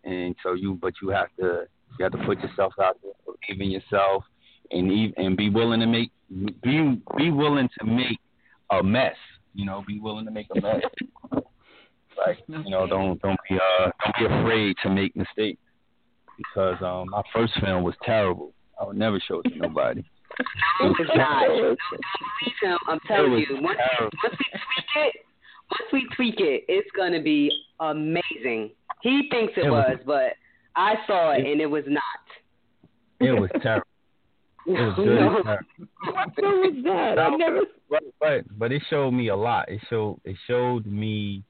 and 0.03 0.35
so 0.43 0.53
you 0.53 0.75
but 0.75 0.93
you 1.01 1.09
have 1.09 1.27
to 1.39 1.65
you 1.97 2.03
have 2.03 2.11
to 2.11 2.25
put 2.25 2.39
yourself 2.39 2.73
out 2.81 2.97
there 3.03 3.13
believe 3.47 3.61
in 3.61 3.71
yourself 3.71 4.23
and 4.71 4.91
even, 4.91 5.13
and 5.17 5.37
be 5.37 5.49
willing 5.49 5.79
to 5.79 5.87
make 5.87 6.11
be 6.61 7.01
be 7.17 7.31
willing 7.31 7.69
to 7.79 7.85
make 7.85 8.19
a 8.71 8.83
mess. 8.83 9.15
You 9.53 9.65
know, 9.65 9.83
be 9.87 9.99
willing 9.99 10.25
to 10.25 10.31
make 10.31 10.47
a 10.55 10.61
mess. 10.61 10.81
like 11.31 12.37
you 12.47 12.69
know, 12.69 12.87
don't 12.87 13.21
don't 13.21 13.39
be 13.49 13.55
uh 13.55 13.89
don't 14.03 14.15
be 14.19 14.25
afraid 14.25 14.75
to 14.83 14.89
make 14.89 15.15
mistakes 15.15 15.61
because 16.37 16.75
um 16.81 17.09
my 17.09 17.21
first 17.33 17.53
film 17.61 17.83
was 17.83 17.95
terrible. 18.03 18.53
I 18.79 18.85
would 18.85 18.97
never 18.97 19.19
show 19.27 19.41
it 19.43 19.49
to 19.49 19.57
nobody. 19.57 20.03
No, 20.79 20.93
it's 20.99 21.09
not. 21.15 21.47
No, 22.61 22.77
I'm 22.87 22.99
telling 23.07 23.31
you, 23.39 23.45
once, 23.59 23.79
once 23.99 24.35
we 24.37 24.45
tweak 24.51 24.85
it, 24.95 25.15
once 25.71 25.91
we 25.91 26.07
tweak 26.15 26.35
it, 26.37 26.63
it's 26.67 26.87
gonna 26.95 27.21
be 27.21 27.49
amazing. 27.79 28.69
He 29.01 29.27
thinks 29.29 29.53
it, 29.57 29.65
it 29.65 29.69
was, 29.69 29.85
was, 29.89 29.99
but 30.05 30.33
I 30.75 30.95
saw 31.05 31.31
it, 31.31 31.45
it 31.45 31.51
and 31.51 31.61
it 31.61 31.65
was 31.65 31.83
not. 31.87 32.01
It 33.19 33.31
was 33.31 33.49
terrible. 33.61 33.83
It 34.69 34.73
was 34.73 34.95
good. 34.97 35.05
No. 35.07 35.57
what 36.11 36.35
was 36.37 36.83
that? 36.83 37.19
I 37.19 37.29
never. 37.35 37.61
But, 37.89 38.03
but 38.19 38.59
but 38.59 38.71
it 38.73 38.81
showed 38.89 39.11
me 39.11 39.29
a 39.29 39.35
lot. 39.35 39.69
It 39.69 39.79
showed 39.89 40.19
it 40.25 40.35
showed 40.45 40.85
me 40.85 41.41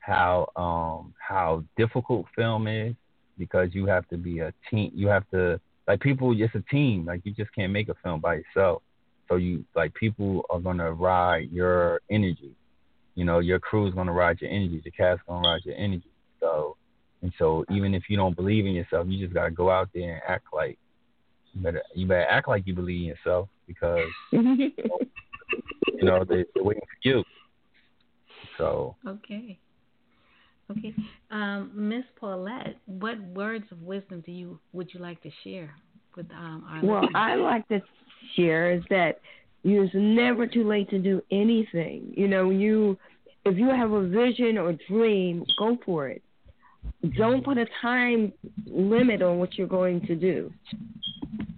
how 0.00 0.48
um 0.56 1.14
how 1.20 1.62
difficult 1.76 2.26
film 2.34 2.66
is. 2.66 2.96
because 3.38 3.68
you 3.72 3.86
have 3.86 4.08
to 4.08 4.16
be 4.16 4.40
a 4.40 4.52
team. 4.68 4.90
You 4.92 5.06
have 5.06 5.22
to 5.30 5.60
like 5.86 6.00
people. 6.00 6.34
It's 6.36 6.52
a 6.56 6.64
team. 6.68 7.04
Like 7.06 7.20
you 7.24 7.32
just 7.32 7.54
can't 7.54 7.72
make 7.72 7.88
a 7.88 7.94
film 8.02 8.20
by 8.20 8.40
yourself. 8.40 8.82
So 9.28 9.36
you 9.36 9.64
like 9.76 9.94
people 9.94 10.44
are 10.50 10.58
gonna 10.58 10.92
ride 10.92 11.50
your 11.52 12.00
energy. 12.10 12.50
You 13.14 13.24
know, 13.24 13.38
your 13.38 13.60
crew's 13.60 13.94
gonna 13.94 14.12
ride 14.12 14.40
your 14.40 14.50
energy. 14.50 14.80
The 14.84 14.90
cast 14.90 15.24
gonna 15.26 15.48
ride 15.48 15.60
your 15.64 15.76
energy. 15.76 16.10
So 17.20 17.24
and 17.26 17.32
so 17.38 17.64
even 17.74 17.94
if 17.94 18.04
you 18.08 18.16
don't 18.16 18.36
believe 18.36 18.66
in 18.66 18.72
yourself, 18.72 19.06
you 19.08 19.18
just 19.22 19.34
gotta 19.34 19.50
go 19.50 19.70
out 19.70 19.88
there 19.94 20.14
and 20.14 20.22
act 20.26 20.46
like 20.52 20.78
you 21.54 21.62
better 21.62 21.82
you 21.94 22.06
better 22.06 22.26
act 22.26 22.48
like 22.48 22.66
you 22.66 22.74
believe 22.74 23.00
in 23.00 23.06
yourself 23.06 23.48
because 23.66 24.08
you 24.32 24.72
know 26.02 26.24
they, 26.24 26.44
they're 26.54 26.64
waiting 26.64 26.82
for 26.82 27.08
you. 27.08 27.24
So 28.56 28.96
okay. 29.06 29.58
Okay, 30.70 30.94
um, 31.30 31.70
Miss 31.74 32.04
Paulette, 32.20 32.76
what 32.84 33.18
words 33.28 33.64
of 33.72 33.80
wisdom 33.80 34.22
do 34.26 34.32
you 34.32 34.58
would 34.74 34.92
you 34.92 35.00
like 35.00 35.22
to 35.22 35.30
share 35.42 35.74
with 36.14 36.30
um, 36.30 36.62
our? 36.68 36.84
Well, 36.84 37.00
listeners? 37.00 37.14
I 37.14 37.34
like 37.36 37.66
to 37.68 37.80
share 38.36 38.72
is 38.72 38.82
that 38.90 39.18
it's 39.64 39.94
never 39.94 40.46
too 40.46 40.68
late 40.68 40.90
to 40.90 40.98
do 40.98 41.22
anything. 41.30 42.12
You 42.14 42.28
know, 42.28 42.50
you 42.50 42.98
if 43.46 43.56
you 43.56 43.70
have 43.70 43.92
a 43.92 44.06
vision 44.06 44.58
or 44.58 44.74
dream, 44.88 45.42
go 45.58 45.78
for 45.86 46.08
it. 46.08 46.22
Don't 47.16 47.44
put 47.44 47.58
a 47.58 47.66
time 47.80 48.32
limit 48.66 49.22
on 49.22 49.38
what 49.38 49.56
you're 49.56 49.68
going 49.68 50.00
to 50.06 50.14
do. 50.14 50.52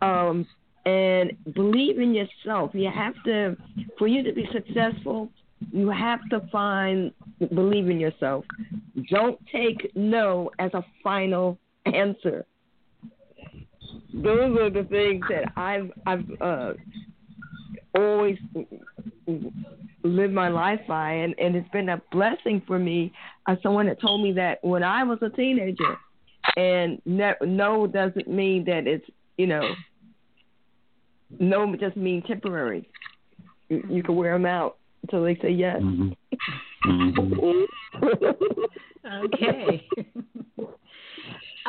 Um, 0.02 0.46
and 0.86 1.32
believe 1.54 1.98
in 1.98 2.14
yourself. 2.14 2.70
You 2.74 2.90
have 2.94 3.14
to, 3.24 3.56
for 3.98 4.06
you 4.06 4.22
to 4.22 4.32
be 4.32 4.48
successful, 4.52 5.30
you 5.72 5.90
have 5.90 6.20
to 6.30 6.40
find 6.50 7.12
believe 7.54 7.88
in 7.88 8.00
yourself. 8.00 8.44
Don't 9.10 9.38
take 9.52 9.92
no 9.94 10.50
as 10.58 10.72
a 10.74 10.84
final 11.02 11.58
answer. 11.86 12.44
Those 14.12 14.58
are 14.58 14.70
the 14.70 14.86
things 14.88 15.24
that 15.28 15.52
I've 15.56 15.90
I've 16.06 16.24
uh, 16.40 16.72
always 17.94 18.38
lived 20.02 20.32
my 20.32 20.48
life 20.48 20.80
by, 20.88 21.12
and, 21.12 21.34
and 21.38 21.56
it's 21.56 21.68
been 21.70 21.88
a 21.90 22.02
blessing 22.10 22.62
for 22.66 22.78
me. 22.78 23.12
As 23.50 23.58
someone 23.64 23.86
that 23.86 24.00
told 24.00 24.22
me 24.22 24.30
that 24.32 24.62
when 24.62 24.84
I 24.84 25.02
was 25.02 25.18
a 25.22 25.30
teenager, 25.30 25.98
and 26.56 27.02
ne- 27.04 27.34
no 27.42 27.88
doesn't 27.88 28.28
mean 28.28 28.64
that 28.66 28.86
it's 28.86 29.04
you 29.38 29.48
know 29.48 29.62
no 31.40 31.74
just 31.74 31.96
mean 31.96 32.22
temporary. 32.22 32.88
You, 33.68 33.82
you 33.88 34.02
can 34.04 34.14
wear 34.14 34.34
them 34.34 34.46
out 34.46 34.76
until 35.02 35.24
they 35.24 35.34
say 35.42 35.50
yes. 35.50 35.80
okay. 39.24 39.88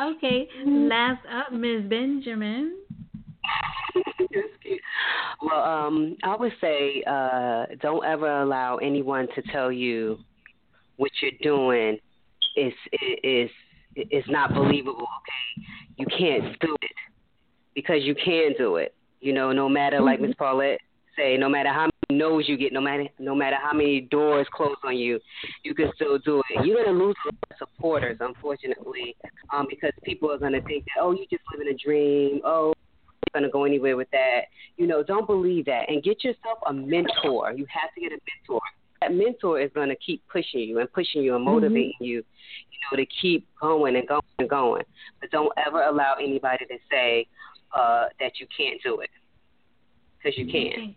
okay. 0.00 0.48
Last 0.64 1.26
up, 1.26 1.52
Ms. 1.52 1.82
Benjamin. 1.88 2.76
Well, 5.42 5.64
um, 5.64 6.16
I 6.22 6.36
would 6.36 6.52
say 6.60 7.02
uh, 7.08 7.66
don't 7.80 8.04
ever 8.04 8.42
allow 8.42 8.76
anyone 8.76 9.26
to 9.34 9.42
tell 9.50 9.72
you 9.72 10.20
what 10.96 11.10
you're 11.20 11.32
doing 11.42 11.98
is 12.56 12.72
is 13.22 13.50
is 13.96 14.24
not 14.28 14.54
believable. 14.54 15.02
Okay, 15.02 15.66
you 15.96 16.06
can't 16.06 16.58
do 16.60 16.76
it 16.82 16.96
because 17.74 18.02
you 18.02 18.14
can 18.14 18.52
do 18.58 18.76
it. 18.76 18.94
You 19.20 19.32
know, 19.32 19.52
no 19.52 19.68
matter 19.68 20.00
like 20.00 20.20
Miss 20.20 20.34
Paulette 20.34 20.80
say, 21.16 21.36
no 21.36 21.48
matter 21.48 21.68
how 21.68 21.88
many 22.08 22.18
no's 22.18 22.48
you 22.48 22.56
get, 22.56 22.72
no 22.72 22.80
matter 22.80 23.04
no 23.18 23.34
matter 23.34 23.56
how 23.62 23.72
many 23.72 24.00
doors 24.00 24.46
close 24.52 24.76
on 24.84 24.96
you, 24.96 25.20
you 25.62 25.74
can 25.74 25.90
still 25.94 26.18
do 26.18 26.42
it. 26.50 26.66
You're 26.66 26.84
gonna 26.84 26.98
lose 26.98 27.16
a 27.24 27.28
lot 27.28 27.34
of 27.50 27.56
supporters, 27.58 28.18
unfortunately, 28.20 29.16
um, 29.52 29.66
because 29.68 29.92
people 30.02 30.30
are 30.30 30.38
gonna 30.38 30.62
think 30.62 30.84
that 30.84 31.02
oh, 31.02 31.12
you 31.12 31.26
just 31.30 31.42
living 31.52 31.72
a 31.72 31.76
dream. 31.76 32.40
Oh, 32.44 32.74
you're 32.76 33.40
gonna 33.40 33.52
go 33.52 33.64
anywhere 33.64 33.96
with 33.96 34.10
that. 34.12 34.42
You 34.76 34.86
know, 34.86 35.02
don't 35.02 35.26
believe 35.26 35.66
that, 35.66 35.88
and 35.88 36.02
get 36.02 36.24
yourself 36.24 36.58
a 36.66 36.72
mentor. 36.72 37.52
You 37.52 37.66
have 37.70 37.94
to 37.94 38.00
get 38.00 38.12
a 38.12 38.18
mentor. 38.18 38.60
That 39.02 39.14
mentor 39.14 39.60
is 39.60 39.70
gonna 39.74 39.96
keep 39.96 40.22
pushing 40.28 40.60
you 40.60 40.78
and 40.78 40.92
pushing 40.92 41.22
you 41.22 41.34
and 41.34 41.44
motivating 41.44 41.92
you, 42.00 42.16
you 42.18 42.78
know, 42.90 42.96
to 42.96 43.06
keep 43.20 43.48
going 43.60 43.96
and 43.96 44.06
going 44.06 44.22
and 44.38 44.48
going. 44.48 44.84
But 45.20 45.30
don't 45.32 45.52
ever 45.66 45.82
allow 45.82 46.14
anybody 46.20 46.66
to 46.66 46.78
say 46.90 47.26
uh, 47.76 48.06
that 48.20 48.38
you 48.38 48.46
can't 48.56 48.80
do 48.82 49.00
it, 49.00 49.10
because 50.18 50.38
you 50.38 50.46
can. 50.46 50.72
Okay. 50.72 50.96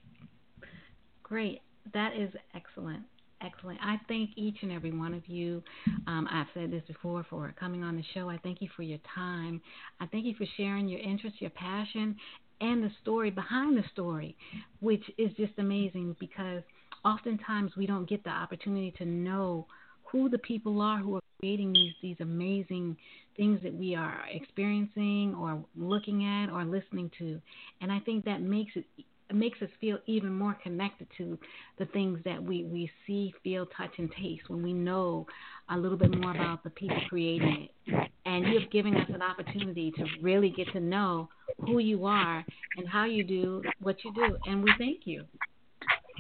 Great. 1.24 1.62
That 1.94 2.16
is 2.16 2.30
excellent. 2.54 3.04
Excellent. 3.42 3.80
I 3.82 4.00
thank 4.08 4.32
each 4.36 4.58
and 4.62 4.72
every 4.72 4.92
one 4.92 5.14
of 5.14 5.28
you. 5.28 5.64
Um, 6.08 6.28
I've 6.32 6.48
said 6.54 6.72
this 6.72 6.84
before 6.88 7.26
for 7.30 7.54
coming 7.60 7.84
on 7.84 7.96
the 7.96 8.04
show. 8.14 8.30
I 8.30 8.38
thank 8.44 8.62
you 8.62 8.70
for 8.76 8.84
your 8.84 9.00
time. 9.14 9.62
I 10.00 10.06
thank 10.06 10.26
you 10.26 10.36
for 10.36 10.46
sharing 10.58 10.88
your 10.88 11.00
interest, 11.00 11.42
your 11.42 11.50
passion, 11.52 12.16
and 12.62 12.84
the 12.84 12.92
story 13.02 13.32
behind 13.32 13.78
the 13.78 13.84
story, 13.92 14.36
which 14.80 15.04
is 15.18 15.32
just 15.38 15.54
amazing 15.58 16.16
because 16.20 16.62
oftentimes 17.06 17.72
we 17.78 17.86
don't 17.86 18.10
get 18.10 18.24
the 18.24 18.30
opportunity 18.30 18.94
to 18.98 19.06
know 19.06 19.68
who 20.04 20.30
the 20.30 20.38
people 20.40 20.82
are 20.82 20.98
who 20.98 21.16
are 21.16 21.22
creating 21.40 21.74
these 21.74 21.94
these 22.02 22.18
amazing 22.20 22.98
things 23.38 23.60
that 23.64 23.74
we 23.74 23.96
are 23.96 24.22
experiencing 24.32 25.36
or 25.36 25.64
looking 25.76 26.26
at 26.26 26.50
or 26.50 26.64
listening 26.64 27.12
to. 27.20 27.40
And 27.82 27.92
I 27.92 28.00
think 28.00 28.26
that 28.26 28.42
makes 28.42 28.72
it 28.76 28.86
makes 29.34 29.62
us 29.62 29.70
feel 29.82 29.98
even 30.06 30.32
more 30.32 30.56
connected 30.62 31.08
to 31.18 31.38
the 31.80 31.86
things 31.88 32.20
that 32.26 32.42
we, 32.42 32.64
we 32.66 32.90
see, 33.08 33.34
feel, 33.44 33.66
touch, 33.66 33.92
and 33.98 34.10
taste 34.12 34.44
when 34.50 34.62
we 34.62 34.72
know 34.72 35.26
a 35.70 35.78
little 35.78 35.98
bit 35.98 36.16
more 36.20 36.32
about 36.32 36.64
the 36.64 36.70
people 36.70 36.98
creating 37.10 37.68
it. 37.88 38.12
And 38.26 38.46
you've 38.48 38.70
given 38.70 38.96
us 38.96 39.10
an 39.10 39.24
opportunity 39.24 39.92
to 39.98 40.06
really 40.22 40.52
get 40.52 40.68
to 40.74 40.80
know 40.80 41.30
who 41.62 41.80
you 41.80 42.06
are 42.06 42.46
and 42.78 42.88
how 42.88 43.06
you 43.06 43.24
do 43.24 43.64
what 43.82 43.98
you 44.04 44.14
do. 44.14 44.38
And 44.46 44.64
we 44.64 44.72
thank 44.78 45.02
you. 45.06 45.24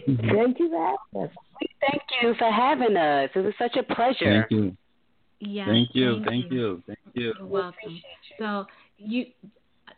Thank 0.05 0.59
you 0.59 0.69
for 0.69 0.85
having 0.85 1.23
us. 1.23 1.29
Thank 1.81 2.01
you 2.21 2.35
for 2.37 2.51
having 2.51 2.97
us. 2.97 3.29
It 3.35 3.39
was 3.39 3.53
such 3.57 3.75
a 3.77 3.83
pleasure. 3.83 4.47
Thank 4.49 4.51
you. 4.51 4.77
Yes, 5.39 5.67
Thank 5.67 5.89
you. 5.93 6.15
Thank, 6.15 6.25
Thank 6.25 6.51
you. 6.51 6.83
Thank 6.87 6.99
you. 7.13 7.33
You're 7.37 7.45
welcome. 7.47 8.01
So 8.39 8.65
you, 8.97 9.25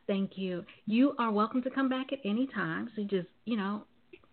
thank 0.08 0.38
you. 0.38 0.64
You 0.86 1.14
are 1.20 1.32
welcome 1.32 1.62
to 1.64 1.70
come 1.70 1.90
back 1.90 2.12
at 2.12 2.20
any 2.26 2.48
time. 2.48 2.90
So 2.96 3.04
just 3.04 3.28
you 3.46 3.58
know, 3.58 3.84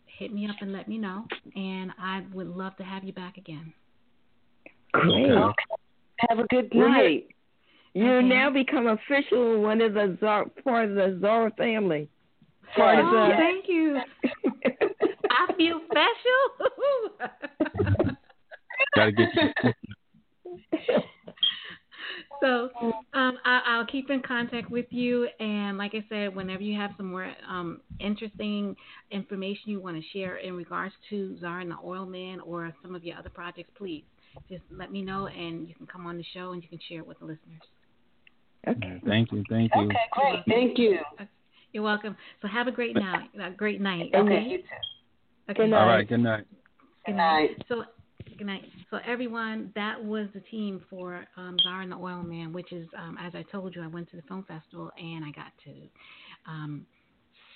hit 0.07 0.33
me 0.33 0.49
up 0.49 0.57
and 0.61 0.73
let 0.73 0.89
me 0.89 0.99
know, 0.99 1.27
and 1.57 1.93
I 1.99 2.25
would 2.33 2.49
love 2.49 2.77
to 2.77 2.85
have 2.85 3.05
you 3.05 3.13
back 3.13 3.37
again. 3.37 3.73
Great. 4.93 5.31
Okay. 5.31 5.55
Have 6.29 6.39
a 6.39 6.47
good 6.49 6.71
Well, 6.75 6.89
night. 6.89 7.27
You 7.95 8.07
Okay. 8.11 8.27
now 8.29 8.51
become 8.51 8.87
official 8.89 9.61
one 9.61 9.81
of 9.81 9.95
the 9.95 10.17
Zar, 10.21 10.47
part 10.65 10.91
of 10.91 10.95
the 10.97 11.19
Zahara 11.21 11.51
family. 11.53 12.09
Part 12.75 12.99
of 12.99 13.07
Oh, 13.07 13.29
the, 13.29 13.35
thank 13.37 13.69
you. 13.69 14.01
I 15.55 15.57
feel 15.57 15.81
special. 15.91 17.47
Gotta 18.95 19.13
get 19.13 19.29
you. 19.35 19.51
so 22.41 22.71
um, 23.13 23.39
I, 23.45 23.61
I'll 23.67 23.87
keep 23.87 24.11
in 24.11 24.21
contact 24.23 24.71
with 24.71 24.87
you, 24.91 25.29
and 25.41 25.79
like 25.79 25.93
I 25.95 26.05
said, 26.09 26.35
whenever 26.35 26.63
you 26.63 26.79
have 26.79 26.91
some 26.97 27.11
more 27.11 27.33
um, 27.49 27.81
interesting 28.01 28.77
information 29.11 29.71
you 29.71 29.81
want 29.81 29.97
to 29.97 30.03
share 30.13 30.37
in 30.37 30.57
regards 30.57 30.95
to 31.11 31.39
Zahara 31.41 31.63
and 31.63 31.71
the 31.71 31.77
Oil 31.85 32.07
Man 32.07 32.41
or 32.41 32.73
some 32.83 32.95
of 32.95 33.05
your 33.05 33.17
other 33.17 33.31
projects, 33.31 33.71
please 33.77 34.05
just 34.49 34.63
let 34.71 34.91
me 34.93 35.03
know, 35.03 35.27
and 35.29 35.69
you 35.69 35.75
can 35.75 35.87
come 35.87 36.07
on 36.07 36.17
the 36.17 36.25
show 36.35 36.53
and 36.53 36.63
you 36.63 36.69
can 36.69 36.81
share 36.89 36.99
it 37.01 37.07
with 37.07 37.19
the 37.21 37.25
listeners. 37.27 37.63
okay. 38.69 39.01
Thank 39.07 39.33
you. 39.33 39.45
Thank 39.49 39.73
you. 39.75 39.83
Okay, 39.83 39.97
great. 40.13 40.41
Thank 40.49 40.79
you. 40.79 40.99
You're 41.73 41.83
welcome. 41.83 42.17
So 42.41 42.49
have 42.49 42.69
a 42.69 42.73
great 42.73 42.95
night. 42.95 43.31
A 43.41 43.51
great 43.51 43.81
night. 43.81 44.11
Okay, 44.15 44.21
Okay. 44.21 44.65
You 45.49 45.55
too. 45.55 45.63
Okay. 45.63 45.63
Good 45.65 45.71
night. 45.71 45.87
right. 45.87 46.09
Good 46.09 46.21
night. 46.21 46.45
Good 47.07 47.17
night. 47.17 47.51
So, 47.69 47.85
good 48.39 48.47
night. 48.47 48.65
So, 48.91 48.99
everyone, 49.07 49.73
that 49.75 50.03
was 50.03 50.29
the 50.35 50.41
team 50.41 50.83
for 50.89 51.25
um, 51.37 51.57
Zahara 51.63 51.83
and 51.83 51.93
the 51.93 51.97
Oil 51.97 52.23
Man, 52.23 52.53
which 52.53 52.73
is, 52.73 52.87
um, 52.99 53.17
as 53.21 53.35
I 53.35 53.43
told 53.51 53.75
you, 53.75 53.83
I 53.83 53.87
went 53.87 54.11
to 54.11 54.17
the 54.17 54.23
film 54.23 54.45
festival 54.49 54.91
and 54.99 55.25
I 55.25 55.31
got 55.31 55.53
to 55.65 56.51
um, 56.51 56.87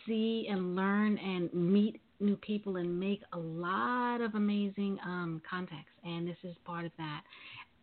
see 0.06 0.46
and 0.50 0.74
learn 0.76 1.18
and 1.18 1.52
meet 1.52 2.00
new 2.20 2.36
people 2.36 2.76
and 2.76 2.98
make 2.98 3.22
a 3.32 3.38
lot 3.38 4.20
of 4.20 4.34
amazing 4.34 4.98
um, 5.04 5.40
contacts. 5.48 5.92
And 6.04 6.26
this 6.26 6.36
is 6.42 6.56
part 6.64 6.84
of 6.84 6.92
that. 6.98 7.22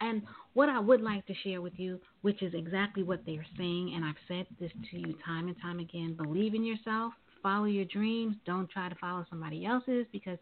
And 0.02 0.24
what 0.54 0.68
I 0.68 0.80
would 0.80 1.02
like 1.02 1.26
to 1.28 1.34
share 1.44 1.62
with 1.62 1.74
you, 1.78 2.00
which 2.22 2.44
is 2.44 2.54
exactly 2.54 3.04
what 3.04 3.22
they're 3.26 3.46
saying, 3.58 3.94
and 3.96 4.04
I've 4.04 4.16
said 4.28 4.46
this 4.60 4.72
to 4.92 5.00
you 5.00 5.16
time 5.26 5.48
and 5.48 5.56
time 5.62 5.80
again 5.80 6.18
believe 6.22 6.54
in 6.54 6.66
yourself, 6.66 7.14
follow 7.46 7.66
your 7.66 7.86
dreams, 7.86 8.36
don't 8.44 8.68
try 8.72 8.90
to 8.90 8.96
follow 8.96 9.24
somebody 9.30 9.68
else's 9.68 10.08
because 10.12 10.40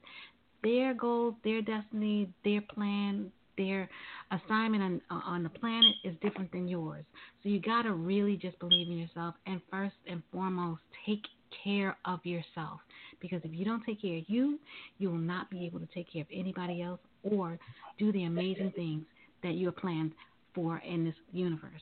their 0.63 0.93
goals, 0.93 1.35
their 1.43 1.61
destiny, 1.61 2.29
their 2.45 2.61
plan, 2.61 3.29
their 3.57 3.89
assignment 4.31 5.03
on, 5.09 5.21
on 5.21 5.43
the 5.43 5.49
planet 5.49 5.93
is 6.05 6.15
different 6.21 6.49
than 6.53 6.65
yours. 6.65 7.03
So 7.41 7.49
you 7.49 7.59
got 7.59 7.81
to 7.81 7.91
really 7.91 8.37
just 8.37 8.57
believe 8.59 8.87
in 8.87 8.97
yourself 8.97 9.35
and 9.45 9.59
first 9.69 9.95
and 10.07 10.23
foremost, 10.31 10.79
take 11.05 11.23
care 11.61 11.97
of 12.05 12.25
yourself. 12.25 12.79
Because 13.19 13.41
if 13.43 13.51
you 13.53 13.65
don't 13.65 13.83
take 13.85 14.01
care 14.01 14.19
of 14.19 14.23
you, 14.27 14.57
you 14.97 15.09
will 15.09 15.17
not 15.17 15.49
be 15.49 15.65
able 15.65 15.81
to 15.81 15.87
take 15.93 16.11
care 16.11 16.21
of 16.21 16.27
anybody 16.33 16.81
else 16.81 17.01
or 17.23 17.59
do 17.99 18.13
the 18.13 18.23
amazing 18.23 18.71
things 18.77 19.03
that 19.43 19.55
you 19.55 19.67
are 19.67 19.73
planned 19.73 20.13
for 20.55 20.81
in 20.87 21.03
this 21.03 21.15
universe. 21.33 21.81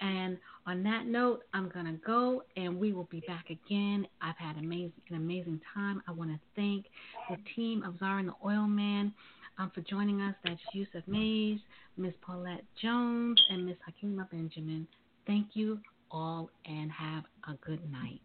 And 0.00 0.36
on 0.66 0.82
that 0.84 1.06
note, 1.06 1.42
I'm 1.52 1.68
going 1.68 1.86
to 1.86 1.98
go 2.06 2.44
and 2.56 2.78
we 2.78 2.92
will 2.92 3.08
be 3.10 3.20
back 3.26 3.46
again. 3.50 4.06
I've 4.20 4.36
had 4.36 4.56
amazing, 4.56 4.92
an 5.10 5.16
amazing 5.16 5.60
time. 5.74 6.02
I 6.06 6.12
want 6.12 6.30
to 6.30 6.38
thank 6.54 6.86
the 7.28 7.36
team 7.56 7.82
of 7.82 7.98
Zahara 7.98 8.20
and 8.20 8.28
the 8.28 8.34
Oil 8.44 8.66
Man 8.66 9.12
um, 9.58 9.70
for 9.74 9.80
joining 9.82 10.20
us. 10.20 10.34
That's 10.44 10.60
Yucef 10.74 11.02
Mayes, 11.06 11.58
Miss 11.96 12.14
Paulette 12.22 12.64
Jones, 12.80 13.40
and 13.50 13.66
Miss 13.66 13.76
Hakima 13.88 14.30
Benjamin. 14.30 14.86
Thank 15.26 15.48
you 15.54 15.80
all 16.10 16.50
and 16.66 16.90
have 16.92 17.24
a 17.48 17.54
good 17.66 17.80
night. 17.90 18.20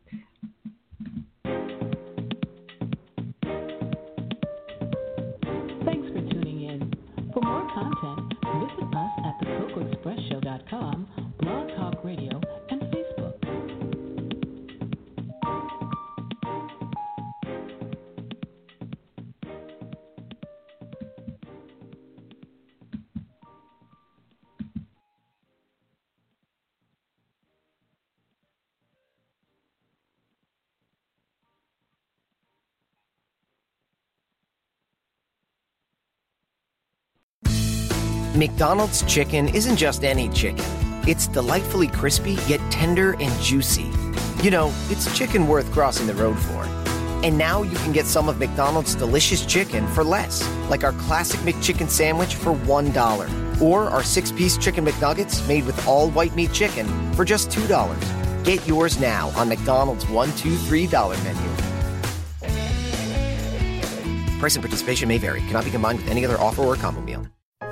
McDonald's 38.37 39.01
chicken 39.11 39.47
isn't 39.49 39.77
just 39.77 40.03
any 40.03 40.29
chicken. 40.29 40.63
It's 41.07 41.27
delightfully 41.27 41.87
crispy, 41.87 42.33
yet 42.45 42.59
tender 42.71 43.15
and 43.19 43.41
juicy. 43.41 43.91
You 44.43 44.51
know, 44.51 44.71
it's 44.91 45.11
chicken 45.17 45.47
worth 45.47 45.71
crossing 45.71 46.05
the 46.05 46.13
road 46.13 46.37
for. 46.37 46.63
And 47.25 47.35
now 47.35 47.63
you 47.63 47.75
can 47.77 47.93
get 47.93 48.05
some 48.05 48.29
of 48.29 48.37
McDonald's 48.37 48.93
delicious 48.93 49.43
chicken 49.43 49.87
for 49.87 50.03
less, 50.03 50.47
like 50.69 50.83
our 50.83 50.91
classic 50.93 51.39
McChicken 51.39 51.89
sandwich 51.89 52.35
for 52.35 52.53
$1, 52.53 53.59
or 53.59 53.85
our 53.89 54.03
six 54.03 54.31
piece 54.31 54.55
chicken 54.55 54.85
McNuggets 54.85 55.47
made 55.47 55.65
with 55.65 55.87
all 55.87 56.11
white 56.11 56.35
meat 56.35 56.53
chicken 56.53 56.85
for 57.13 57.25
just 57.25 57.49
$2. 57.49 58.45
Get 58.45 58.67
yours 58.67 58.99
now 58.99 59.29
on 59.29 59.49
McDonald's 59.49 60.05
$1, 60.05 60.27
$2, 60.27 60.87
$3 60.87 61.23
menu. 61.23 61.49
Price 64.39 64.55
and 64.55 64.63
participation 64.63 65.07
may 65.09 65.17
vary, 65.17 65.41
cannot 65.41 65.65
be 65.65 65.71
combined 65.71 65.97
with 65.97 66.11
any 66.11 66.23
other 66.23 66.39
offer 66.39 66.61
or 66.61 66.75
combo 66.75 67.01
meal. 67.01 67.27